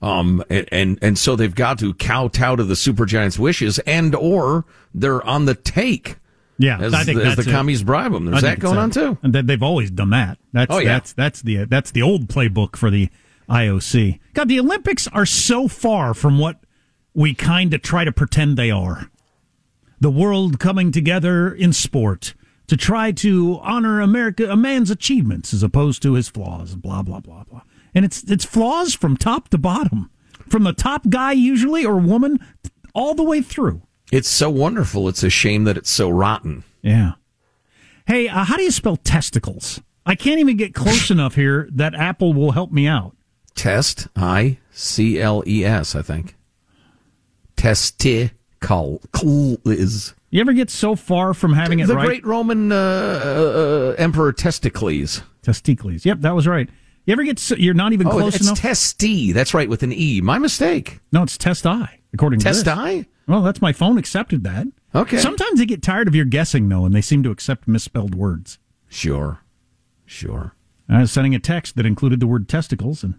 Um, 0.01 0.43
and, 0.49 0.97
and, 1.01 1.17
so 1.17 1.35
they've 1.35 1.53
got 1.53 1.79
to 1.79 1.93
kowtow 1.93 2.55
to 2.55 2.63
the 2.63 2.75
super 2.75 3.05
giant's 3.05 3.37
wishes 3.37 3.79
and 3.79 4.15
or 4.15 4.65
they're 4.93 5.25
on 5.25 5.45
the 5.45 5.55
take. 5.55 6.17
Yeah, 6.59 6.79
as, 6.79 6.93
I 6.93 7.03
think 7.03 7.19
as 7.19 7.35
that's 7.35 7.45
the 7.45 7.51
it. 7.51 7.53
commies 7.53 7.83
bribe 7.83 8.11
them. 8.13 8.25
There's 8.25 8.41
that 8.41 8.59
going 8.59 8.77
on 8.79 8.89
too. 8.91 9.17
And 9.21 9.33
they've 9.33 9.61
always 9.61 9.91
done 9.91 10.09
that. 10.09 10.39
That's 10.53 10.73
Oh, 10.73 10.79
yeah. 10.79 10.93
that's 10.93 11.13
that's 11.13 11.41
the 11.41 11.65
that's 11.65 11.91
the 11.91 12.01
old 12.01 12.27
playbook 12.27 12.75
for 12.75 12.89
the 12.89 13.09
IOC. 13.49 14.19
God, 14.33 14.47
the 14.49 14.59
Olympics 14.59 15.07
are 15.09 15.25
so 15.25 15.67
far 15.67 16.13
from 16.13 16.39
what 16.39 16.59
we 17.13 17.33
kind 17.33 17.73
of 17.73 17.81
try 17.81 18.03
to 18.03 18.11
pretend 18.11 18.57
they 18.57 18.71
are. 18.71 19.09
the 19.99 20.11
world 20.11 20.59
coming 20.59 20.91
together 20.91 21.51
in 21.51 21.73
sport 21.73 22.35
to 22.67 22.77
try 22.77 23.11
to 23.11 23.59
honor 23.63 23.99
America, 24.01 24.47
a 24.51 24.55
man's 24.55 24.91
achievements 24.91 25.53
as 25.53 25.63
opposed 25.63 26.01
to 26.03 26.13
his 26.13 26.27
flaws, 26.29 26.75
blah, 26.75 27.01
blah, 27.01 27.19
blah, 27.19 27.43
blah. 27.45 27.61
And 27.95 28.05
it's, 28.05 28.23
it's 28.29 28.45
flaws 28.45 28.93
from 28.93 29.17
top 29.17 29.47
to 29.49 29.57
bottom, 29.57 30.11
from 30.49 30.65
the 30.65 30.73
top 30.73 31.09
guy 31.09 31.31
usually 31.31 31.83
or 31.85 31.97
woman 31.97 32.37
all 32.93 33.15
the 33.15 33.23
way 33.23 33.41
through. 33.41 33.81
It's 34.11 34.29
so 34.29 34.49
wonderful. 34.49 35.07
It's 35.09 35.23
a 35.23 35.29
shame 35.29 35.65
that 35.65 35.77
it's 35.77 35.89
so 35.89 36.09
rotten. 36.09 36.63
Yeah. 36.81 37.13
Hey, 38.05 38.29
uh, 38.29 38.45
how 38.45 38.55
do 38.55 38.63
you 38.63 38.71
spell 38.71 38.95
testicles? 38.97 39.81
I 40.05 40.15
can't 40.15 40.39
even 40.39 40.55
get 40.55 40.73
close 40.73 41.11
enough 41.11 41.35
here 41.35 41.67
that 41.73 41.93
Apple 41.93 42.33
will 42.33 42.51
help 42.51 42.71
me 42.71 42.87
out. 42.87 43.15
Test, 43.55 44.07
I 44.15 44.59
C 44.71 45.19
L 45.19 45.43
E 45.45 45.65
S, 45.65 45.95
I 45.95 46.01
think. 46.01 46.35
Testicles. 47.57 48.31
You 50.29 50.41
ever 50.41 50.53
get 50.53 50.69
so 50.69 50.95
far 50.95 51.33
from 51.33 51.53
having 51.53 51.79
it 51.79 51.87
the 51.87 51.95
right? 51.95 52.05
great 52.05 52.25
Roman 52.25 52.71
uh, 52.71 52.75
uh, 52.75 53.95
Emperor 53.97 54.31
Testicles. 54.31 55.23
Testicles. 55.41 56.05
Yep, 56.05 56.19
that 56.21 56.35
was 56.35 56.47
right. 56.47 56.69
You 57.05 57.13
ever 57.13 57.23
get 57.23 57.39
so, 57.39 57.55
you're 57.55 57.73
not 57.73 57.93
even 57.93 58.07
oh, 58.07 58.11
close 58.11 58.35
it's 58.35 58.45
enough? 58.45 58.59
Testi. 58.59 59.33
That's 59.33 59.53
right, 59.53 59.67
with 59.69 59.81
an 59.81 59.91
E. 59.91 60.21
My 60.21 60.37
mistake. 60.37 60.99
No, 61.11 61.23
it's 61.23 61.37
test 61.37 61.65
I. 61.65 61.99
According 62.13 62.39
to 62.39 62.43
Test. 62.43 62.67
I. 62.67 63.05
Well, 63.27 63.41
that's 63.41 63.61
my 63.61 63.73
phone 63.73 63.97
accepted 63.97 64.43
that. 64.45 64.67
Okay. 64.95 65.17
Sometimes 65.17 65.59
they 65.59 65.65
get 65.65 65.83
tired 65.83 66.07
of 66.07 66.15
your 66.15 66.25
guessing 66.25 66.69
though, 66.69 66.85
and 66.85 66.95
they 66.95 67.01
seem 67.01 67.23
to 67.23 67.31
accept 67.31 67.67
misspelled 67.67 68.15
words. 68.15 68.57
Sure, 68.87 69.39
sure. 70.05 70.53
I 70.89 71.01
was 71.01 71.11
sending 71.11 71.35
a 71.35 71.39
text 71.39 71.75
that 71.75 71.85
included 71.85 72.21
the 72.21 72.27
word 72.27 72.47
testicles, 72.47 73.03
and 73.03 73.15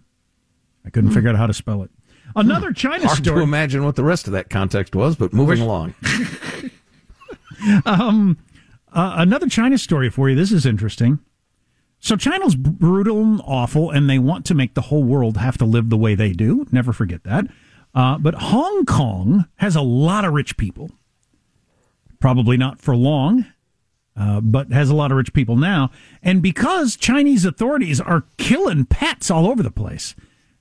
I 0.87 0.91
couldn't 0.91 1.11
figure 1.13 1.29
out 1.29 1.37
how 1.37 1.47
to 1.47 1.53
spell 1.53 1.83
it. 1.83 1.91
Another 2.35 2.73
China 2.73 3.01
Hmm. 3.01 3.07
Hard 3.07 3.19
story. 3.19 3.37
to 3.41 3.43
imagine 3.43 3.85
what 3.85 3.97
the 3.97 4.05
rest 4.05 4.27
of 4.27 4.33
that 4.33 4.49
context 4.49 4.97
was, 4.97 5.17
but 5.17 5.33
moving 5.35 5.61
along. 5.61 5.95
um, 7.87 8.39
uh, 8.93 9.15
another 9.19 9.49
China 9.49 9.77
story 9.79 10.09
for 10.11 10.29
you. 10.31 10.37
This 10.37 10.53
is 10.53 10.65
interesting. 10.67 11.19
So 12.01 12.17
China's 12.17 12.55
brutal 12.55 13.21
and 13.23 13.41
awful, 13.45 13.91
and 13.91 14.09
they 14.09 14.19
want 14.19 14.47
to 14.47 14.55
make 14.55 14.75
the 14.75 14.83
whole 14.83 15.03
world 15.03 15.37
have 15.37 15.59
to 15.59 15.65
live 15.65 15.91
the 15.91 15.97
way 15.97 16.15
they 16.15 16.33
do. 16.33 16.67
Never 16.71 16.93
forget 16.93 17.25
that. 17.25 17.47
Uh, 17.95 18.19
but 18.19 18.35
Hong 18.35 18.85
Kong 18.85 19.47
has 19.57 19.75
a 19.77 19.81
lot 19.83 20.25
of 20.25 20.33
rich 20.33 20.57
people. 20.57 20.91
Probably 22.21 22.57
not 22.57 22.81
for 22.81 22.97
long, 22.97 23.47
uh, 24.17 24.41
but 24.41 24.73
has 24.73 24.91
a 24.91 24.95
lot 24.95 25.11
of 25.11 25.17
rich 25.17 25.33
people 25.33 25.57
now. 25.57 25.91
And 26.23 26.43
because 26.43 26.97
Chinese 26.97 27.45
authorities 27.45 28.01
are 28.01 28.25
killing 28.37 28.85
pets 28.85 29.31
all 29.31 29.47
over 29.47 29.63
the 29.63 29.71
place. 29.71 30.15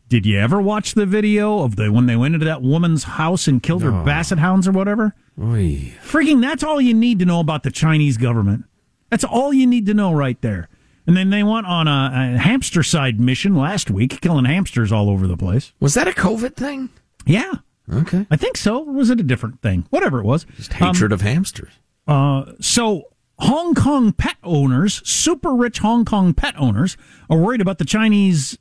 Did 0.09 0.25
you 0.25 0.39
ever 0.39 0.61
watch 0.61 0.93
the 0.93 1.05
video 1.05 1.63
of 1.63 1.75
the 1.75 1.91
when 1.91 2.05
they 2.05 2.15
went 2.15 2.33
into 2.33 2.45
that 2.45 2.61
woman's 2.61 3.03
house 3.03 3.45
and 3.45 3.61
killed 3.61 3.81
her 3.83 3.91
basset 3.91 4.39
hounds 4.39 4.65
or 4.65 4.71
whatever? 4.71 5.13
Oy. 5.41 5.93
Freaking, 6.01 6.41
that's 6.41 6.63
all 6.63 6.79
you 6.79 6.93
need 6.93 7.19
to 7.19 7.25
know 7.25 7.41
about 7.41 7.63
the 7.63 7.71
Chinese 7.71 8.15
government. 8.15 8.63
That's 9.09 9.25
all 9.25 9.53
you 9.53 9.67
need 9.67 9.85
to 9.87 9.93
know 9.93 10.13
right 10.13 10.39
there. 10.41 10.69
And 11.05 11.17
then 11.17 11.29
they 11.29 11.43
went 11.43 11.67
on 11.67 11.87
a, 11.87 12.35
a 12.35 12.37
hamster 12.37 12.83
side 12.83 13.19
mission 13.19 13.53
last 13.55 13.91
week, 13.91 14.21
killing 14.21 14.45
hamsters 14.45 14.93
all 14.93 15.09
over 15.09 15.27
the 15.27 15.37
place. 15.37 15.73
Was 15.81 15.93
that 15.95 16.07
a 16.07 16.11
COVID 16.11 16.55
thing? 16.55 16.89
Yeah. 17.27 17.53
Okay. 17.91 18.25
I 18.31 18.35
think 18.35 18.57
so. 18.57 18.83
Or 18.83 18.91
was 18.93 19.09
it 19.09 19.19
a 19.19 19.23
different 19.23 19.61
thing? 19.61 19.85
Whatever 19.91 20.19
it 20.19 20.25
was. 20.25 20.45
Just 20.55 20.73
hatred 20.73 21.11
Um, 21.11 21.15
of 21.15 21.21
hamsters. 21.21 21.71
uh, 22.07 22.53
so 22.59 23.03
Hong 23.39 23.75
Kong 23.75 24.11
pet 24.13 24.37
owners, 24.43 25.01
super 25.07 25.53
rich 25.55 25.79
Hong 25.79 26.03
Kong 26.05 26.33
pet 26.33 26.55
owners, 26.57 26.97
are 27.29 27.37
worried 27.37 27.61
about 27.61 27.77
the 27.77 27.85
Chinese 27.85 28.57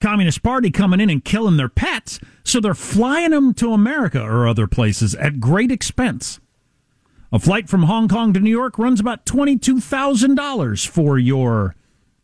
Communist 0.00 0.42
Party 0.42 0.70
coming 0.70 0.98
in 0.98 1.10
and 1.10 1.24
killing 1.24 1.56
their 1.56 1.68
pets, 1.68 2.18
so 2.42 2.58
they're 2.58 2.74
flying 2.74 3.30
them 3.30 3.54
to 3.54 3.72
America 3.72 4.20
or 4.20 4.48
other 4.48 4.66
places 4.66 5.14
at 5.16 5.38
great 5.38 5.70
expense. 5.70 6.40
A 7.30 7.38
flight 7.38 7.68
from 7.68 7.84
Hong 7.84 8.08
Kong 8.08 8.32
to 8.32 8.40
New 8.40 8.50
York 8.50 8.78
runs 8.78 8.98
about 8.98 9.24
$22,000 9.26 10.86
for 10.88 11.18
your 11.18 11.74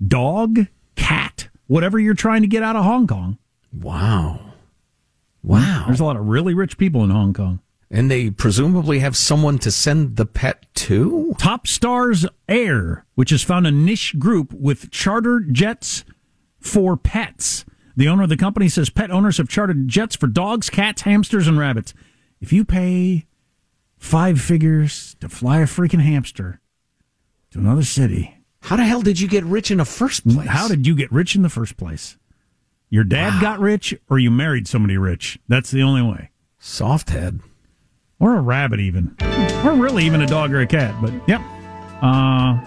dog, 0.04 0.66
cat, 0.96 1.48
whatever 1.66 1.98
you're 2.00 2.14
trying 2.14 2.42
to 2.42 2.48
get 2.48 2.62
out 2.62 2.76
of 2.76 2.84
Hong 2.84 3.06
Kong. 3.06 3.38
Wow. 3.72 4.47
Wow. 5.42 5.84
There's 5.86 6.00
a 6.00 6.04
lot 6.04 6.16
of 6.16 6.26
really 6.26 6.54
rich 6.54 6.78
people 6.78 7.04
in 7.04 7.10
Hong 7.10 7.32
Kong. 7.32 7.60
And 7.90 8.10
they 8.10 8.30
presumably 8.30 8.98
have 8.98 9.16
someone 9.16 9.58
to 9.60 9.70
send 9.70 10.16
the 10.16 10.26
pet 10.26 10.66
to? 10.74 11.34
Top 11.38 11.66
Stars 11.66 12.26
Air, 12.48 13.06
which 13.14 13.30
has 13.30 13.42
found 13.42 13.66
a 13.66 13.70
niche 13.70 14.18
group 14.18 14.52
with 14.52 14.90
charter 14.90 15.40
jets 15.40 16.04
for 16.60 16.96
pets. 16.98 17.64
The 17.96 18.08
owner 18.08 18.24
of 18.24 18.28
the 18.28 18.36
company 18.36 18.68
says 18.68 18.90
pet 18.90 19.10
owners 19.10 19.38
have 19.38 19.48
chartered 19.48 19.88
jets 19.88 20.16
for 20.16 20.26
dogs, 20.26 20.68
cats, 20.68 21.02
hamsters, 21.02 21.46
and 21.48 21.58
rabbits. 21.58 21.94
If 22.40 22.52
you 22.52 22.64
pay 22.64 23.24
five 23.96 24.40
figures 24.40 25.16
to 25.20 25.28
fly 25.28 25.60
a 25.60 25.64
freaking 25.64 26.02
hamster 26.02 26.60
to 27.52 27.58
another 27.58 27.82
city, 27.84 28.36
How 28.62 28.76
the 28.76 28.84
hell 28.84 29.00
did 29.02 29.18
you 29.18 29.28
get 29.28 29.44
rich 29.44 29.70
in 29.70 29.78
the 29.78 29.84
first 29.84 30.24
place? 30.28 30.46
how 30.48 30.68
did 30.68 30.86
you 30.86 30.94
get 30.94 31.10
rich 31.10 31.34
in 31.34 31.42
the 31.42 31.48
first 31.48 31.76
place? 31.76 32.18
Your 32.90 33.04
dad 33.04 33.40
got 33.40 33.60
rich, 33.60 33.94
or 34.08 34.18
you 34.18 34.30
married 34.30 34.66
somebody 34.66 34.96
rich. 34.96 35.38
That's 35.46 35.70
the 35.70 35.82
only 35.82 36.02
way. 36.02 36.30
Soft 36.58 37.10
head. 37.10 37.40
Or 38.18 38.36
a 38.36 38.40
rabbit, 38.40 38.80
even. 38.80 39.14
Or 39.64 39.72
really 39.74 40.04
even 40.04 40.22
a 40.22 40.26
dog 40.26 40.52
or 40.52 40.60
a 40.60 40.66
cat. 40.66 40.94
But, 41.02 41.12
yep. 41.28 41.40
Uh, 42.00 42.58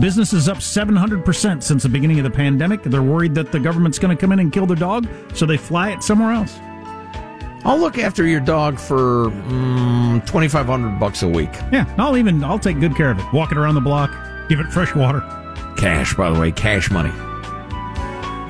business 0.00 0.32
is 0.32 0.48
up 0.48 0.58
700% 0.58 1.62
since 1.62 1.82
the 1.84 1.88
beginning 1.88 2.18
of 2.18 2.24
the 2.24 2.30
pandemic. 2.30 2.82
They're 2.82 3.02
worried 3.02 3.34
that 3.36 3.52
the 3.52 3.60
government's 3.60 3.98
going 3.98 4.14
to 4.16 4.20
come 4.20 4.32
in 4.32 4.40
and 4.40 4.52
kill 4.52 4.66
their 4.66 4.76
dog, 4.76 5.06
so 5.32 5.46
they 5.46 5.56
fly 5.56 5.90
it 5.90 6.02
somewhere 6.02 6.32
else. 6.32 6.58
I'll 7.64 7.78
look 7.78 7.98
after 7.98 8.26
your 8.26 8.40
dog 8.40 8.78
for 8.78 9.30
mm, 9.30 10.26
2500 10.26 10.98
bucks 10.98 11.22
a 11.22 11.28
week. 11.28 11.52
Yeah, 11.72 11.92
I'll 11.98 12.16
even, 12.16 12.42
I'll 12.44 12.58
take 12.58 12.80
good 12.80 12.96
care 12.96 13.10
of 13.10 13.18
it. 13.18 13.32
Walk 13.32 13.52
it 13.52 13.58
around 13.58 13.74
the 13.74 13.80
block, 13.80 14.10
give 14.48 14.60
it 14.60 14.66
fresh 14.66 14.94
water. 14.94 15.20
Cash, 15.76 16.14
by 16.14 16.30
the 16.30 16.38
way, 16.38 16.52
cash 16.52 16.90
money. 16.90 17.12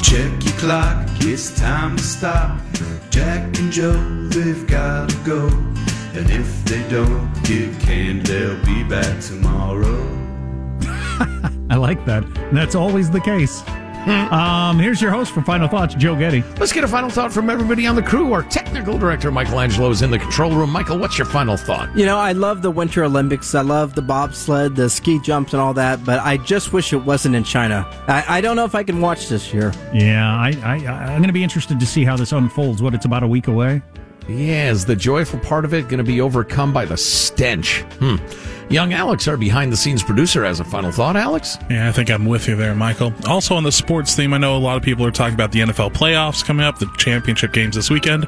Check 0.07 0.45
your 0.45 0.55
clock, 0.55 1.05
it's 1.23 1.51
time 1.59 1.97
to 1.97 2.03
stop. 2.05 2.61
Jack 3.11 3.59
and 3.59 3.73
Joe, 3.73 4.01
they've 4.29 4.65
gotta 4.69 5.17
go. 5.25 5.49
And 6.15 6.31
if 6.31 6.65
they 6.65 6.89
don't 6.89 7.29
get 7.43 7.77
canned, 7.81 8.25
they'll 8.25 8.65
be 8.65 8.85
back 8.85 9.21
tomorrow. 9.21 9.99
I 11.69 11.75
like 11.75 12.07
that. 12.07 12.23
That's 12.53 12.77
always 12.77 13.11
the 13.11 13.21
case. 13.21 13.65
um, 14.31 14.79
here's 14.79 15.03
your 15.03 15.11
host 15.11 15.33
for 15.33 15.43
Final 15.43 15.67
Thoughts, 15.67 15.97
Joe 15.97 16.15
Getty. 16.15 16.43
Let's 16.61 16.73
get 16.73 16.85
a 16.85 16.89
final 16.89 17.11
thought 17.11 17.33
from 17.33 17.51
everybody 17.51 17.89
on 17.89 17.97
the 17.97 18.03
crew. 18.03 18.33
Our 18.33 18.45
technical 18.45 18.97
director, 18.97 19.33
Michelangelo, 19.33 19.91
is 19.91 20.01
in 20.01 20.13
the 20.13 20.19
control 20.19 20.55
room. 20.55 20.71
Michael, 20.71 20.97
what's 20.97 21.19
your 21.19 21.27
final 21.27 21.57
thought? 21.57 21.97
You 21.97 22.07
know, 22.07 22.17
I 22.17 22.31
love 22.31 22.63
the 22.63 22.71
Winter 22.71 23.03
Olympics. 23.03 23.53
I 23.57 23.63
love 23.63 23.97
the 23.97 24.03
bobsled, 24.03 24.77
the 24.77 24.89
ski 24.89 25.19
jumps, 25.19 25.55
and 25.55 25.61
all 25.61 25.75
that. 25.75 26.05
But 26.05 26.21
I 26.21 26.37
just 26.37 26.73
wish 26.73 26.93
it 26.93 26.99
wasn't 26.99 27.35
in 27.35 27.43
China. 27.43 27.85
I, 28.07 28.39
I 28.39 28.41
don't 28.41 28.55
know 28.55 28.65
if 28.65 28.77
I 28.77 28.85
can 28.85 29.01
watch 29.01 29.29
this 29.29 29.53
year. 29.53 29.73
Yeah, 29.93 30.25
I, 30.25 30.53
I, 30.63 30.75
I'm 30.87 31.19
going 31.19 31.25
to 31.25 31.33
be 31.33 31.43
interested 31.43 31.81
to 31.81 31.87
see 31.87 32.05
how 32.05 32.17
this 32.17 32.31
unfolds. 32.31 32.81
What, 32.81 32.95
it's 32.95 33.07
about 33.07 33.25
a 33.25 33.29
week 33.29 33.49
away? 33.49 33.83
Yeah, 34.29 34.71
is 34.71 34.85
the 34.85 34.97
joyful 34.97 35.39
part 35.39 35.65
of 35.65 35.73
it 35.73 35.83
going 35.83 35.99
to 35.99 36.05
be 36.05 36.21
overcome 36.21 36.73
by 36.73 36.85
the 36.85 36.97
stench? 36.97 37.83
Hmm. 38.01 38.17
Young 38.69 38.93
Alex, 38.93 39.29
our 39.29 39.37
behind 39.37 39.71
the 39.73 39.77
scenes 39.77 40.03
producer, 40.03 40.45
has 40.45 40.59
a 40.59 40.65
final 40.65 40.91
thought. 40.91 41.15
Alex? 41.15 41.57
Yeah, 41.71 41.89
I 41.89 41.93
think 41.93 42.11
I'm 42.11 42.27
with 42.27 42.49
you 42.49 42.57
there, 42.57 42.75
Michael. 42.75 43.13
Also, 43.29 43.55
on 43.55 43.63
the 43.63 43.71
sports 43.71 44.17
theme, 44.17 44.35
I 44.35 44.39
know 44.39 44.57
a 44.57 44.59
lot 44.59 44.77
of 44.77 44.83
people 44.83 45.07
are 45.07 45.13
talking 45.13 45.35
about 45.35 45.53
the 45.53 45.61
NFL 45.61 45.93
playoffs 45.93 46.45
coming 46.45 46.67
up, 46.67 46.81
the 46.81 46.91
championship 46.99 47.53
games 47.53 47.77
this 47.77 47.91
weekend, 47.91 48.27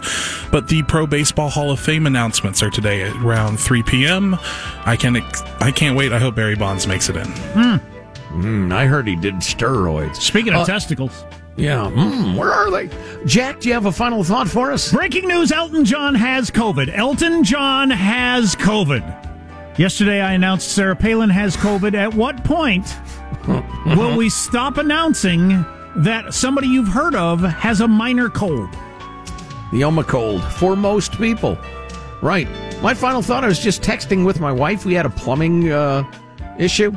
but 0.53 0.68
the 0.68 0.84
Pro 0.84 1.09
Baseball 1.09 1.49
Hall 1.49 1.72
of 1.72 1.80
Fame 1.80 2.07
announcements 2.07 2.62
are 2.62 2.70
today 2.70 3.03
at 3.03 3.16
around 3.16 3.59
3 3.59 3.82
p.m. 3.82 4.36
I 4.84 4.94
can 4.94 5.16
I 5.61 5.72
can't 5.72 5.96
wait. 5.96 6.12
I 6.12 6.20
hope 6.20 6.36
Barry 6.36 6.55
Bonds 6.55 6.86
makes 6.86 7.09
it 7.09 7.16
in. 7.16 7.26
Hmm. 7.26 7.76
Mm, 8.40 8.72
I 8.72 8.86
heard 8.86 9.09
he 9.09 9.16
did 9.16 9.34
steroids. 9.36 10.16
Speaking 10.16 10.53
of 10.53 10.61
Uh, 10.61 10.66
testicles. 10.66 11.24
Yeah, 11.59 11.90
mm, 11.92 12.36
where 12.36 12.52
are 12.52 12.70
they? 12.70 12.88
Jack, 13.26 13.59
do 13.59 13.68
you 13.68 13.74
have 13.74 13.86
a 13.86 13.92
final 13.92 14.22
thought 14.22 14.48
for 14.48 14.70
us? 14.70 14.92
Breaking 14.92 15.26
news 15.26 15.50
Elton 15.50 15.84
John 15.84 16.14
has 16.14 16.52
COVID. 16.52 16.96
Elton 16.96 17.42
John 17.42 17.90
has 17.90 18.54
COVID. 18.54 19.76
Yesterday, 19.76 20.20
I 20.20 20.34
announced 20.34 20.68
Sarah 20.72 20.94
Palin 20.94 21.30
has 21.30 21.56
COVID. 21.56 21.94
At 21.94 22.14
what 22.14 22.44
point 22.44 22.86
will 23.86 24.16
we 24.16 24.28
stop 24.28 24.76
announcing 24.78 25.64
that 25.96 26.32
somebody 26.32 26.68
you've 26.68 26.88
heard 26.88 27.16
of 27.16 27.40
has 27.40 27.80
a 27.80 27.88
minor 27.88 28.28
cold? 28.28 28.68
The 29.72 29.82
Oma 29.82 30.04
cold 30.04 30.44
for 30.44 30.76
most 30.76 31.18
people. 31.18 31.59
Right. 32.22 32.48
My 32.82 32.94
final 32.94 33.20
thought 33.20 33.42
I 33.42 33.48
was 33.48 33.59
just 33.59 33.82
texting 33.82 34.24
with 34.24 34.38
my 34.38 34.52
wife. 34.52 34.84
We 34.84 34.94
had 34.94 35.06
a 35.06 35.11
plumbing 35.11 35.72
uh, 35.72 36.04
issue. 36.56 36.92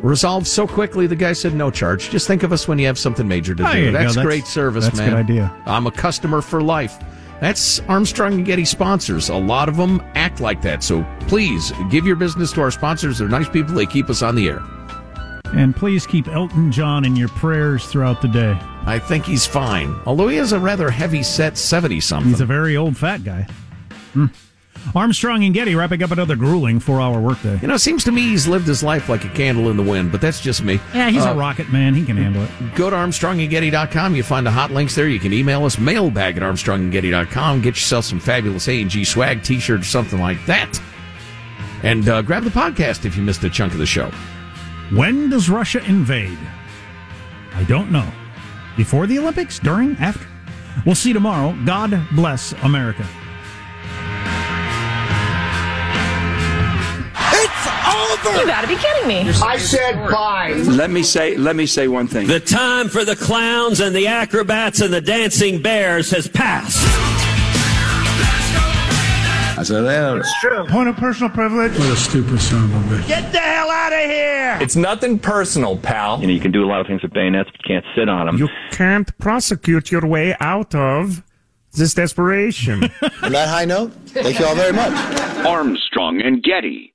Resolved 0.00 0.46
so 0.46 0.66
quickly, 0.66 1.06
the 1.06 1.16
guy 1.16 1.32
said 1.32 1.54
no 1.54 1.70
charge. 1.70 2.10
Just 2.10 2.26
think 2.26 2.42
of 2.42 2.52
us 2.52 2.68
when 2.68 2.78
you 2.78 2.86
have 2.86 2.98
something 2.98 3.26
major 3.26 3.54
to 3.54 3.62
do. 3.72 3.90
That's, 3.92 4.14
That's- 4.14 4.24
great 4.26 4.46
service, 4.46 4.84
that's 4.84 4.98
a 4.98 5.02
man. 5.02 5.10
good 5.10 5.18
idea. 5.18 5.62
I'm 5.66 5.86
a 5.86 5.90
customer 5.90 6.40
for 6.40 6.62
life. 6.62 6.96
That's 7.40 7.78
Armstrong 7.80 8.34
and 8.34 8.44
Getty 8.44 8.64
sponsors. 8.64 9.28
A 9.28 9.34
lot 9.36 9.68
of 9.68 9.76
them 9.76 10.02
act 10.14 10.40
like 10.40 10.60
that. 10.62 10.82
So 10.82 11.04
please 11.28 11.72
give 11.90 12.04
your 12.06 12.16
business 12.16 12.52
to 12.52 12.60
our 12.60 12.70
sponsors. 12.70 13.18
They're 13.18 13.28
nice 13.28 13.48
people. 13.48 13.74
They 13.74 13.86
keep 13.86 14.08
us 14.10 14.22
on 14.22 14.34
the 14.34 14.48
air. 14.48 14.60
And 15.54 15.74
please 15.74 16.06
keep 16.06 16.26
Elton 16.28 16.70
John 16.72 17.04
in 17.04 17.16
your 17.16 17.28
prayers 17.28 17.86
throughout 17.86 18.20
the 18.22 18.28
day. 18.28 18.58
I 18.86 18.98
think 18.98 19.24
he's 19.24 19.46
fine. 19.46 19.94
Although 20.04 20.28
he 20.28 20.36
has 20.36 20.52
a 20.52 20.58
rather 20.58 20.90
heavy 20.90 21.22
set 21.22 21.56
70 21.56 22.00
something. 22.00 22.30
He's 22.30 22.40
a 22.40 22.46
very 22.46 22.76
old 22.76 22.96
fat 22.96 23.22
guy. 23.24 23.46
Hmm. 24.14 24.26
Armstrong 24.94 25.44
and 25.44 25.52
Getty 25.54 25.74
wrapping 25.74 26.02
up 26.02 26.10
another 26.10 26.34
grueling 26.36 26.80
four-hour 26.80 27.20
workday. 27.20 27.58
You 27.60 27.68
know, 27.68 27.74
it 27.74 27.80
seems 27.80 28.04
to 28.04 28.12
me 28.12 28.22
he's 28.22 28.48
lived 28.48 28.66
his 28.66 28.82
life 28.82 29.08
like 29.08 29.24
a 29.24 29.28
candle 29.28 29.70
in 29.70 29.76
the 29.76 29.82
wind, 29.82 30.10
but 30.10 30.20
that's 30.20 30.40
just 30.40 30.62
me. 30.62 30.80
Yeah, 30.94 31.10
he's 31.10 31.24
Uh, 31.26 31.30
a 31.32 31.34
rocket 31.36 31.70
man. 31.72 31.94
He 31.94 32.04
can 32.04 32.16
handle 32.16 32.42
it. 32.42 32.50
Go 32.74 32.88
to 32.90 32.96
ArmstrongandGetty.com. 32.96 34.16
You 34.16 34.22
find 34.22 34.46
the 34.46 34.50
hot 34.50 34.70
links 34.70 34.94
there. 34.94 35.08
You 35.08 35.18
can 35.20 35.32
email 35.32 35.64
us, 35.64 35.78
mailbag 35.78 36.36
at 36.36 36.42
ArmstrongandGetty.com. 36.42 37.60
Get 37.60 37.74
yourself 37.76 38.04
some 38.06 38.20
fabulous 38.20 38.66
A&G 38.68 39.04
swag, 39.04 39.42
t-shirt, 39.42 39.80
or 39.80 39.84
something 39.84 40.20
like 40.20 40.44
that. 40.46 40.80
And 41.82 42.08
uh, 42.08 42.22
grab 42.22 42.44
the 42.44 42.50
podcast 42.50 43.04
if 43.04 43.16
you 43.16 43.22
missed 43.22 43.44
a 43.44 43.50
chunk 43.50 43.72
of 43.72 43.78
the 43.78 43.86
show. 43.86 44.10
When 44.90 45.28
does 45.30 45.48
Russia 45.50 45.84
invade? 45.84 46.38
I 47.54 47.64
don't 47.64 47.90
know. 47.92 48.06
Before 48.76 49.06
the 49.06 49.18
Olympics? 49.18 49.58
During? 49.58 49.96
After? 49.98 50.26
We'll 50.86 50.94
see 50.94 51.12
tomorrow. 51.12 51.56
God 51.64 52.00
bless 52.12 52.52
America. 52.62 53.04
You 58.38 58.46
gotta 58.46 58.66
be 58.68 58.76
kidding 58.76 59.08
me. 59.08 59.30
I 59.42 59.56
said 59.58 59.94
bye. 60.10 60.52
Let 60.66 60.90
me 60.90 61.02
say 61.02 61.36
let 61.36 61.56
me 61.56 61.66
say 61.66 61.88
one 61.88 62.06
thing. 62.08 62.26
The 62.26 62.40
time 62.40 62.88
for 62.88 63.04
the 63.04 63.16
clowns 63.16 63.80
and 63.80 63.94
the 63.94 64.06
acrobats 64.06 64.80
and 64.80 64.92
the 64.92 65.00
dancing 65.00 65.62
bears 65.62 66.10
has 66.10 66.28
passed. 66.28 66.78
I 69.58 69.64
said, 69.64 69.82
well, 69.82 70.18
It's 70.18 70.40
true. 70.40 70.64
Point 70.66 70.88
of 70.88 70.96
personal 70.96 71.30
privilege. 71.30 71.72
what 71.72 71.88
a 71.90 71.96
stupid 71.96 72.40
son 72.40 72.64
of 72.64 72.74
a 72.92 72.94
bitch. 72.94 73.08
Get 73.08 73.32
the 73.32 73.40
hell 73.40 73.68
out 73.68 73.92
of 73.92 73.98
here. 74.08 74.56
It's 74.60 74.76
nothing 74.76 75.18
personal, 75.18 75.76
pal. 75.76 76.20
You 76.20 76.28
know, 76.28 76.32
you 76.32 76.38
can 76.38 76.52
do 76.52 76.62
a 76.64 76.68
lot 76.68 76.80
of 76.80 76.86
things 76.86 77.02
with 77.02 77.12
bayonets, 77.12 77.50
but 77.50 77.60
you 77.68 77.74
can't 77.74 77.84
sit 77.96 78.08
on 78.08 78.26
them. 78.26 78.38
You 78.38 78.48
can't 78.70 79.16
prosecute 79.18 79.90
your 79.90 80.06
way 80.06 80.36
out 80.38 80.76
of 80.76 81.24
this 81.72 81.92
desperation. 81.92 82.84
On 83.22 83.32
that 83.32 83.48
high 83.48 83.64
note, 83.64 83.92
thank 84.06 84.38
you 84.38 84.46
all 84.46 84.54
very 84.54 84.72
much. 84.72 84.92
Armstrong 85.44 86.22
and 86.22 86.40
Getty. 86.42 86.94